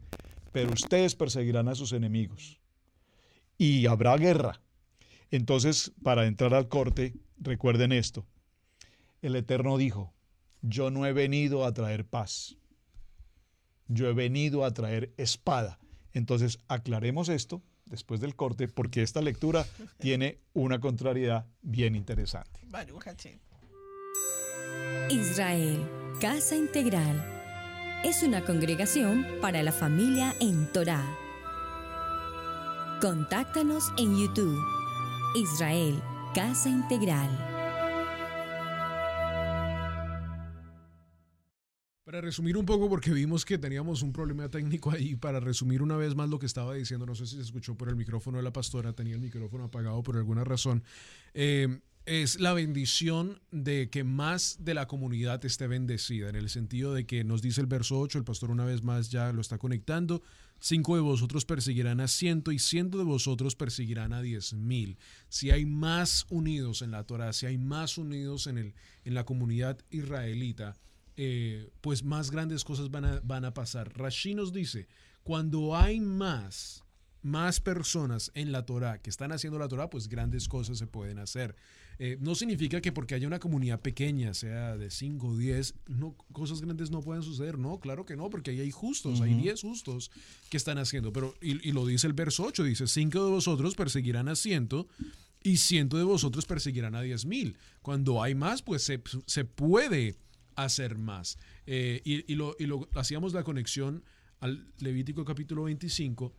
pero 0.52 0.72
ustedes 0.72 1.14
perseguirán 1.14 1.68
a 1.68 1.74
sus 1.74 1.92
enemigos. 1.92 2.60
Y 3.58 3.86
habrá 3.86 4.16
guerra. 4.16 4.60
Entonces, 5.30 5.92
para 6.02 6.26
entrar 6.26 6.54
al 6.54 6.68
corte, 6.68 7.14
recuerden 7.38 7.92
esto. 7.92 8.26
El 9.20 9.36
Eterno 9.36 9.76
dijo, 9.78 10.14
yo 10.62 10.90
no 10.90 11.06
he 11.06 11.12
venido 11.12 11.64
a 11.64 11.74
traer 11.74 12.06
paz. 12.06 12.56
Yo 13.88 14.08
he 14.08 14.14
venido 14.14 14.64
a 14.64 14.72
traer 14.72 15.12
espada. 15.16 15.78
Entonces, 16.14 16.60
aclaremos 16.68 17.28
esto 17.28 17.62
después 17.86 18.20
del 18.20 18.34
corte, 18.34 18.68
porque 18.68 19.02
esta 19.02 19.20
lectura 19.20 19.66
tiene 19.98 20.38
una 20.54 20.80
contrariedad 20.80 21.46
bien 21.60 21.94
interesante. 21.94 22.60
Israel, 25.10 25.86
Casa 26.20 26.56
Integral, 26.56 27.22
es 28.04 28.22
una 28.22 28.44
congregación 28.44 29.26
para 29.42 29.62
la 29.62 29.72
familia 29.72 30.34
en 30.40 30.70
Torah. 30.72 31.04
Contáctanos 33.00 33.92
en 33.98 34.18
YouTube, 34.18 34.58
Israel, 35.34 36.00
Casa 36.34 36.70
Integral. 36.70 37.53
Para 42.14 42.26
resumir 42.26 42.56
un 42.56 42.64
poco, 42.64 42.88
porque 42.88 43.10
vimos 43.10 43.44
que 43.44 43.58
teníamos 43.58 44.02
un 44.02 44.12
problema 44.12 44.48
técnico 44.48 44.92
ahí, 44.92 45.16
para 45.16 45.40
resumir 45.40 45.82
una 45.82 45.96
vez 45.96 46.14
más 46.14 46.28
lo 46.28 46.38
que 46.38 46.46
estaba 46.46 46.72
diciendo, 46.72 47.06
no 47.06 47.16
sé 47.16 47.26
si 47.26 47.34
se 47.34 47.42
escuchó 47.42 47.76
por 47.76 47.88
el 47.88 47.96
micrófono 47.96 48.36
de 48.36 48.44
la 48.44 48.52
pastora, 48.52 48.92
tenía 48.92 49.16
el 49.16 49.20
micrófono 49.20 49.64
apagado 49.64 50.00
por 50.04 50.16
alguna 50.16 50.44
razón, 50.44 50.84
eh, 51.32 51.80
es 52.06 52.38
la 52.38 52.52
bendición 52.52 53.40
de 53.50 53.90
que 53.90 54.04
más 54.04 54.58
de 54.60 54.74
la 54.74 54.86
comunidad 54.86 55.44
esté 55.44 55.66
bendecida, 55.66 56.28
en 56.28 56.36
el 56.36 56.50
sentido 56.50 56.94
de 56.94 57.04
que 57.04 57.24
nos 57.24 57.42
dice 57.42 57.60
el 57.60 57.66
verso 57.66 57.98
8, 57.98 58.18
el 58.18 58.24
pastor 58.24 58.52
una 58.52 58.64
vez 58.64 58.84
más 58.84 59.10
ya 59.10 59.32
lo 59.32 59.40
está 59.40 59.58
conectando, 59.58 60.22
cinco 60.60 60.94
de 60.94 61.02
vosotros 61.02 61.44
perseguirán 61.44 61.98
a 61.98 62.06
ciento 62.06 62.52
y 62.52 62.60
ciento 62.60 62.96
de 62.96 63.04
vosotros 63.04 63.56
perseguirán 63.56 64.12
a 64.12 64.22
diez 64.22 64.52
mil. 64.52 64.98
Si 65.28 65.50
hay 65.50 65.66
más 65.66 66.26
unidos 66.30 66.80
en 66.82 66.92
la 66.92 67.02
Torah, 67.02 67.32
si 67.32 67.46
hay 67.46 67.58
más 67.58 67.98
unidos 67.98 68.46
en, 68.46 68.58
el, 68.58 68.74
en 69.04 69.14
la 69.14 69.24
comunidad 69.24 69.80
israelita, 69.90 70.76
eh, 71.16 71.70
pues 71.80 72.02
más 72.02 72.30
grandes 72.30 72.64
cosas 72.64 72.90
van 72.90 73.04
a, 73.04 73.20
van 73.20 73.44
a 73.44 73.54
pasar. 73.54 73.96
Rashi 73.96 74.34
nos 74.34 74.52
dice, 74.52 74.88
cuando 75.22 75.76
hay 75.76 76.00
más, 76.00 76.84
más 77.22 77.60
personas 77.60 78.30
en 78.34 78.52
la 78.52 78.66
Torah 78.66 79.00
que 79.00 79.10
están 79.10 79.32
haciendo 79.32 79.58
la 79.58 79.68
Torah, 79.68 79.90
pues 79.90 80.08
grandes 80.08 80.48
cosas 80.48 80.78
se 80.78 80.86
pueden 80.86 81.18
hacer. 81.18 81.56
Eh, 81.98 82.18
no 82.20 82.34
significa 82.34 82.80
que 82.80 82.90
porque 82.90 83.14
haya 83.14 83.26
una 83.26 83.38
comunidad 83.38 83.80
pequeña, 83.80 84.34
sea 84.34 84.76
de 84.76 84.90
5 84.90 85.26
o 85.28 85.36
10, 85.36 85.74
no, 85.86 86.16
cosas 86.32 86.60
grandes 86.60 86.90
no 86.90 87.00
pueden 87.00 87.22
suceder. 87.22 87.58
No, 87.58 87.78
claro 87.78 88.04
que 88.04 88.16
no, 88.16 88.30
porque 88.30 88.50
ahí 88.50 88.60
hay 88.60 88.70
justos, 88.72 89.20
hay 89.20 89.34
10 89.34 89.60
justos 89.62 90.10
que 90.50 90.56
están 90.56 90.78
haciendo. 90.78 91.12
Pero, 91.12 91.34
y, 91.40 91.68
y 91.68 91.72
lo 91.72 91.86
dice 91.86 92.06
el 92.08 92.12
verso 92.12 92.44
8, 92.44 92.64
dice, 92.64 92.86
cinco 92.88 93.24
de 93.24 93.30
vosotros 93.30 93.76
perseguirán 93.76 94.28
a 94.28 94.34
ciento 94.34 94.88
y 95.44 95.58
ciento 95.58 95.96
de 95.96 96.04
vosotros 96.04 96.46
perseguirán 96.46 96.96
a 96.96 97.02
diez 97.02 97.26
mil. 97.26 97.56
Cuando 97.82 98.22
hay 98.22 98.34
más, 98.34 98.62
pues 98.62 98.82
se, 98.82 99.00
se 99.26 99.44
puede 99.44 100.16
hacer 100.56 100.98
más. 100.98 101.38
Eh, 101.66 102.00
y, 102.04 102.34
lo, 102.34 102.56
y 102.58 102.66
lo- 102.66 102.88
hacíamos 102.94 103.32
la 103.32 103.42
conexión 103.44 104.04
al 104.40 104.66
Levítico 104.80 105.24
capítulo 105.24 105.64
25, 105.64 106.34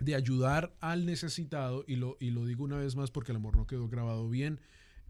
de 0.00 0.14
ayudar 0.16 0.74
al 0.80 1.06
necesitado, 1.06 1.84
y 1.86 1.96
lo, 1.96 2.16
y 2.18 2.30
lo 2.30 2.44
digo 2.44 2.64
una 2.64 2.78
vez 2.78 2.96
más 2.96 3.10
porque 3.10 3.30
el 3.32 3.36
amor 3.36 3.56
no 3.56 3.66
quedó 3.66 3.88
grabado 3.88 4.28
bien, 4.28 4.60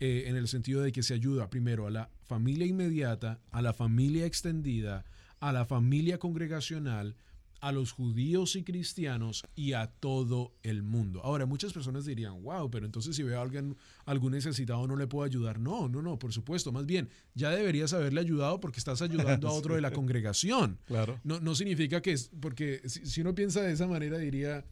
eh, 0.00 0.24
en 0.26 0.36
el 0.36 0.48
sentido 0.48 0.82
de 0.82 0.92
que 0.92 1.02
se 1.02 1.14
ayuda 1.14 1.48
primero 1.48 1.86
a 1.86 1.90
la 1.90 2.10
familia 2.24 2.66
inmediata, 2.66 3.40
a 3.50 3.62
la 3.62 3.72
familia 3.72 4.26
extendida, 4.26 5.04
a 5.40 5.52
la 5.52 5.64
familia 5.64 6.18
congregacional, 6.18 7.16
a 7.62 7.70
los 7.70 7.92
judíos 7.92 8.56
y 8.56 8.64
cristianos 8.64 9.44
y 9.54 9.72
a 9.72 9.86
todo 9.86 10.52
el 10.64 10.82
mundo. 10.82 11.20
Ahora, 11.22 11.46
muchas 11.46 11.72
personas 11.72 12.04
dirían, 12.04 12.42
wow, 12.42 12.68
pero 12.68 12.84
entonces 12.84 13.14
si 13.14 13.22
veo 13.22 13.38
a 13.38 13.42
alguien, 13.42 13.76
algún 14.04 14.32
necesitado 14.32 14.84
no 14.88 14.96
le 14.96 15.06
puedo 15.06 15.24
ayudar. 15.24 15.60
No, 15.60 15.88
no, 15.88 16.02
no, 16.02 16.18
por 16.18 16.32
supuesto. 16.32 16.72
Más 16.72 16.86
bien, 16.86 17.08
ya 17.34 17.50
deberías 17.50 17.92
haberle 17.92 18.20
ayudado 18.20 18.58
porque 18.58 18.80
estás 18.80 19.00
ayudando 19.00 19.46
a 19.48 19.52
otro 19.52 19.76
de 19.76 19.80
la 19.80 19.92
congregación. 19.92 20.80
Claro. 20.86 21.20
No, 21.22 21.38
no 21.38 21.54
significa 21.54 22.02
que, 22.02 22.16
porque 22.40 22.82
si, 22.86 23.06
si 23.06 23.20
uno 23.20 23.32
piensa 23.32 23.62
de 23.62 23.72
esa 23.72 23.86
manera 23.86 24.18
diría, 24.18 24.66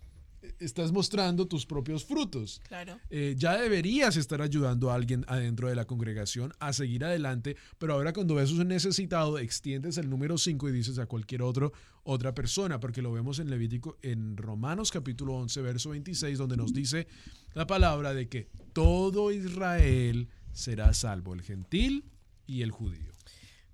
estás 0.58 0.92
mostrando 0.92 1.46
tus 1.46 1.66
propios 1.66 2.04
frutos. 2.04 2.60
Claro. 2.68 2.98
Eh, 3.10 3.34
ya 3.36 3.56
deberías 3.56 4.16
estar 4.16 4.40
ayudando 4.42 4.90
a 4.90 4.94
alguien 4.94 5.24
adentro 5.28 5.68
de 5.68 5.74
la 5.74 5.86
congregación 5.86 6.52
a 6.58 6.72
seguir 6.72 7.04
adelante, 7.04 7.56
pero 7.78 7.94
ahora 7.94 8.12
cuando 8.12 8.36
ves 8.36 8.50
un 8.52 8.68
necesitado, 8.68 9.38
extiendes 9.38 9.98
el 9.98 10.08
número 10.08 10.38
5 10.38 10.68
y 10.68 10.72
dices 10.72 10.98
a 10.98 11.06
cualquier 11.06 11.42
otro, 11.42 11.72
otra 12.02 12.34
persona, 12.34 12.80
porque 12.80 13.02
lo 13.02 13.12
vemos 13.12 13.38
en 13.38 13.50
Levítico, 13.50 13.98
en 14.02 14.36
Romanos 14.36 14.90
capítulo 14.90 15.34
11, 15.34 15.62
verso 15.62 15.90
26, 15.90 16.38
donde 16.38 16.56
nos 16.56 16.72
dice 16.72 17.06
la 17.54 17.66
palabra 17.66 18.14
de 18.14 18.28
que 18.28 18.48
todo 18.72 19.32
Israel 19.32 20.28
será 20.52 20.92
salvo, 20.94 21.34
el 21.34 21.42
gentil 21.42 22.04
y 22.46 22.62
el 22.62 22.70
judío. 22.70 23.12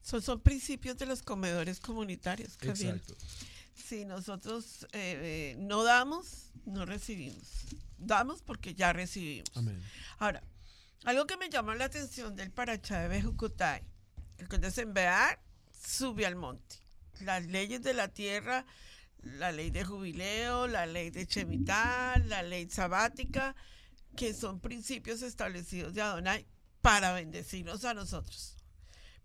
Son, 0.03 0.23
son 0.23 0.41
principios 0.41 0.97
de 0.99 1.07
los 1.07 1.23
comedores 1.23 1.81
comunitarios. 1.81 2.57
Gabriel. 2.59 2.97
Exacto. 2.97 3.17
Si 3.77 4.05
nosotros 4.05 4.85
eh, 4.93 5.53
eh, 5.53 5.57
no 5.59 5.85
damos, 5.85 6.51
no 6.64 6.87
recibimos. 6.87 7.66
Damos 7.99 8.43
porque 8.43 8.74
ya 8.74 8.93
recibimos. 8.93 9.51
Amén. 9.55 9.81
Ahora, 10.18 10.43
algo 11.05 11.27
que 11.27 11.37
me 11.37 11.49
llamó 11.49 11.74
la 11.74 11.85
atención 11.85 12.35
del 12.35 12.51
Parachá 12.51 13.01
de 13.03 13.09
Bejucotay, 13.09 13.83
el 14.39 14.49
que 14.49 14.59
desembear 14.59 15.39
sube 15.72 16.27
al 16.27 16.37
monte. 16.37 16.77
Las 17.20 17.47
leyes 17.47 17.83
de 17.83 17.95
la 17.95 18.09
tierra, 18.09 18.66
la 19.22 19.53
ley 19.53 19.70
de 19.70 19.85
jubileo, 19.85 20.66
la 20.66 20.87
ley 20.87 21.11
de 21.11 21.27
Shemitah, 21.27 22.18
la 22.27 22.43
ley 22.43 22.68
sabática, 22.68 23.55
que 24.16 24.35
son 24.35 24.61
principios 24.61 25.22
establecidos 25.22 25.95
de 25.95 26.03
Adonai 26.03 26.47
para 26.81 27.12
bendecirnos 27.12 27.85
a 27.85 27.95
nosotros. 27.95 28.57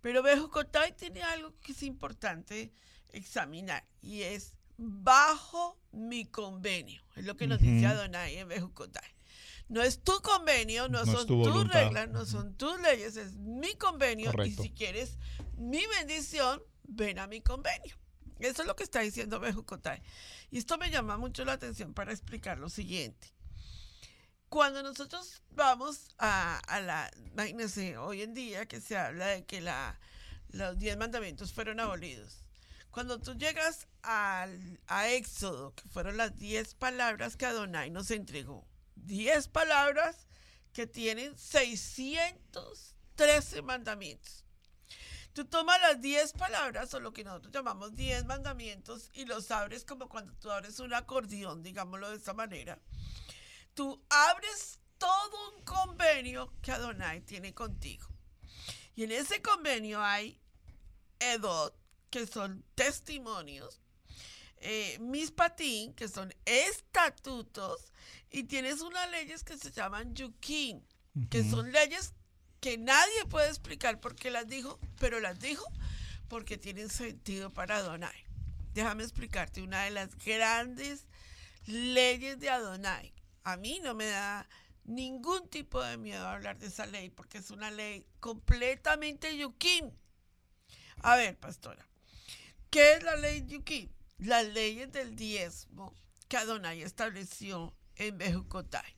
Pero 0.02 0.24
Bejucotay 0.24 0.95
tiene 0.95 1.22
algo 1.24 1.54
que 1.62 1.72
es 1.72 1.84
importante 1.84 2.72
examinar 3.14 3.86
y 4.01 4.22
es 4.24 4.53
bajo 4.78 5.80
mi 5.91 6.26
convenio. 6.26 7.03
Es 7.16 7.26
lo 7.26 7.36
que 7.36 7.47
nos 7.47 7.59
dice. 7.59 7.86
Adonai 7.86 8.38
en 8.38 8.47
Bejucotay. 8.47 9.09
No 9.70 9.82
es 9.82 10.03
tu 10.03 10.22
convenio, 10.22 10.89
no, 10.89 11.05
son 11.05 11.26
tu 11.26 11.43
tus 11.43 11.68
reglas, 11.70 12.09
no 12.09 12.26
son 12.26 12.55
tus 12.55 12.80
leyes, 12.82 13.16
es 13.16 13.36
mi 13.36 13.76
convenio. 13.76 14.32
Correcto. 14.32 14.64
Y 14.64 14.68
si 14.68 14.74
quieres 14.74 15.18
mi 15.55 15.86
bendición, 15.97 16.62
ven 16.84 17.20
a 17.20 17.28
mi 17.28 17.41
convenio. 17.41 17.95
Eso 18.39 18.64
es 18.64 18.68
lo 18.68 18.76
que 18.76 18.84
está 18.84 18.99
diciendo 18.99 19.39
Bejucotay. 19.39 20.01
Y 20.49 20.57
esto 20.57 20.78
me 20.78 20.89
llama 20.89 21.18
mucho 21.18 21.45
la 21.45 21.53
atención 21.53 21.93
para 21.93 22.12
explicar 22.12 22.57
lo 22.57 22.70
siguiente. 22.70 23.34
Cuando 24.49 24.84
nosotros 24.84 25.41
vamos 25.51 26.09
a, 26.18 26.59
a 26.68 26.82
la, 26.82 27.09
imagínense, 27.32 27.97
hoy 27.97 28.24
en 28.24 28.34
día 28.34 28.66
que 28.66 28.82
se 28.82 28.97
habla 28.97 29.28
de 29.28 29.45
que 29.45 29.62
la, 29.62 29.97
los 30.49 30.78
diez 30.78 30.97
mandamientos 30.97 31.53
fueron 31.53 31.80
abolidos. 31.80 32.41
Cuando 32.92 33.20
tú 33.20 33.34
llegas 33.36 33.88
al, 34.04 34.80
a 34.88 35.10
Éxodo, 35.10 35.74
que 35.76 35.88
fueron 35.89 36.18
las 36.18 36.38
diez 36.38 36.76
palabras 36.76 37.38
que 37.38 37.46
Adonai 37.46 37.89
nos 37.89 38.12
entregó, 38.12 38.68
diez 38.96 39.48
palabras 39.48 40.28
que 40.74 40.88
tienen 40.88 41.38
613 41.38 43.62
mandamientos. 43.62 44.44
Tú 45.34 45.46
tomas 45.46 45.80
las 45.82 46.02
10 46.02 46.34
palabras 46.34 46.94
o 46.94 47.00
lo 47.00 47.14
que 47.14 47.24
nosotros 47.24 47.54
llamamos 47.54 47.96
10 47.96 48.26
mandamientos 48.26 49.10
y 49.14 49.24
los 49.24 49.50
abres 49.50 49.86
como 49.86 50.10
cuando 50.10 50.34
tú 50.34 50.52
abres 50.52 50.78
un 50.82 50.94
acordeón, 50.94 51.64
digámoslo 51.64 52.10
de 52.10 52.18
esa 52.18 52.34
manera. 52.34 52.78
Tú 53.74 54.04
abres 54.10 54.82
todo 54.98 55.56
un 55.56 55.64
convenio 55.64 56.54
que 56.62 56.74
Adonai 56.74 57.22
tiene 57.22 57.54
contigo. 57.54 58.10
Y 58.94 59.06
en 59.06 59.14
ese 59.14 59.42
convenio 59.42 60.04
hay 60.04 60.38
Edot, 61.20 61.80
que 62.12 62.28
son 62.28 62.64
testimonios, 62.76 63.82
eh, 64.57 64.97
Mispatín, 64.99 65.93
que 65.93 66.07
son 66.07 66.32
estatutos, 66.45 67.91
y 68.30 68.43
tienes 68.43 68.82
unas 68.82 69.09
leyes 69.09 69.43
que 69.43 69.57
se 69.57 69.72
llaman 69.72 70.14
Yukin, 70.14 70.86
que 71.30 71.43
son 71.43 71.72
leyes 71.72 72.14
que 72.59 72.78
nadie 72.78 73.26
puede 73.28 73.49
explicar 73.49 73.99
por 73.99 74.16
qué 74.16 74.30
las 74.30 74.47
dijo, 74.47 74.80
pero 74.99 75.20
las 75.20 75.39
dijo 75.39 75.66
porque 76.28 76.57
tienen 76.57 76.89
sentido 76.89 77.49
para 77.49 77.78
Adonai. 77.78 78.24
Déjame 78.74 79.03
explicarte 79.03 79.62
una 79.62 79.84
de 79.84 79.91
las 79.91 80.16
grandes 80.16 81.05
leyes 81.66 82.39
de 82.39 82.49
Adonai. 82.49 83.14
A 83.43 83.57
mí 83.57 83.82
no 83.84 83.95
me 83.95 84.05
da 84.05 84.47
ningún 84.86 85.49
tipo 85.49 85.82
de 85.84 85.97
miedo 85.97 86.26
hablar 86.26 86.57
de 86.59 86.68
esa 86.68 86.86
ley 86.86 87.09
porque 87.09 87.39
es 87.39 87.51
una 87.51 87.72
ley 87.72 88.05
completamente 88.20 89.36
yuquín. 89.36 89.91
A 91.03 91.16
ver, 91.16 91.38
pastora, 91.38 91.86
¿qué 92.72 92.93
es 92.93 93.03
la 93.03 93.15
ley 93.15 93.45
yuquín? 93.45 93.91
Las 94.17 94.45
leyes 94.47 94.91
del 94.91 95.15
diezmo 95.15 95.93
que 96.28 96.38
Adonai 96.38 96.82
estableció 96.82 97.76
en 97.95 98.17
Bejucotay. 98.17 98.95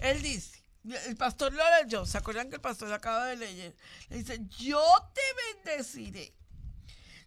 Él 0.00 0.22
dice, 0.22 0.62
el 1.06 1.16
pastor 1.16 1.52
lo 1.52 1.62
leyó, 1.80 2.04
¿se 2.04 2.18
acuerdan 2.18 2.50
que 2.50 2.56
el 2.56 2.60
pastor 2.60 2.92
acaba 2.92 3.26
de 3.26 3.36
leer? 3.36 3.74
Le 4.10 4.18
dice, 4.18 4.40
yo 4.58 4.82
te 5.14 5.64
bendeciré. 5.64 6.34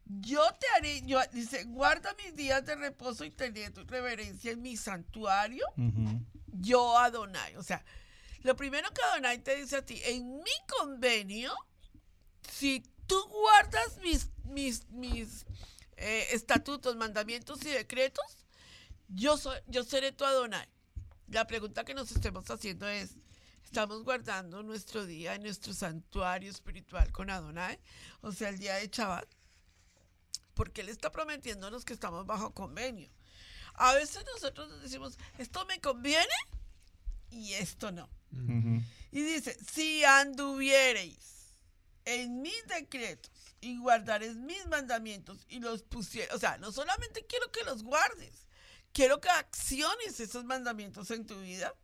Yo 0.06 0.42
te 0.54 0.68
haré, 0.78 1.02
yo, 1.06 1.20
dice, 1.34 1.66
guarda 1.66 2.16
mis 2.24 2.36
días 2.36 2.66
de 2.66 2.76
reposo 2.76 3.26
y 3.26 3.32
tener 3.32 3.74
tu 3.74 3.84
reverencia 3.84 4.52
en 4.52 4.62
mi 4.62 4.78
santuario 4.78 5.66
Ujú. 5.76 6.22
yo 6.48 6.98
Adonai. 6.98 7.58
O 7.58 7.64
sea, 7.64 7.84
lo 8.44 8.56
primero 8.56 8.90
que 8.94 9.02
Adonai 9.02 9.40
te 9.40 9.56
dice 9.56 9.78
a 9.78 9.86
ti, 9.86 10.00
en 10.06 10.38
mi 10.38 10.52
convenio, 10.80 11.54
si 12.50 12.84
tú 13.06 13.22
guardas 13.28 13.98
mis, 14.02 14.30
mis, 14.48 14.88
mis 14.90 15.46
eh, 15.98 16.28
estatutos, 16.32 16.96
mandamientos 16.96 17.64
y 17.66 17.70
decretos, 17.70 18.46
yo, 19.08 19.38
soy, 19.38 19.58
yo 19.68 19.84
seré 19.84 20.12
tu 20.12 20.26
Adonai. 20.26 20.68
La 21.28 21.46
pregunta 21.46 21.84
que 21.84 21.94
nos 21.94 22.12
estemos 22.12 22.50
haciendo 22.50 22.88
es, 22.88 23.16
¿estamos 23.64 24.04
guardando 24.04 24.64
nuestro 24.64 25.06
día 25.06 25.36
en 25.36 25.44
nuestro 25.44 25.74
santuario 25.74 26.50
espiritual 26.50 27.12
con 27.12 27.30
Adonai? 27.30 27.80
O 28.22 28.32
sea, 28.32 28.50
el 28.50 28.60
día 28.60 28.76
de 28.76 28.88
Shabbat. 28.88 29.28
Porque 30.54 30.82
Él 30.82 30.90
está 30.90 31.12
prometiéndonos 31.12 31.86
que 31.86 31.94
estamos 31.94 32.26
bajo 32.26 32.54
convenio. 32.54 33.10
A 33.76 33.94
veces 33.94 34.26
nosotros 34.34 34.70
nos 34.70 34.82
decimos, 34.82 35.18
esto 35.38 35.66
me 35.66 35.80
conviene 35.80 36.34
y 37.30 37.54
esto 37.54 37.92
no. 37.92 38.10
Y 39.12 39.22
dice, 39.22 39.56
si 39.72 40.04
anduviereis 40.04 41.37
en 42.08 42.42
mis 42.42 42.66
decretos 42.68 43.30
y 43.60 43.78
guardaréis 43.80 44.36
mis 44.36 44.66
mandamientos 44.68 45.46
y 45.50 45.60
los 45.60 45.84
pusierais, 45.84 46.34
o 46.34 46.40
sea, 46.40 46.58
no 46.58 46.72
solamente 46.72 47.26
quiero 47.28 47.52
que 47.52 47.66
los 47.66 47.84
guardes, 47.84 48.48
quiero 48.94 49.20
que 49.20 49.30
acciones 49.30 50.20
esos 50.22 50.46
mandamientos 50.46 51.12
en 51.12 51.26
tu 51.26 51.38
vida. 51.42 51.76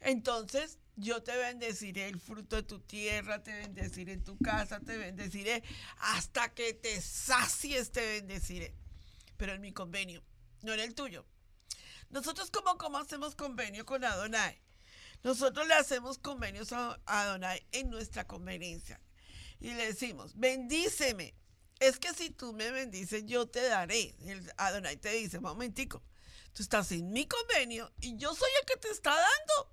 Entonces 0.00 0.80
yo 0.96 1.22
te 1.22 1.36
bendeciré 1.36 2.08
el 2.08 2.18
fruto 2.18 2.56
de 2.56 2.64
tu 2.64 2.80
tierra, 2.80 3.40
te 3.40 3.54
bendeciré 3.54 4.14
en 4.14 4.24
tu 4.24 4.36
casa, 4.36 4.80
te 4.80 4.96
bendeciré 4.96 5.62
hasta 5.98 6.52
que 6.52 6.74
te 6.74 7.00
sacies, 7.00 7.92
te 7.92 8.00
bendeciré. 8.00 8.74
Pero 9.36 9.52
en 9.52 9.60
mi 9.60 9.72
convenio, 9.72 10.24
no 10.62 10.72
en 10.72 10.80
el 10.80 10.96
tuyo. 10.96 11.24
Nosotros 12.10 12.50
como, 12.50 12.76
como 12.78 12.98
hacemos 12.98 13.36
convenio 13.36 13.86
con 13.86 14.04
Adonai. 14.04 14.60
Nosotros 15.22 15.68
le 15.68 15.74
hacemos 15.74 16.18
convenios 16.18 16.72
a 16.72 16.98
Adonai 17.06 17.64
en 17.70 17.90
nuestra 17.90 18.26
conveniencia. 18.26 19.00
Y 19.62 19.72
le 19.74 19.86
decimos, 19.86 20.32
bendíceme. 20.36 21.34
Es 21.78 21.98
que 21.98 22.12
si 22.14 22.30
tú 22.30 22.52
me 22.52 22.70
bendices, 22.72 23.24
yo 23.26 23.46
te 23.46 23.62
daré. 23.62 24.14
El 24.26 24.52
Adonai 24.56 24.96
te 24.96 25.10
dice, 25.12 25.38
momentico, 25.40 26.02
tú 26.52 26.62
estás 26.62 26.90
en 26.92 27.12
mi 27.12 27.26
convenio 27.26 27.92
y 28.00 28.16
yo 28.16 28.34
soy 28.34 28.50
el 28.60 28.66
que 28.66 28.76
te 28.76 28.88
está 28.90 29.10
dando. 29.10 29.72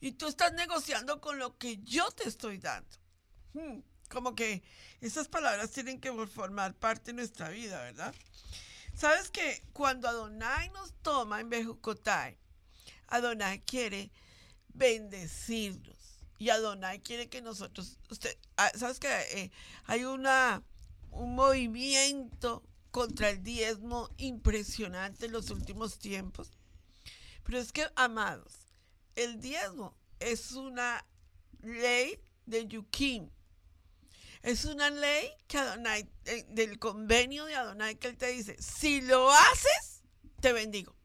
Y 0.00 0.12
tú 0.12 0.28
estás 0.28 0.52
negociando 0.52 1.20
con 1.20 1.38
lo 1.38 1.58
que 1.58 1.78
yo 1.82 2.08
te 2.12 2.28
estoy 2.28 2.58
dando. 2.58 2.96
Hmm, 3.52 3.80
Como 4.08 4.34
que 4.36 4.62
esas 5.00 5.26
palabras 5.28 5.72
tienen 5.72 6.00
que 6.00 6.12
formar 6.28 6.74
parte 6.74 7.06
de 7.06 7.14
nuestra 7.14 7.48
vida, 7.48 7.82
¿verdad? 7.82 8.14
Sabes 8.94 9.30
que 9.30 9.62
cuando 9.72 10.08
Adonai 10.08 10.70
nos 10.70 10.92
toma 11.02 11.40
en 11.40 11.50
Bejucotay, 11.50 12.38
Adonai 13.08 13.60
quiere 13.64 14.10
bendecirnos. 14.68 15.95
Y 16.38 16.50
Adonai 16.50 17.00
quiere 17.00 17.28
que 17.28 17.40
nosotros, 17.40 17.98
usted, 18.10 18.36
ah, 18.56 18.70
sabes 18.74 18.98
que 18.98 19.08
eh, 19.08 19.50
hay 19.86 20.04
una 20.04 20.62
un 21.16 21.34
movimiento 21.34 22.62
contra 22.90 23.30
el 23.30 23.42
diezmo 23.42 24.08
impresionante 24.16 25.26
en 25.26 25.32
los 25.32 25.50
últimos 25.50 25.98
tiempos. 25.98 26.50
Pero 27.42 27.58
es 27.58 27.72
que, 27.72 27.86
amados, 27.94 28.52
el 29.14 29.40
diezmo 29.40 29.96
es 30.18 30.52
una 30.52 31.04
ley 31.62 32.20
de 32.44 32.66
Yukim. 32.66 33.30
Es 34.42 34.64
una 34.64 34.90
ley 34.90 35.28
que 35.48 35.58
Adonai, 35.58 36.08
eh, 36.24 36.46
del 36.48 36.78
convenio 36.78 37.46
de 37.46 37.56
Adonai 37.56 37.96
que 37.96 38.08
él 38.08 38.16
te 38.16 38.28
dice, 38.28 38.56
si 38.60 39.00
lo 39.00 39.30
haces, 39.30 40.02
te 40.40 40.52
bendigo. 40.52 40.95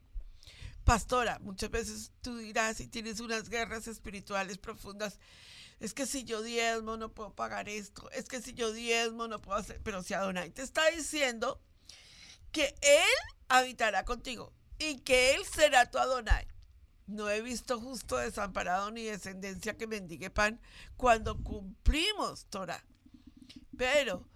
Pastora, 0.84 1.38
muchas 1.40 1.70
veces 1.70 2.12
tú 2.22 2.36
dirás 2.38 2.80
y 2.80 2.88
tienes 2.88 3.20
unas 3.20 3.48
guerras 3.48 3.86
espirituales 3.86 4.58
profundas. 4.58 5.18
Es 5.78 5.94
que 5.94 6.06
si 6.06 6.24
yo 6.24 6.42
diezmo 6.42 6.96
no 6.96 7.12
puedo 7.12 7.34
pagar 7.34 7.68
esto. 7.68 8.10
Es 8.10 8.28
que 8.28 8.42
si 8.42 8.54
yo 8.54 8.72
diezmo 8.72 9.28
no 9.28 9.40
puedo 9.40 9.58
hacer. 9.58 9.80
Pero 9.82 10.02
si 10.02 10.14
Adonai 10.14 10.50
te 10.50 10.62
está 10.62 10.88
diciendo 10.90 11.60
que 12.50 12.74
Él 12.82 13.10
habitará 13.48 14.04
contigo 14.04 14.52
y 14.78 14.98
que 15.00 15.34
Él 15.34 15.42
será 15.44 15.90
tu 15.90 15.98
Adonai. 15.98 16.46
No 17.06 17.28
he 17.30 17.42
visto 17.42 17.80
justo 17.80 18.16
desamparado 18.16 18.90
ni 18.90 19.04
descendencia 19.04 19.76
que 19.76 19.86
mendigue 19.86 20.30
pan 20.30 20.60
cuando 20.96 21.42
cumplimos 21.42 22.46
Torah. 22.46 22.84
Pero 23.76 24.28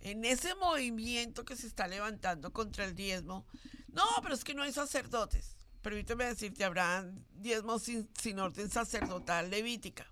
en 0.00 0.24
ese 0.24 0.54
movimiento 0.54 1.44
que 1.44 1.56
se 1.56 1.66
está 1.66 1.86
levantando 1.86 2.52
contra 2.52 2.84
el 2.84 2.94
diezmo, 2.94 3.46
no, 3.88 4.04
pero 4.22 4.34
es 4.34 4.44
que 4.44 4.54
no 4.54 4.62
hay 4.62 4.72
sacerdotes. 4.72 5.53
Permíteme 5.84 6.24
decirte, 6.24 6.64
Abraham 6.64 7.26
diezmo 7.34 7.78
sin, 7.78 8.38
orden 8.38 8.70
sacerdotal 8.70 9.50
levítica. 9.50 10.10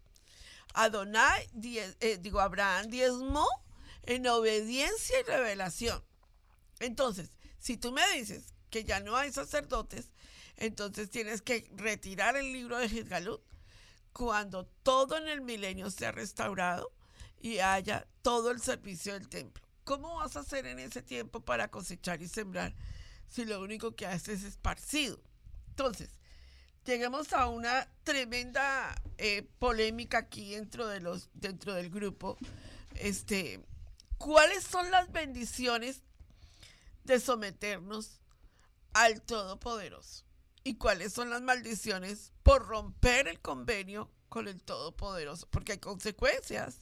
Adonai, 0.74 1.48
eh, 1.98 2.18
digo, 2.20 2.40
Abraham 2.40 2.88
diezmo 2.88 3.48
en 4.02 4.26
obediencia 4.26 5.18
y 5.18 5.22
revelación. 5.22 6.04
Entonces, 6.78 7.30
si 7.58 7.78
tú 7.78 7.90
me 7.90 8.06
dices 8.12 8.52
que 8.68 8.84
ya 8.84 9.00
no 9.00 9.16
hay 9.16 9.32
sacerdotes, 9.32 10.10
entonces 10.58 11.08
tienes 11.08 11.40
que 11.40 11.66
retirar 11.74 12.36
el 12.36 12.52
libro 12.52 12.76
de 12.76 12.90
Gilgalut 12.90 13.40
cuando 14.12 14.66
todo 14.82 15.16
en 15.16 15.26
el 15.26 15.40
milenio 15.40 15.90
sea 15.90 16.12
restaurado 16.12 16.92
y 17.40 17.60
haya 17.60 18.06
todo 18.20 18.50
el 18.50 18.60
servicio 18.60 19.14
del 19.14 19.30
templo. 19.30 19.66
¿Cómo 19.84 20.16
vas 20.16 20.36
a 20.36 20.40
hacer 20.40 20.66
en 20.66 20.80
ese 20.80 21.00
tiempo 21.00 21.40
para 21.40 21.68
cosechar 21.68 22.20
y 22.20 22.28
sembrar 22.28 22.74
si 23.26 23.46
lo 23.46 23.62
único 23.62 23.96
que 23.96 24.06
haces 24.06 24.40
es 24.40 24.44
esparcido? 24.44 25.31
Entonces, 25.72 26.10
llegamos 26.84 27.32
a 27.32 27.46
una 27.48 27.88
tremenda 28.04 28.94
eh, 29.16 29.48
polémica 29.58 30.18
aquí 30.18 30.50
dentro, 30.50 30.86
de 30.86 31.00
los, 31.00 31.30
dentro 31.32 31.72
del 31.72 31.88
grupo. 31.88 32.36
Este, 32.96 33.64
¿Cuáles 34.18 34.64
son 34.64 34.90
las 34.90 35.10
bendiciones 35.10 36.02
de 37.04 37.20
someternos 37.20 38.20
al 38.92 39.22
Todopoderoso? 39.22 40.24
¿Y 40.62 40.74
cuáles 40.74 41.14
son 41.14 41.30
las 41.30 41.40
maldiciones 41.40 42.32
por 42.42 42.66
romper 42.68 43.28
el 43.28 43.40
convenio 43.40 44.10
con 44.28 44.46
el 44.46 44.62
Todopoderoso? 44.62 45.48
Porque 45.50 45.72
hay 45.72 45.78
consecuencias. 45.78 46.80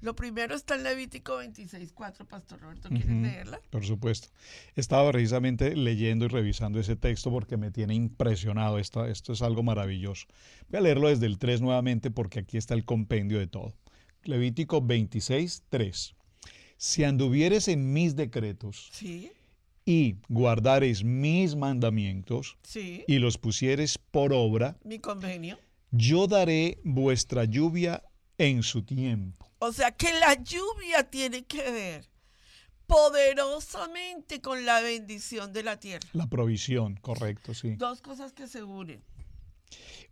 Lo 0.00 0.14
primero 0.14 0.54
está 0.54 0.76
en 0.76 0.84
Levítico 0.84 1.42
26.4, 1.42 2.26
Pastor 2.26 2.60
Roberto, 2.60 2.88
¿quieres 2.90 3.16
leerla? 3.16 3.60
Por 3.70 3.84
supuesto. 3.84 4.28
Estaba 4.74 5.10
precisamente 5.10 5.74
leyendo 5.74 6.26
y 6.26 6.28
revisando 6.28 6.78
ese 6.78 6.96
texto 6.96 7.30
porque 7.30 7.56
me 7.56 7.70
tiene 7.70 7.94
impresionado. 7.94 8.78
Esto, 8.78 9.06
esto 9.06 9.32
es 9.32 9.42
algo 9.42 9.62
maravilloso. 9.62 10.26
Voy 10.68 10.78
a 10.78 10.80
leerlo 10.82 11.08
desde 11.08 11.26
el 11.26 11.38
3 11.38 11.62
nuevamente 11.62 12.10
porque 12.10 12.40
aquí 12.40 12.58
está 12.58 12.74
el 12.74 12.84
compendio 12.84 13.38
de 13.38 13.46
todo. 13.46 13.74
Levítico 14.24 14.82
26.3. 14.82 16.14
Si 16.76 17.04
anduvieres 17.04 17.68
en 17.68 17.92
mis 17.94 18.16
decretos 18.16 18.90
y 19.86 20.16
guardares 20.28 21.04
mis 21.04 21.56
mandamientos 21.56 22.58
y 22.74 23.18
los 23.18 23.38
pusieres 23.38 23.98
por 23.98 24.34
obra, 24.34 24.76
mi 24.84 24.98
convenio, 24.98 25.58
yo 25.90 26.26
daré 26.26 26.80
vuestra 26.84 27.44
lluvia 27.44 28.02
en 28.38 28.62
su 28.62 28.82
tiempo 28.82 29.46
o 29.58 29.72
sea 29.72 29.90
que 29.92 30.12
la 30.12 30.34
lluvia 30.34 31.08
tiene 31.10 31.44
que 31.44 31.70
ver 31.70 32.08
poderosamente 32.86 34.40
con 34.40 34.64
la 34.64 34.80
bendición 34.80 35.52
de 35.52 35.62
la 35.62 35.78
tierra. 35.80 36.08
La 36.12 36.28
provisión, 36.28 36.96
correcto, 36.96 37.52
sí. 37.52 37.74
Dos 37.74 38.00
cosas 38.00 38.32
que 38.32 38.46
se 38.46 38.62
unen. 38.62 39.02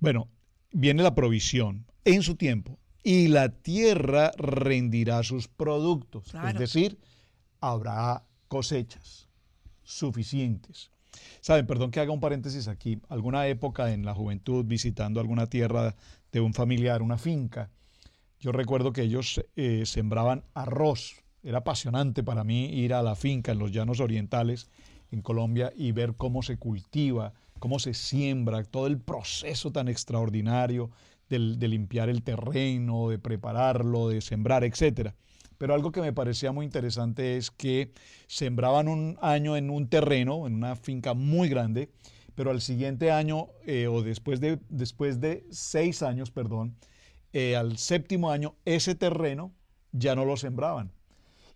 Bueno, 0.00 0.28
viene 0.72 1.02
la 1.02 1.14
provisión 1.14 1.86
en 2.04 2.22
su 2.22 2.34
tiempo 2.34 2.78
y 3.04 3.28
la 3.28 3.50
tierra 3.50 4.32
rendirá 4.36 5.22
sus 5.22 5.46
productos. 5.46 6.34
Es 6.48 6.58
decir, 6.58 6.98
habrá 7.60 8.24
cosechas 8.48 9.28
suficientes. 9.84 10.90
Saben, 11.42 11.66
perdón 11.66 11.92
que 11.92 12.00
haga 12.00 12.10
un 12.10 12.18
paréntesis 12.18 12.66
aquí. 12.66 13.00
Alguna 13.08 13.46
época 13.46 13.92
en 13.92 14.04
la 14.04 14.14
juventud 14.14 14.64
visitando 14.64 15.20
alguna 15.20 15.46
tierra 15.46 15.94
de 16.32 16.40
un 16.40 16.54
familiar, 16.54 17.02
una 17.02 17.18
finca, 17.18 17.70
yo 18.44 18.52
recuerdo 18.52 18.92
que 18.92 19.00
ellos 19.00 19.42
eh, 19.56 19.86
sembraban 19.86 20.44
arroz. 20.52 21.14
Era 21.42 21.58
apasionante 21.58 22.22
para 22.22 22.44
mí 22.44 22.66
ir 22.66 22.92
a 22.92 23.02
la 23.02 23.14
finca 23.14 23.52
en 23.52 23.58
los 23.58 23.72
llanos 23.72 24.00
orientales 24.00 24.68
en 25.10 25.22
Colombia 25.22 25.72
y 25.74 25.92
ver 25.92 26.14
cómo 26.14 26.42
se 26.42 26.58
cultiva, 26.58 27.32
cómo 27.58 27.78
se 27.78 27.94
siembra, 27.94 28.62
todo 28.62 28.86
el 28.86 28.98
proceso 28.98 29.72
tan 29.72 29.88
extraordinario 29.88 30.90
de, 31.30 31.38
limpiar 31.38 32.10
el 32.10 32.22
terreno, 32.22 33.08
de 33.08 33.18
prepararlo, 33.18 34.10
de 34.10 34.20
sembrar, 34.20 34.62
etc. 34.62 35.12
Pero 35.56 35.72
algo 35.72 35.90
que 35.90 36.02
me 36.02 36.12
parecía 36.12 36.52
muy 36.52 36.66
interesante 36.66 37.38
es 37.38 37.50
que 37.50 37.92
sembraban 38.26 38.88
un 38.88 39.16
año 39.22 39.56
en 39.56 39.70
un 39.70 39.88
terreno, 39.88 40.46
en 40.46 40.52
una 40.52 40.76
finca 40.76 41.14
muy 41.14 41.48
grande, 41.48 41.88
pero 42.34 42.50
al 42.50 42.60
siguiente 42.60 43.10
año 43.10 43.48
eh, 43.66 43.86
o 43.86 44.02
después 44.02 44.38
de, 44.38 44.58
después 44.68 45.18
de 45.18 45.46
seis 45.48 46.02
años, 46.02 46.30
perdón, 46.30 46.76
eh, 47.34 47.56
al 47.56 47.78
séptimo 47.78 48.30
año 48.30 48.54
ese 48.64 48.94
terreno 48.94 49.52
ya 49.90 50.14
no 50.14 50.24
lo 50.24 50.36
sembraban. 50.36 50.92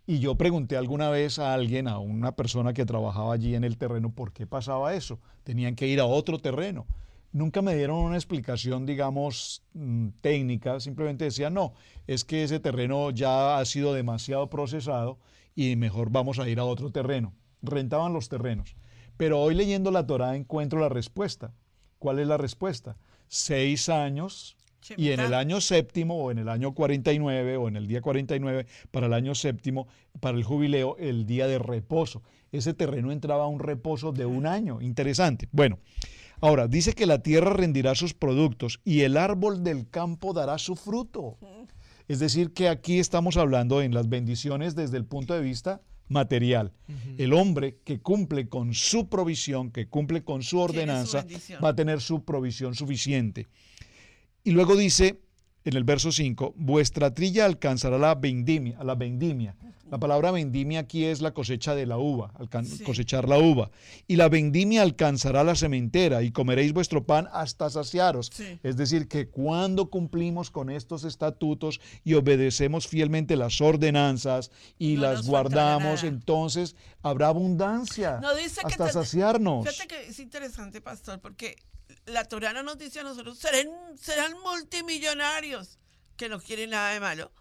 Y 0.08 0.18
yo 0.18 0.34
pregunté 0.34 0.76
alguna 0.76 1.08
vez 1.08 1.38
a 1.38 1.54
alguien, 1.54 1.86
a 1.86 2.00
una 2.00 2.34
persona 2.34 2.72
que 2.72 2.84
trabajaba 2.84 3.32
allí 3.32 3.54
en 3.54 3.62
el 3.62 3.78
terreno, 3.78 4.10
por 4.12 4.32
qué 4.32 4.44
pasaba 4.44 4.94
eso. 4.94 5.20
Tenían 5.44 5.76
que 5.76 5.86
ir 5.86 6.00
a 6.00 6.06
otro 6.06 6.40
terreno. 6.40 6.86
Nunca 7.30 7.62
me 7.62 7.76
dieron 7.76 7.98
una 7.98 8.16
explicación, 8.16 8.86
digamos, 8.86 9.62
mm, 9.74 10.08
técnica, 10.20 10.80
simplemente 10.80 11.26
decían, 11.26 11.54
no, 11.54 11.74
es 12.08 12.24
que 12.24 12.42
ese 12.42 12.58
terreno 12.58 13.10
ya 13.12 13.58
ha 13.58 13.64
sido 13.64 13.94
demasiado 13.94 14.50
procesado 14.50 15.20
y 15.54 15.76
mejor 15.76 16.10
vamos 16.10 16.40
a 16.40 16.48
ir 16.48 16.58
a 16.58 16.64
otro 16.64 16.90
terreno. 16.90 17.34
Rentaban 17.62 18.12
los 18.12 18.28
terrenos. 18.28 18.74
Pero 19.16 19.40
hoy 19.40 19.54
leyendo 19.54 19.92
la 19.92 20.06
Torah 20.06 20.34
encuentro 20.34 20.80
la 20.80 20.88
respuesta. 20.88 21.54
¿Cuál 22.00 22.18
es 22.18 22.26
la 22.26 22.36
respuesta? 22.36 22.96
Seis 23.28 23.88
años 23.88 24.57
y 24.96 25.10
en 25.10 25.20
el 25.20 25.34
año 25.34 25.60
séptimo 25.60 26.16
o 26.16 26.30
en 26.30 26.38
el 26.38 26.48
año 26.48 26.72
49 26.72 27.56
o 27.56 27.68
en 27.68 27.76
el 27.76 27.86
día 27.86 28.00
49 28.00 28.66
para 28.90 29.06
el 29.06 29.12
año 29.12 29.34
séptimo, 29.34 29.88
para 30.20 30.36
el 30.36 30.44
jubileo, 30.44 30.96
el 30.98 31.26
día 31.26 31.46
de 31.46 31.58
reposo. 31.58 32.22
Ese 32.52 32.74
terreno 32.74 33.12
entraba 33.12 33.44
a 33.44 33.48
un 33.48 33.60
reposo 33.60 34.12
de 34.12 34.26
un 34.26 34.46
año. 34.46 34.80
Interesante. 34.80 35.48
Bueno, 35.52 35.78
ahora 36.40 36.68
dice 36.68 36.94
que 36.94 37.06
la 37.06 37.22
tierra 37.22 37.52
rendirá 37.52 37.94
sus 37.94 38.14
productos 38.14 38.80
y 38.84 39.02
el 39.02 39.16
árbol 39.16 39.62
del 39.62 39.88
campo 39.88 40.32
dará 40.32 40.58
su 40.58 40.76
fruto. 40.76 41.38
Es 42.08 42.20
decir, 42.20 42.54
que 42.54 42.70
aquí 42.70 42.98
estamos 42.98 43.36
hablando 43.36 43.82
en 43.82 43.92
las 43.92 44.08
bendiciones 44.08 44.74
desde 44.74 44.96
el 44.96 45.04
punto 45.04 45.34
de 45.34 45.42
vista 45.42 45.82
material. 46.08 46.72
El 47.18 47.34
hombre 47.34 47.78
que 47.84 48.00
cumple 48.00 48.48
con 48.48 48.74
su 48.74 49.08
provisión, 49.08 49.70
que 49.70 49.88
cumple 49.88 50.24
con 50.24 50.42
su 50.42 50.58
ordenanza, 50.58 51.26
va 51.62 51.70
a 51.70 51.76
tener 51.76 52.00
su 52.00 52.24
provisión 52.24 52.74
suficiente. 52.74 53.46
Y 54.48 54.52
luego 54.52 54.76
dice 54.76 55.20
en 55.66 55.76
el 55.76 55.84
verso 55.84 56.10
5, 56.10 56.54
vuestra 56.56 57.12
trilla 57.12 57.44
alcanzará 57.44 57.98
la 57.98 58.14
vendimia, 58.14 58.82
la 58.82 58.94
vendimia. 58.94 59.54
La 59.90 59.98
palabra 59.98 60.30
vendimia 60.30 60.80
aquí 60.80 61.04
es 61.04 61.20
la 61.20 61.34
cosecha 61.34 61.74
de 61.74 61.84
la 61.84 61.98
uva, 61.98 62.32
cosechar 62.82 63.28
la 63.28 63.36
uva. 63.36 63.70
Y 64.06 64.16
la 64.16 64.30
vendimia 64.30 64.80
alcanzará 64.80 65.44
la 65.44 65.54
sementera 65.54 66.22
y 66.22 66.30
comeréis 66.30 66.72
vuestro 66.72 67.04
pan 67.04 67.28
hasta 67.30 67.68
saciaros. 67.68 68.32
Es 68.62 68.78
decir, 68.78 69.06
que 69.06 69.28
cuando 69.28 69.90
cumplimos 69.90 70.50
con 70.50 70.70
estos 70.70 71.04
estatutos 71.04 71.78
y 72.02 72.14
obedecemos 72.14 72.88
fielmente 72.88 73.36
las 73.36 73.60
ordenanzas 73.60 74.50
y 74.78 74.96
las 74.96 75.26
guardamos, 75.26 76.04
entonces 76.04 76.74
habrá 77.02 77.28
abundancia 77.28 78.18
hasta 78.64 78.90
saciarnos. 78.92 79.68
Fíjate 79.68 79.88
que 79.88 80.06
es 80.08 80.18
interesante, 80.18 80.80
pastor, 80.80 81.20
porque 81.20 81.56
la 82.08 82.24
Torah 82.24 82.62
nos 82.62 82.78
dice 82.78 83.00
a 83.00 83.02
nosotros, 83.02 83.38
serán, 83.38 83.68
serán 83.98 84.32
multimillonarios, 84.40 85.78
que 86.16 86.28
no 86.28 86.40
quieren 86.40 86.70
nada 86.70 86.92
de 86.92 87.00
malo. 87.00 87.32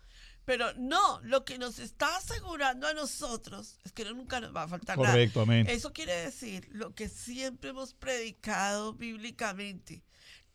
Pero 0.45 0.73
no, 0.75 1.19
lo 1.23 1.43
que 1.43 1.57
nos 1.57 1.77
está 1.77 2.15
asegurando 2.15 2.87
a 2.87 2.93
nosotros 2.93 3.79
es 3.83 3.91
que 3.91 4.05
nunca 4.05 4.39
nos 4.39 4.55
va 4.55 4.63
a 4.63 4.67
faltar 4.69 4.95
Correcto, 4.95 5.45
nada. 5.45 5.69
Eso 5.69 5.91
quiere 5.91 6.13
decir 6.13 6.69
lo 6.71 6.95
que 6.95 7.09
siempre 7.09 7.71
hemos 7.71 7.93
predicado 7.93 8.93
bíblicamente. 8.93 10.03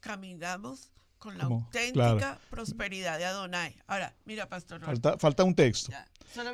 Caminamos 0.00 0.92
con 1.18 1.36
la 1.36 1.44
auténtica 1.44 2.40
prosperidad 2.48 3.18
de 3.18 3.26
Adonai. 3.26 3.76
Ahora, 3.86 4.16
mira, 4.24 4.48
pastor. 4.48 4.80
Falta, 4.80 5.18
falta 5.18 5.44
un 5.44 5.54
texto. 5.54 5.92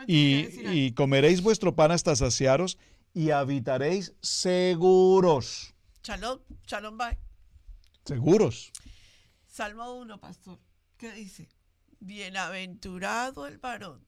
y, 0.08 0.48
y 0.68 0.92
comeréis 0.92 1.40
vuestro 1.40 1.76
pan 1.76 1.92
hasta 1.92 2.16
saciaros 2.16 2.76
y 3.14 3.30
habitaréis 3.30 4.14
seguros. 4.20 5.74
Shalom, 6.02 6.40
shalom, 6.66 6.98
bye. 6.98 7.27
Seguros. 8.08 8.72
Salmo 9.46 9.92
1, 9.92 10.18
pastor, 10.18 10.58
¿qué 10.96 11.12
dice? 11.12 11.46
Bienaventurado 12.00 13.46
el 13.46 13.58
varón 13.58 14.02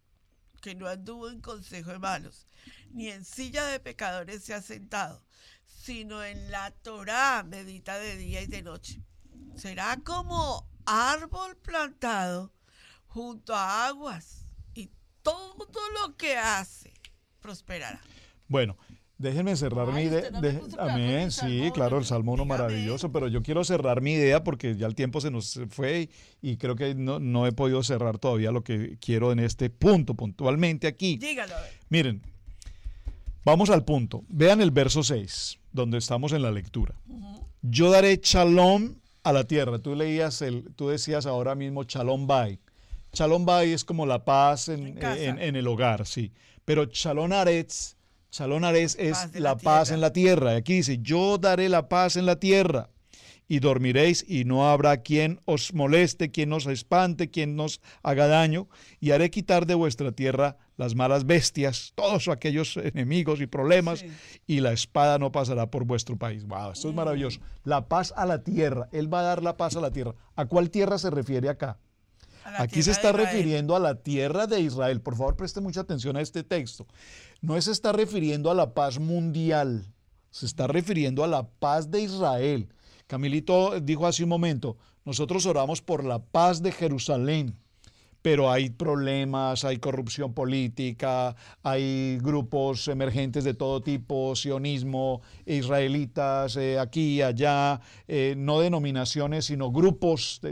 que 0.63 0.75
no 0.75 0.89
anduvo 0.89 1.29
en 1.29 1.43
consejo 1.43 1.91
de 1.91 1.99
malos, 1.99 2.47
ni 2.93 3.11
en 3.11 3.27
silla 3.27 3.67
de 3.67 3.79
pecadores 3.79 4.43
se 4.43 4.55
ha 4.55 4.63
sentado, 4.63 5.23
sino 5.67 6.25
en 6.25 6.51
la 6.51 6.71
Torá 6.71 7.43
medita 7.43 7.99
de 7.99 8.17
día 8.17 8.41
y 8.41 8.47
de 8.47 8.63
noche. 8.63 9.03
Será 9.55 9.99
como 10.03 10.67
árbol 10.87 11.59
plantado 11.59 12.55
junto 13.07 13.55
a 13.55 13.87
aguas 13.87 14.47
y 14.73 14.89
todo 15.21 15.69
lo 16.01 16.17
que 16.17 16.39
hace 16.39 16.95
prosperará. 17.43 18.01
Bueno, 18.49 18.79
déjenme 19.21 19.55
cerrar 19.57 19.89
Ay, 19.91 19.95
mi 19.95 20.11
idea. 20.11 20.31
no 20.31 20.41
Amén, 20.83 21.31
sí, 21.31 21.71
claro, 21.75 21.99
el 21.99 22.05
Salmo 22.05 22.33
uno 22.33 22.45
maravilloso, 22.45 23.13
pero 23.13 23.29
yo 23.29 23.43
quiero 23.43 23.63
cerrar 23.65 24.01
mi 24.01 24.15
idea 24.15 24.43
porque 24.43 24.75
ya 24.77 24.87
el 24.87 24.95
tiempo 24.95 25.21
se 25.21 25.31
nos 25.31 25.61
fue 25.69 26.09
y, 26.43 26.51
y 26.53 26.57
creo 26.57 26.75
que 26.75 26.95
no, 26.95 27.21
no 27.21 27.47
he 27.47 27.53
podido 27.53 27.83
cerrar 27.83 28.19
todavía 28.19 28.51
lo 28.51 28.65
que 28.65 28.97
quiero 29.01 29.31
en 29.33 29.39
este 29.39 29.69
punto, 29.71 30.15
puntualmente 30.15 30.87
aquí. 30.87 31.19
Dígalo. 31.19 31.55
Miren, 31.91 32.23
vamos 33.45 33.71
al 33.71 33.85
punto. 33.85 34.25
Vean 34.29 34.61
el 34.61 34.71
verso 34.71 35.03
6, 35.03 35.59
donde 35.73 35.99
estamos 35.99 36.33
en 36.33 36.43
la 36.43 36.51
lectura. 36.51 36.95
Yo 37.63 37.91
daré 37.91 38.19
shalom 38.23 38.95
a 39.23 39.33
la 39.33 39.45
tierra. 39.45 39.79
Tú 39.79 39.95
leías 39.95 40.41
el, 40.43 40.73
tú 40.77 40.89
decías 40.89 41.27
ahora 41.27 41.55
mismo 41.55 41.85
shalom 41.85 42.27
bay. 42.27 42.59
Shalom 43.13 43.45
bay 43.45 43.73
es 43.73 43.85
como 43.85 44.07
la 44.07 44.25
paz 44.25 44.69
en, 44.69 44.87
En 44.87 44.95
casa. 44.95 45.23
en- 45.23 45.39
en 45.39 45.57
el 45.57 45.67
hogar, 45.67 46.07
sí. 46.07 46.33
Pero 46.65 46.85
shalom 46.87 47.33
aretz, 47.33 47.97
shalom 48.31 48.65
aretz 48.65 48.97
es 48.99 49.13
Paz 49.19 49.31
la, 49.35 49.41
la 49.41 49.57
paz 49.57 49.91
en 49.91 50.01
la 50.01 50.13
tierra. 50.13 50.57
Aquí 50.57 50.75
dice, 50.75 50.99
yo 51.01 51.39
daré 51.39 51.69
la 51.69 51.89
paz 51.89 52.17
en 52.17 52.27
la 52.27 52.37
tierra 52.37 52.91
y 53.49 53.59
dormiréis 53.59 54.25
y 54.29 54.45
no 54.45 54.71
habrá 54.71 54.99
quien 54.99 55.41
os 55.45 55.75
moleste, 55.75 56.31
quien 56.31 56.53
os 56.53 56.67
espante, 56.67 57.31
quien 57.31 57.57
nos 57.57 57.81
haga 58.05 58.29
daño, 58.29 58.69
y 59.01 59.11
haré 59.11 59.29
quitar 59.31 59.67
de 59.67 59.75
vuestra 59.75 60.13
tierra 60.13 60.57
las 60.77 60.95
malas 60.95 61.27
bestias, 61.27 61.93
todos 61.97 62.29
aquellos 62.29 62.77
enemigos 62.77 63.41
y 63.41 63.47
problemas, 63.49 63.99
Sí. 64.01 64.07
y 64.47 64.61
la 64.61 64.73
espada 64.73 65.19
no 65.19 65.33
pasará 65.33 65.69
por 65.69 65.85
vuestro 65.85 66.17
país. 66.17 66.45
Wow, 66.47 66.71
esto 66.73 66.89
es 66.91 66.95
maravilloso. 66.95 67.41
La 67.65 67.89
paz 67.89 68.15
a 68.17 68.25
la 68.25 68.45
tierra, 68.45 68.89
Él 68.93 69.13
va 69.13 69.19
a 69.21 69.25
dar 69.25 69.43
la 69.43 69.57
paz 69.57 69.75
a 69.75 69.81
la 69.81 69.91
tierra. 69.91 70.15
¿A 70.37 70.47
cuál 70.47 70.71
tierra 70.71 70.97
se 70.99 71.11
refiere 71.11 71.49
acá? 71.49 71.79
Aquí 72.57 72.83
se 72.83 72.91
está 72.93 73.13
refiriendo 73.13 73.77
a 73.77 73.81
la 73.81 73.97
tierra 73.97 74.47
de 74.47 74.61
Israel. 74.61 75.01
Por 75.03 75.15
favor, 75.17 75.37
preste 75.37 75.61
mucha 75.61 75.81
atención 75.81 76.17
a 76.17 76.21
este 76.23 76.43
texto. 76.43 76.87
No 77.43 77.61
se 77.61 77.73
está 77.73 77.93
refiriendo 77.93 78.51
a 78.51 78.55
la 78.55 78.75
paz 78.75 78.99
mundial, 78.99 79.87
se 80.31 80.45
está 80.45 80.67
refiriendo 80.67 81.25
a 81.25 81.27
la 81.27 81.49
paz 81.49 81.91
de 81.91 82.03
Israel. 82.03 82.69
Camilito 83.07 83.81
dijo 83.81 84.07
hace 84.07 84.25
un 84.25 84.29
momento, 84.29 84.77
nosotros 85.07 85.47
oramos 85.47 85.81
por 85.81 86.05
la 86.05 86.19
paz 86.19 86.63
de 86.63 86.71
Jerusalén, 86.71 87.59
pero 88.21 88.51
hay 88.51 88.69
problemas, 88.69 89.65
hay 89.65 89.79
corrupción 89.79 90.35
política, 90.35 91.35
hay 91.63 92.19
grupos 92.19 92.87
emergentes 92.89 93.45
de 93.45 93.55
todo 93.55 93.81
tipo, 93.81 94.37
sionismo, 94.37 95.23
israelitas, 95.47 96.57
eh, 96.57 96.79
aquí 96.79 97.15
y 97.15 97.23
allá, 97.23 97.81
eh, 98.07 98.35
no 98.37 98.61
denominaciones, 98.61 99.47
sino 99.47 99.73
grupos, 99.73 100.43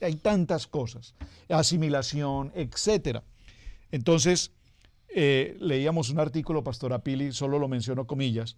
hay 0.00 0.14
tantas 0.16 0.66
cosas, 0.66 1.14
asimilación, 1.50 2.50
etcétera. 2.54 3.24
Entonces, 3.90 4.52
eh, 5.14 5.56
leíamos 5.60 6.10
un 6.10 6.18
artículo, 6.20 6.62
Pastora 6.64 7.02
Pili, 7.02 7.32
solo 7.32 7.58
lo 7.58 7.68
menciono 7.68 8.06
comillas, 8.06 8.56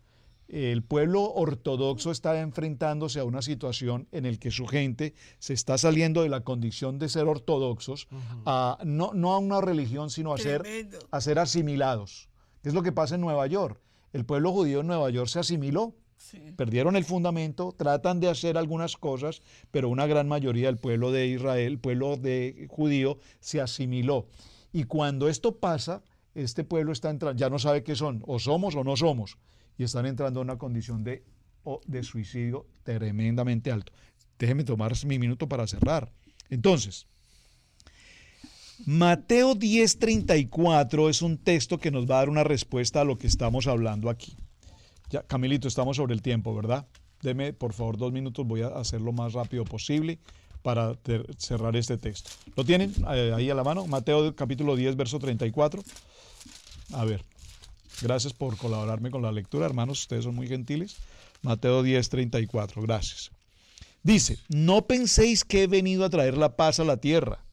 el 0.49 0.83
pueblo 0.83 1.33
ortodoxo 1.33 2.11
está 2.11 2.39
enfrentándose 2.41 3.21
a 3.21 3.25
una 3.25 3.41
situación 3.41 4.07
en 4.13 4.27
el 4.27 4.39
que 4.39 4.51
su 4.51 4.67
gente 4.67 5.15
se 5.39 5.55
está 5.55 5.79
saliendo 5.79 6.23
de 6.23 6.29
la 6.29 6.43
condición 6.43 6.99
de 6.99 7.09
ser 7.09 7.25
ortodoxos 7.27 8.07
a, 8.45 8.79
no, 8.85 9.13
no 9.15 9.33
a 9.33 9.39
una 9.39 9.63
religión, 9.63 10.11
sino 10.11 10.35
a 10.35 10.39
ser, 10.39 10.63
a 11.11 11.21
ser 11.23 11.39
asimilados. 11.39 12.29
¿Qué 12.63 12.69
es 12.69 12.75
lo 12.75 12.83
que 12.83 12.93
pasa 12.93 13.15
en 13.15 13.23
Nueva 13.23 13.47
York? 13.47 13.81
El 14.13 14.27
pueblo 14.27 14.53
judío 14.53 14.81
en 14.81 14.89
Nueva 14.89 15.09
York 15.11 15.29
se 15.29 15.39
asimiló, 15.39 15.95
Sí. 16.19 16.39
perdieron 16.57 16.95
el 16.95 17.05
fundamento, 17.05 17.75
tratan 17.77 18.21
de 18.21 18.29
hacer 18.29 18.57
algunas 18.57 18.97
cosas, 18.97 19.43
pero 19.73 19.89
una 19.89 20.07
gran 20.07 20.29
mayoría 20.29 20.67
del 20.69 20.77
pueblo 20.77 21.11
de 21.11 21.27
Israel, 21.27 21.73
el 21.73 21.79
pueblo 21.81 22.17
de 22.17 22.69
judío, 22.71 23.19
se 23.41 23.61
asimiló. 23.61 24.27
Y 24.73 24.85
cuando 24.85 25.29
esto 25.29 25.57
pasa, 25.57 26.03
este 26.35 26.65
pueblo 26.65 26.93
está 26.93 27.11
entrando, 27.11 27.39
ya 27.39 27.51
no 27.51 27.59
sabe 27.59 27.83
qué 27.83 27.95
son, 27.97 28.23
o 28.27 28.39
somos 28.39 28.75
o 28.75 28.85
no 28.85 28.97
somos, 28.97 29.39
y 29.79 29.85
están 29.85 30.07
entrando 30.07 30.41
a 30.41 30.43
una 30.43 30.59
condición 30.59 31.05
de, 31.05 31.25
de 31.87 32.03
suicidio 32.03 32.67
tremendamente 32.83 33.71
alto. 33.71 33.93
Déjeme 34.39 34.65
tomar 34.65 34.93
mi 35.07 35.19
minuto 35.19 35.49
para 35.49 35.67
cerrar. 35.67 36.13
Entonces, 36.51 37.07
Mateo 38.85 39.55
10:34 39.55 41.09
es 41.09 41.23
un 41.23 41.39
texto 41.39 41.79
que 41.79 41.93
nos 41.93 42.11
va 42.11 42.17
a 42.17 42.19
dar 42.19 42.29
una 42.29 42.43
respuesta 42.43 43.03
a 43.03 43.05
lo 43.05 43.17
que 43.17 43.29
estamos 43.29 43.69
hablando 43.69 44.11
aquí. 44.11 44.37
Ya, 45.11 45.23
Camilito, 45.23 45.69
estamos 45.69 45.99
sobre 45.99 46.15
el 46.15 46.23
tiempo, 46.23 46.55
¿verdad? 46.55 46.87
Deme, 47.23 47.53
por 47.53 47.75
favor, 47.75 47.97
dos 47.97 48.13
minutos. 48.13 48.45
Voy 48.47 48.63
a 48.63 48.69
hacer 48.69 49.01
lo 49.01 49.13
más 49.13 49.35
rápido 49.35 49.65
posible 49.65 50.19
para 50.63 50.97
cerrar 51.39 51.77
este 51.77 51.97
texto. 51.97 52.31
¿Lo 52.57 52.65
tienen 52.65 52.93
eh, 53.13 53.33
ahí 53.35 53.51
a 53.51 53.55
la 53.55 53.63
mano? 53.63 53.87
Mateo 53.87 54.35
capítulo 54.35 54.75
10, 54.75 54.97
verso 54.97 55.19
34. 55.19 55.83
A 56.93 57.05
ver, 57.05 57.25
gracias 58.03 58.33
por 58.33 58.57
colaborarme 58.57 59.11
con 59.11 59.23
la 59.23 59.33
lectura, 59.33 59.67
hermanos. 59.67 60.01
Ustedes 60.01 60.25
son 60.25 60.35
muy 60.35 60.47
gentiles. 60.47 60.97
Mateo 61.43 61.83
10, 61.83 62.09
34. 62.09 62.83
Gracias. 62.83 63.31
Dice, 64.03 64.39
no 64.49 64.87
penséis 64.87 65.45
que 65.45 65.63
he 65.63 65.67
venido 65.67 66.05
a 66.05 66.11
traer 66.11 66.37
la 66.37 66.57
paz 66.57 66.81
a 66.81 66.85
la 66.85 66.97
tierra. 66.97 67.45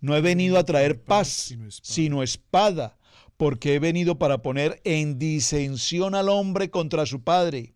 No 0.00 0.16
he 0.16 0.20
venido 0.20 0.58
a 0.58 0.64
traer 0.64 1.02
paz, 1.02 1.28
sino 1.28 1.66
espada. 1.68 1.94
sino 1.94 2.22
espada, 2.22 2.98
porque 3.36 3.74
he 3.74 3.78
venido 3.78 4.18
para 4.18 4.42
poner 4.42 4.80
en 4.84 5.18
disensión 5.18 6.14
al 6.14 6.28
hombre 6.28 6.70
contra 6.70 7.06
su 7.06 7.22
padre, 7.22 7.74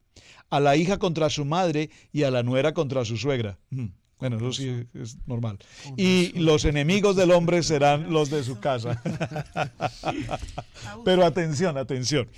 a 0.50 0.60
la 0.60 0.76
hija 0.76 0.98
contra 0.98 1.30
su 1.30 1.44
madre 1.44 1.90
y 2.12 2.24
a 2.24 2.30
la 2.30 2.42
nuera 2.42 2.74
contra 2.74 3.04
su 3.04 3.16
suegra. 3.16 3.58
Bueno, 4.22 4.36
eso 4.36 4.52
sí 4.52 4.86
es 4.94 5.16
normal. 5.26 5.58
Y 5.96 6.38
los 6.38 6.64
enemigos 6.64 7.16
del 7.16 7.32
hombre 7.32 7.60
serán 7.64 8.12
los 8.12 8.30
de 8.30 8.44
su 8.44 8.60
casa. 8.60 9.02
Pero 11.04 11.26
atención, 11.26 11.76
atención. 11.76 12.28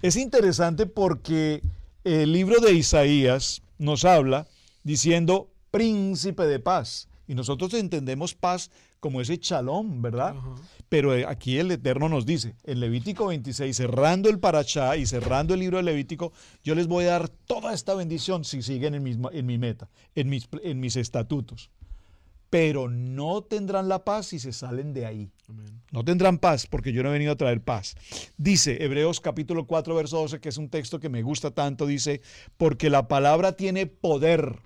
Es 0.00 0.16
interesante 0.16 0.86
porque 0.86 1.60
el 2.04 2.32
libro 2.32 2.58
de 2.60 2.72
Isaías 2.72 3.60
nos 3.76 4.06
habla 4.06 4.46
diciendo 4.82 5.50
príncipe 5.70 6.44
de 6.44 6.58
paz. 6.58 7.06
Y 7.28 7.34
nosotros 7.34 7.74
entendemos 7.74 8.32
paz 8.32 8.70
como 8.98 9.20
ese 9.20 9.38
chalón, 9.38 10.00
¿verdad? 10.00 10.34
Pero 10.90 11.14
eh, 11.14 11.24
aquí 11.26 11.56
el 11.58 11.70
Eterno 11.70 12.08
nos 12.08 12.26
dice, 12.26 12.56
en 12.64 12.80
Levítico 12.80 13.28
26, 13.28 13.74
cerrando 13.76 14.28
el 14.28 14.40
Parachá 14.40 14.96
y 14.96 15.06
cerrando 15.06 15.54
el 15.54 15.60
libro 15.60 15.76
de 15.78 15.84
Levítico, 15.84 16.32
yo 16.64 16.74
les 16.74 16.88
voy 16.88 17.04
a 17.04 17.12
dar 17.12 17.28
toda 17.28 17.72
esta 17.72 17.94
bendición 17.94 18.44
si 18.44 18.60
siguen 18.60 18.94
en, 18.96 19.02
mis 19.04 19.16
ma- 19.16 19.30
en 19.32 19.46
mi 19.46 19.56
meta, 19.56 19.88
en 20.16 20.28
mis, 20.28 20.48
en 20.64 20.80
mis 20.80 20.96
estatutos. 20.96 21.70
Pero 22.50 22.88
no 22.88 23.42
tendrán 23.42 23.88
la 23.88 24.04
paz 24.04 24.26
si 24.26 24.40
se 24.40 24.52
salen 24.52 24.92
de 24.92 25.06
ahí. 25.06 25.30
Amén. 25.48 25.80
No 25.92 26.04
tendrán 26.04 26.38
paz 26.38 26.66
porque 26.66 26.92
yo 26.92 27.04
no 27.04 27.10
he 27.10 27.12
venido 27.12 27.30
a 27.30 27.36
traer 27.36 27.62
paz. 27.62 27.94
Dice 28.36 28.82
Hebreos 28.82 29.20
capítulo 29.20 29.68
4, 29.68 29.94
verso 29.94 30.16
12, 30.18 30.40
que 30.40 30.48
es 30.48 30.56
un 30.56 30.68
texto 30.68 30.98
que 30.98 31.08
me 31.08 31.22
gusta 31.22 31.52
tanto, 31.52 31.86
dice, 31.86 32.20
porque 32.56 32.90
la 32.90 33.06
palabra 33.06 33.52
tiene 33.52 33.86
poder. 33.86 34.58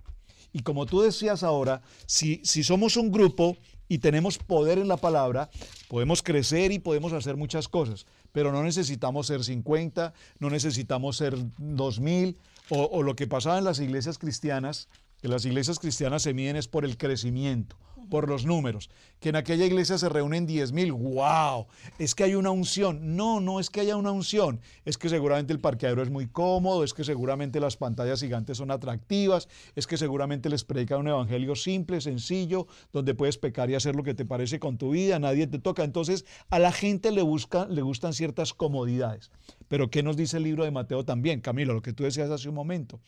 Y 0.54 0.60
como 0.60 0.86
tú 0.86 1.02
decías 1.02 1.42
ahora, 1.42 1.82
si, 2.06 2.40
si 2.44 2.62
somos 2.64 2.96
un 2.96 3.12
grupo 3.12 3.58
y 3.88 3.98
tenemos 3.98 4.38
poder 4.38 4.78
en 4.78 4.88
la 4.88 4.96
palabra, 4.96 5.50
podemos 5.88 6.22
crecer 6.22 6.72
y 6.72 6.78
podemos 6.78 7.12
hacer 7.12 7.36
muchas 7.36 7.68
cosas, 7.68 8.06
pero 8.32 8.52
no 8.52 8.62
necesitamos 8.62 9.26
ser 9.26 9.44
50, 9.44 10.12
no 10.38 10.50
necesitamos 10.50 11.16
ser 11.16 11.36
2000, 11.58 12.36
o, 12.70 12.84
o 12.84 13.02
lo 13.02 13.14
que 13.14 13.26
pasaba 13.26 13.58
en 13.58 13.64
las 13.64 13.80
iglesias 13.80 14.18
cristianas, 14.18 14.88
que 15.20 15.28
las 15.28 15.44
iglesias 15.44 15.78
cristianas 15.78 16.22
se 16.22 16.34
miden 16.34 16.56
es 16.56 16.68
por 16.68 16.84
el 16.84 16.96
crecimiento, 16.96 17.76
por 18.08 18.28
los 18.28 18.44
números. 18.44 18.90
Que 19.20 19.30
en 19.30 19.36
aquella 19.36 19.64
iglesia 19.64 19.96
se 19.98 20.08
reúnen 20.08 20.46
10 20.46 20.72
mil, 20.72 20.92
wow, 20.92 21.66
es 21.98 22.14
que 22.14 22.24
hay 22.24 22.34
una 22.34 22.50
unción. 22.50 23.16
No, 23.16 23.40
no 23.40 23.60
es 23.60 23.70
que 23.70 23.80
haya 23.80 23.96
una 23.96 24.10
unción, 24.10 24.60
es 24.84 24.98
que 24.98 25.08
seguramente 25.08 25.52
el 25.52 25.60
parqueadero 25.60 26.02
es 26.02 26.10
muy 26.10 26.26
cómodo, 26.26 26.84
es 26.84 26.92
que 26.92 27.04
seguramente 27.04 27.60
las 27.60 27.76
pantallas 27.76 28.20
gigantes 28.20 28.58
son 28.58 28.70
atractivas, 28.70 29.48
es 29.74 29.86
que 29.86 29.96
seguramente 29.96 30.48
les 30.48 30.64
predican 30.64 31.00
un 31.00 31.08
evangelio 31.08 31.56
simple, 31.56 32.00
sencillo, 32.00 32.66
donde 32.92 33.14
puedes 33.14 33.38
pecar 33.38 33.70
y 33.70 33.74
hacer 33.74 33.96
lo 33.96 34.02
que 34.02 34.14
te 34.14 34.24
parece 34.24 34.58
con 34.60 34.78
tu 34.78 34.90
vida, 34.90 35.18
nadie 35.18 35.46
te 35.46 35.58
toca. 35.58 35.84
Entonces 35.84 36.24
a 36.50 36.58
la 36.58 36.72
gente 36.72 37.10
le, 37.10 37.22
busca, 37.22 37.66
le 37.66 37.82
gustan 37.82 38.12
ciertas 38.12 38.52
comodidades. 38.52 39.30
Pero 39.68 39.90
¿qué 39.90 40.02
nos 40.02 40.16
dice 40.16 40.36
el 40.36 40.42
libro 40.44 40.64
de 40.64 40.70
Mateo 40.70 41.04
también? 41.04 41.40
Camilo, 41.40 41.74
lo 41.74 41.82
que 41.82 41.92
tú 41.92 42.04
decías 42.04 42.30
hace 42.30 42.48
un 42.48 42.54
momento. 42.54 43.00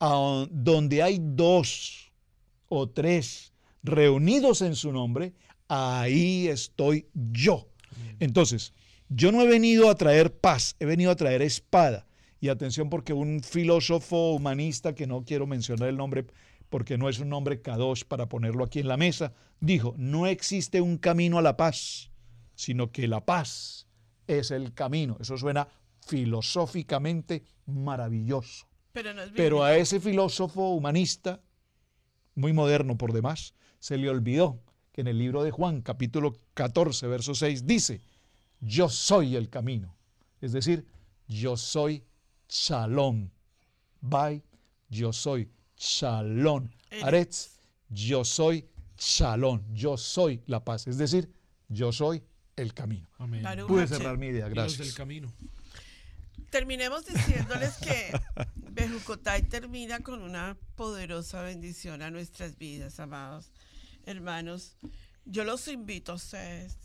Ah, 0.00 0.46
donde 0.50 1.02
hay 1.02 1.18
dos 1.20 2.12
o 2.68 2.88
tres 2.88 3.49
reunidos 3.82 4.62
en 4.62 4.74
su 4.74 4.92
nombre, 4.92 5.34
ahí 5.68 6.48
estoy 6.48 7.08
yo. 7.14 7.68
Entonces, 8.18 8.74
yo 9.08 9.32
no 9.32 9.42
he 9.42 9.48
venido 9.48 9.90
a 9.90 9.94
traer 9.94 10.32
paz, 10.32 10.76
he 10.78 10.86
venido 10.86 11.10
a 11.10 11.16
traer 11.16 11.42
espada. 11.42 12.06
Y 12.40 12.48
atención 12.48 12.88
porque 12.88 13.12
un 13.12 13.42
filósofo 13.42 14.32
humanista, 14.32 14.94
que 14.94 15.06
no 15.06 15.24
quiero 15.24 15.46
mencionar 15.46 15.88
el 15.88 15.96
nombre 15.96 16.26
porque 16.70 16.96
no 16.96 17.08
es 17.08 17.18
un 17.18 17.28
nombre 17.28 17.60
kadosh 17.60 18.04
para 18.04 18.28
ponerlo 18.28 18.64
aquí 18.64 18.78
en 18.78 18.88
la 18.88 18.96
mesa, 18.96 19.32
dijo, 19.58 19.94
no 19.98 20.26
existe 20.26 20.80
un 20.80 20.96
camino 20.96 21.36
a 21.38 21.42
la 21.42 21.56
paz, 21.56 22.10
sino 22.54 22.92
que 22.92 23.08
la 23.08 23.24
paz 23.26 23.88
es 24.26 24.52
el 24.52 24.72
camino. 24.72 25.16
Eso 25.20 25.36
suena 25.36 25.68
filosóficamente 26.06 27.42
maravilloso. 27.66 28.66
Pero, 28.92 29.12
no 29.12 29.22
es 29.22 29.30
Pero 29.32 29.64
a 29.64 29.76
ese 29.76 30.00
filósofo 30.00 30.70
humanista, 30.70 31.42
muy 32.36 32.52
moderno 32.52 32.96
por 32.96 33.12
demás, 33.12 33.54
se 33.80 33.96
le 33.96 34.08
olvidó 34.08 34.62
que 34.92 35.00
en 35.00 35.08
el 35.08 35.18
libro 35.18 35.42
de 35.42 35.50
Juan, 35.50 35.80
capítulo 35.80 36.36
14, 36.54 37.06
verso 37.08 37.34
6, 37.34 37.66
dice, 37.66 38.00
yo 38.60 38.88
soy 38.88 39.36
el 39.36 39.48
camino. 39.48 39.96
Es 40.40 40.52
decir, 40.52 40.86
yo 41.26 41.56
soy 41.56 42.04
Shalom. 42.48 43.30
Bye, 44.00 44.42
yo 44.88 45.12
soy 45.12 45.50
Shalom. 45.76 46.68
Aretz, 47.02 47.58
yo 47.88 48.24
soy 48.24 48.68
Shalom. 48.98 49.62
Yo 49.72 49.96
soy 49.96 50.42
la 50.46 50.62
paz. 50.62 50.86
Es 50.86 50.98
decir, 50.98 51.32
yo 51.68 51.90
soy 51.90 52.22
el 52.56 52.74
camino. 52.74 53.08
Amén. 53.18 53.44
Pude 53.66 53.86
cerrar 53.86 54.18
mi 54.18 54.26
idea, 54.26 54.46
Dios 54.46 54.54
gracias. 54.54 54.78
del 54.78 54.94
camino. 54.94 55.32
Terminemos 56.50 57.06
diciéndoles 57.06 57.76
que 57.76 58.12
Bejucotay 58.56 59.44
termina 59.44 60.00
con 60.00 60.20
una 60.20 60.58
poderosa 60.74 61.42
bendición 61.42 62.02
a 62.02 62.10
nuestras 62.10 62.58
vidas, 62.58 62.98
amados 62.98 63.52
hermanos. 64.06 64.76
Yo 65.24 65.44
los 65.44 65.66
invito 65.68 66.12
a 66.12 66.14
ustedes 66.16 66.76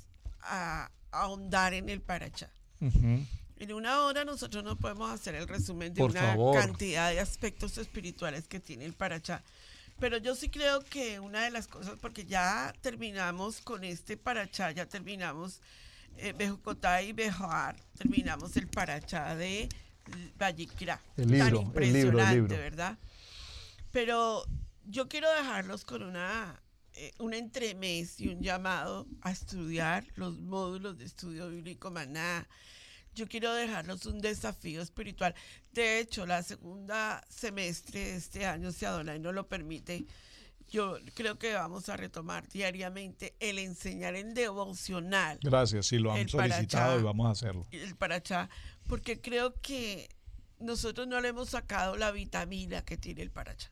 a, 0.42 0.92
a 1.12 1.22
ahondar 1.22 1.74
en 1.74 1.90
el 1.90 2.02
Parachá. 2.02 2.52
Ujú. 2.82 3.26
En 3.58 3.72
una 3.74 4.02
hora 4.02 4.26
nosotros 4.26 4.64
no 4.64 4.76
podemos 4.78 5.10
hacer 5.10 5.34
el 5.36 5.48
resumen 5.48 5.94
de 5.94 6.02
Por 6.02 6.12
una 6.12 6.22
favor. 6.22 6.60
cantidad 6.60 7.10
de 7.12 7.20
aspectos 7.22 7.78
espirituales 7.78 8.48
que 8.48 8.60
tiene 8.60 8.86
el 8.86 8.94
Parachá. 8.94 9.44
Pero 9.98 10.18
yo 10.18 10.36
sí 10.36 10.50
creo 10.50 10.82
que 10.84 11.22
una 11.22 11.46
de 11.46 11.52
las 11.52 11.68
cosas, 11.68 11.96
porque 12.02 12.26
ya 12.26 12.74
terminamos 12.82 13.62
con 13.62 13.86
este 13.86 14.18
Parachá, 14.18 14.72
ya 14.72 14.86
terminamos 14.86 15.62
eh, 16.18 16.34
Bejucotá 16.38 17.02
y 17.02 17.14
Bejoar, 17.14 17.78
terminamos 17.98 18.58
el 18.58 18.68
Parachá 18.68 19.36
de 19.38 19.70
Vallicra. 20.38 21.00
El 21.16 21.32
libro, 21.32 21.46
Tan 21.46 21.48
el 21.48 21.54
libro, 21.54 21.60
el 21.62 21.66
impresionante, 21.68 22.36
libro. 22.36 22.58
¿verdad? 22.58 22.98
Pero 23.92 24.46
yo 24.84 25.08
quiero 25.08 25.32
dejarlos 25.34 25.86
con 25.86 26.04
una, 26.04 26.62
un 27.20 27.34
entremés 27.34 28.20
y 28.20 28.30
un 28.30 28.42
llamado 28.42 29.08
a 29.22 29.32
estudiar 29.32 30.06
los 30.16 30.38
módulos 30.40 30.98
de 30.98 31.06
estudio 31.06 31.50
bíblico 31.50 31.92
maná. 31.92 32.48
Yo 33.14 33.28
quiero 33.28 33.54
dejarlos 33.54 34.06
un 34.06 34.20
desafío 34.20 34.82
espiritual. 34.82 35.34
De 35.72 36.00
hecho, 36.00 36.26
la 36.26 36.44
segunda 36.44 37.26
semestre 37.30 38.00
de 38.00 38.16
este 38.18 38.46
año, 38.46 38.72
si 38.72 38.86
Adonai 38.86 39.20
no 39.20 39.32
lo 39.32 39.48
permite, 39.48 40.06
yo 40.70 40.98
creo 41.14 41.38
que 41.38 41.54
vamos 41.54 41.90
a 41.90 41.96
retomar 41.96 42.48
diariamente 42.50 43.36
el 43.40 43.60
enseñar 43.60 44.16
en 44.16 44.34
devocional 44.34 45.38
Gracias, 45.42 45.86
sí, 45.86 46.00
lo 46.00 46.12
han 46.12 46.20
El 46.22 46.30
solicitado 46.30 46.86
Parachá. 46.88 47.00
y 47.00 47.04
vamos 47.04 47.28
a 47.28 47.32
hacerlo. 47.32 47.68
el 47.72 47.96
parachá, 47.96 48.50
porque 48.88 49.22
creo 49.22 49.54
que 49.62 50.10
nosotros 50.60 51.08
no 51.08 51.22
le 51.22 51.28
hemos 51.30 51.50
sacado 51.50 51.96
la 51.98 52.12
vitamina 52.12 52.84
que 52.84 52.98
tiene 52.98 53.22
el 53.22 53.30
parachá. 53.32 53.72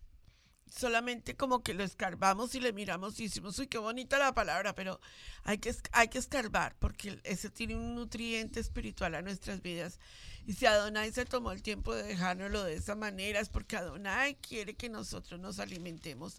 Solamente 0.75 1.35
como 1.35 1.61
que 1.61 1.75
lo 1.75 1.83
escarbamos 1.83 2.55
y 2.55 2.59
le 2.59 2.73
miramos 2.73 3.19
y 3.19 3.25
decimos, 3.25 3.59
uy, 3.59 3.67
qué 3.67 3.77
bonita 3.77 4.17
la 4.17 4.33
palabra, 4.33 4.73
pero 4.73 4.99
hay 5.43 5.59
que, 5.59 5.75
hay 5.91 6.07
que 6.07 6.17
escarbar 6.17 6.75
porque 6.79 7.19
ese 7.23 7.51
tiene 7.51 7.75
un 7.75 7.93
nutriente 7.93 8.59
espiritual 8.59 9.13
a 9.13 9.21
nuestras 9.21 9.61
vidas. 9.61 9.99
Y 10.47 10.53
si 10.53 10.65
Adonai 10.65 11.11
se 11.11 11.25
tomó 11.25 11.51
el 11.51 11.61
tiempo 11.61 11.93
de 11.93 12.03
dejárnoslo 12.03 12.63
de 12.63 12.73
esa 12.73 12.95
manera, 12.95 13.39
es 13.39 13.49
porque 13.49 13.77
Adonai 13.77 14.35
quiere 14.35 14.73
que 14.73 14.89
nosotros 14.89 15.39
nos 15.39 15.59
alimentemos 15.59 16.37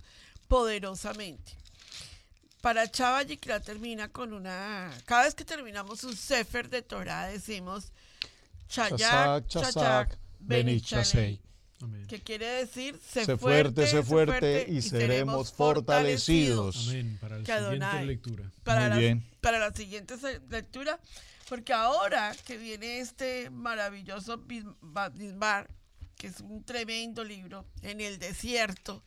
poderosamente. 0.49 1.53
Para 2.61 2.91
Chava 2.91 3.23
Yikra 3.23 3.61
termina 3.61 4.09
con 4.09 4.33
una. 4.33 4.91
Cada 5.05 5.25
vez 5.25 5.35
que 5.35 5.45
terminamos 5.45 6.03
un 6.03 6.17
Sefer 6.17 6.69
de 6.69 6.83
Torah 6.83 7.29
decimos 7.29 7.93
Chayak, 8.69 9.47
Chayak, 9.47 9.47
Chasak, 9.49 10.19
Benit 10.41 10.83
Benichalei. 10.83 11.05
Chasei. 11.05 11.44
Amén. 11.85 12.07
Que 12.07 12.21
quiere 12.23 12.47
decir 12.47 12.99
sé, 13.07 13.25
Sé 13.25 13.37
fuerte, 13.37 13.87
sé 13.87 14.03
fuerte 14.03 14.67
y 14.69 14.83
seremos 14.83 15.53
fortalecidos. 15.53 16.89
Amén. 16.89 17.19
Para 17.21 17.39
la 17.39 17.45
siguiente 17.45 18.05
lectura. 18.05 18.51
Para, 18.63 18.81
Muy 18.83 18.89
la, 18.91 18.97
bien. 18.97 19.25
para 19.41 19.59
la 19.59 19.73
siguiente 19.75 20.15
lectura, 20.51 20.99
porque 21.49 21.73
ahora 21.73 22.35
que 22.47 22.57
viene 22.59 23.01
este 23.01 23.51
maravilloso 23.51 24.39
Bis- 24.39 24.65
Bamidbar, 24.81 25.69
que 26.17 26.29
es 26.29 26.41
un 26.41 26.63
tremendo 26.65 27.25
libro, 27.25 27.67
en 27.83 28.01
el 28.01 28.19
desierto, 28.19 29.03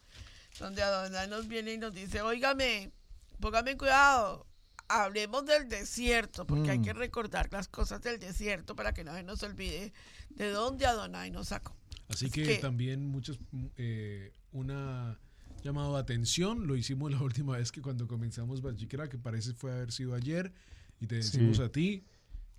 donde 0.60 0.84
Adonai 0.84 1.28
nos 1.28 1.48
viene 1.48 1.74
y 1.74 1.78
nos 1.78 1.94
dice, 1.94 2.22
óigame, 2.22 2.92
póngame 3.40 3.78
cuidado, 3.78 4.46
hablemos 4.90 5.46
del 5.46 5.68
desierto, 5.70 6.46
porque 6.48 6.72
hay 6.72 6.80
Mm. 6.80 6.84
que 6.84 6.94
recordar 6.94 7.48
las 7.52 7.68
cosas 7.68 8.02
del 8.02 8.20
desierto 8.20 8.76
para 8.76 8.94
que 8.94 9.04
no 9.04 9.14
se 9.14 9.24
nos 9.24 9.42
olvide 9.44 9.94
de 10.30 10.50
dónde 10.50 10.86
Adonai 10.86 11.30
nos 11.32 11.50
sacó. 11.50 11.76
Así 12.10 12.30
que, 12.30 12.44
que- 12.44 12.56
también 12.58 13.06
muchos, 13.06 13.40
mm, 13.52 13.66
eh, 13.78 14.32
una 14.52 15.20
llamado 15.64 15.96
de 15.96 16.00
atención, 16.02 16.68
lo 16.68 16.76
hicimos 16.76 17.12
la 17.20 17.22
última 17.22 17.58
vez 17.58 17.72
que 17.72 17.82
cuando 17.82 18.08
comenzamos 18.08 18.62
Bajikra, 18.62 19.10
que 19.10 19.18
parece 19.18 19.54
fue 19.54 19.72
haber 19.74 19.92
sido 19.92 20.14
ayer, 20.14 20.54
y 21.00 21.08
te 21.08 21.16
decimos 21.16 21.58
Sí. 21.58 21.64
a 21.64 21.70
ti 21.72 22.04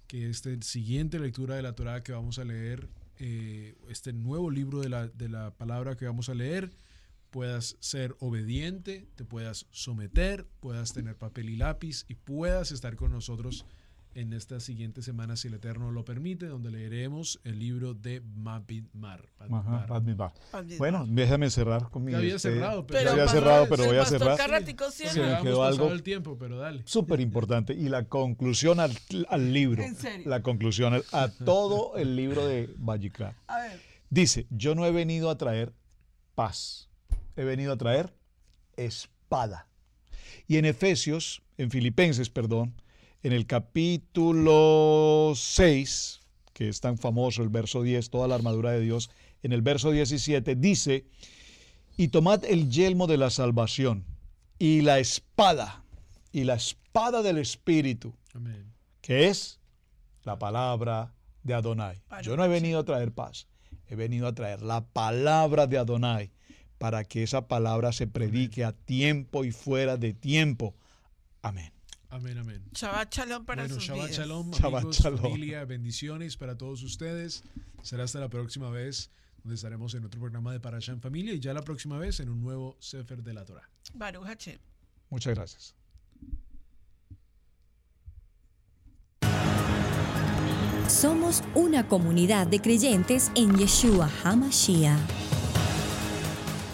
que 0.07 0.29
esta 0.31 0.51
siguiente 0.63 1.19
lectura 1.19 1.57
de 1.57 1.63
la 1.63 1.75
Torah 1.75 2.03
que 2.03 2.13
vamos 2.13 2.39
a 2.39 2.45
leer, 2.45 2.89
eh, 3.19 3.75
este 3.89 4.13
nuevo 4.13 4.51
libro 4.51 4.81
de 4.81 4.89
la, 4.89 5.09
de 5.09 5.29
la 5.29 5.51
palabra 5.57 5.97
que 5.97 6.07
vamos 6.07 6.29
a 6.29 6.35
leer, 6.35 6.71
puedas 7.31 7.77
ser 7.81 8.17
obediente, 8.21 9.07
te 9.17 9.25
puedas 9.25 9.67
someter, 9.71 10.47
puedas 10.61 10.95
tener 10.95 11.17
papel 11.17 11.51
y 11.51 11.57
lápiz 11.57 12.05
y 12.09 12.15
puedas 12.15 12.73
estar 12.73 12.97
con 12.97 13.11
nosotros 13.13 13.67
en 14.15 14.33
esta 14.33 14.59
siguiente 14.59 15.03
semana, 15.03 15.37
si 15.37 15.49
el 15.49 15.55
Eterno 15.55 15.93
lo 15.93 16.05
permite, 16.05 16.47
donde 16.47 16.71
leeremos 16.71 17.41
el 17.45 17.59
libro 17.59 17.95
de 17.95 18.21
Mabit 18.21 18.93
Mar. 18.93 19.25
Ajá, 19.39 19.87
Bamidbar. 19.89 20.33
Bamidbar. 20.53 20.79
Bueno, 20.79 21.07
déjame 21.09 21.51
cerrar 21.51 21.89
con 21.91 22.05
mi. 22.05 22.13
Ya 22.13 22.19
había 22.19 22.37
este, 22.37 22.55
cerrado, 22.55 22.87
pero, 22.87 23.03
ya 23.05 23.11
había 23.13 23.25
pastor- 23.25 23.41
cerrado, 23.43 23.67
pero 23.69 23.85
voy 23.85 23.97
a 23.97 24.05
cerrar. 24.07 24.39
Sí. 24.91 25.07
Se 25.09 25.21
me 25.21 25.41
quedó 25.43 25.63
algo- 25.63 25.93
el 25.93 26.03
tiempo, 26.03 26.37
pero 26.39 26.59
dale. 26.59 26.83
Súper 26.85 27.21
importante. 27.21 27.75
Y 27.75 27.89
la 27.89 28.05
conclusión 28.05 28.81
al, 28.81 28.93
al 29.29 29.53
libro. 29.53 29.83
¿En 29.83 29.95
serio? 29.95 30.29
La 30.29 30.43
conclusión 30.43 30.95
al- 30.95 31.05
a 31.13 31.29
todo 31.29 31.97
el 31.97 32.17
libro 32.17 32.47
de 32.47 32.75
Vallicra. 32.79 33.37
A 33.47 33.59
ver, 33.61 33.81
Dice, 34.11 34.47
yo 34.51 34.75
no 34.75 34.87
he 34.87 34.91
venido 34.91 35.29
a 35.31 35.37
traer 35.37 35.75
paz, 36.35 36.89
he 37.37 37.45
venido 37.45 37.73
a 37.73 37.77
traer 37.77 38.15
espada. 38.77 39.69
Y 40.47 40.57
en 40.57 40.65
Efesios, 40.65 41.43
en 41.59 41.71
Filipenses, 41.71 42.31
perdón, 42.31 42.75
en 43.23 43.33
el 43.33 43.47
capítulo 43.47 45.33
6, 45.35 46.21
que 46.53 46.69
es 46.69 46.81
tan 46.81 46.99
famoso 46.99 47.43
el 47.43 47.49
verso 47.49 47.83
10, 47.83 48.11
toda 48.11 48.29
la 48.29 48.37
armadura 48.37 48.71
de 48.73 48.81
Dios, 48.81 49.11
en 49.43 49.53
el 49.53 49.63
verso 49.63 49.91
17 49.91 50.55
dice, 50.57 51.07
y 51.97 52.09
tomad 52.09 52.45
el 52.45 52.71
yelmo 52.71 53.07
de 53.07 53.17
la 53.17 53.31
salvación 53.31 54.05
y 54.59 54.83
la 54.83 54.99
espada, 54.99 55.83
y 56.33 56.45
la 56.45 56.55
espada 56.55 57.23
del 57.23 57.39
Espíritu, 57.39 58.15
Amén. 58.35 58.73
que 59.01 59.29
es 59.29 59.61
la 60.25 60.39
palabra 60.39 61.15
de 61.43 61.55
Adonai. 61.55 62.03
Yo 62.23 62.37
no 62.37 62.45
he 62.45 62.49
venido 62.49 62.81
a 62.81 62.85
traer 62.85 63.13
paz, 63.13 63.49
he 63.89 63.97
venido 63.97 64.27
a 64.27 64.35
traer 64.35 64.63
la 64.63 64.85
palabra 64.85 65.67
de 65.67 65.79
Adonai 65.79 66.31
para 66.79 67.05
que 67.05 67.25
esa 67.25 67.49
palabra 67.49 67.93
se 67.93 68.07
predique 68.07 68.65
a 68.65 68.73
tiempo 68.73 69.45
y 69.45 69.51
fuera 69.51 69.97
de 69.97 70.13
tiempo. 70.15 70.75
Amén. 71.43 71.73
Amén, 72.11 72.39
amén. 72.39 72.65
Shabbat 72.73 73.15
Shalom 73.15 73.45
para 73.45 73.63
bueno, 73.63 73.75
sus 73.75 73.85
Shabbat 73.85 74.07
vidas. 74.07 74.19
Shalom, 74.19 74.51
Shabbat 74.51 74.81
amigos, 74.83 74.99
Shalom. 74.99 75.21
familia, 75.21 75.65
bendiciones 75.65 76.37
para 76.37 76.57
todos 76.57 76.83
ustedes. 76.83 77.45
Será 77.83 78.05
hasta 78.05 78.19
la 78.19 78.29
próxima 78.31 78.71
vez, 78.71 79.11
donde 79.43 79.57
estaremos 79.57 79.95
en 79.95 80.05
otro 80.05 80.19
programa 80.19 80.53
de 80.53 80.61
Parasha 80.61 80.93
en 80.93 81.01
Familia 81.01 81.35
y 81.35 81.41
ya 81.41 81.53
la 81.53 81.63
próxima 81.63 81.99
vez 81.99 82.21
en 82.21 82.31
un 82.31 82.41
nuevo 82.41 82.77
Sefer 82.81 83.23
de 83.23 83.35
la 83.35 83.45
Torah. 83.45 83.69
Baruch 83.95 84.25
Hashem. 84.25 84.59
Muchas 85.11 85.35
gracias. 85.35 85.75
Somos 90.89 91.45
una 91.55 91.87
comunidad 91.87 92.47
de 92.47 92.61
creyentes 92.61 93.31
en 93.35 93.57
Yeshua 93.59 94.11
HaMashiach. 94.25 94.99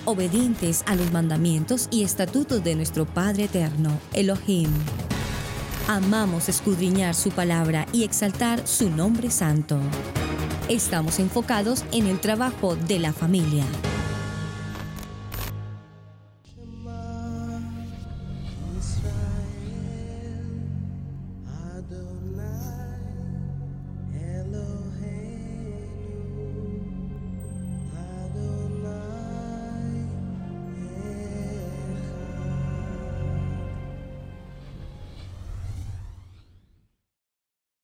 Obedientes 0.04 0.84
a 0.86 0.94
los 0.94 1.10
mandamientos 1.12 1.88
y 1.90 2.04
estatutos 2.04 2.62
de 2.62 2.76
nuestro 2.76 3.06
Padre 3.06 3.44
Eterno, 3.44 3.98
Elohim. 4.12 4.70
Amamos 5.86 6.48
escudriñar 6.48 7.14
su 7.14 7.30
palabra 7.30 7.84
y 7.92 8.04
exaltar 8.04 8.66
su 8.66 8.88
nombre 8.88 9.30
santo. 9.30 9.78
Estamos 10.70 11.18
enfocados 11.18 11.84
en 11.92 12.06
el 12.06 12.18
trabajo 12.20 12.74
de 12.74 12.98
la 12.98 13.12
familia. 13.12 13.66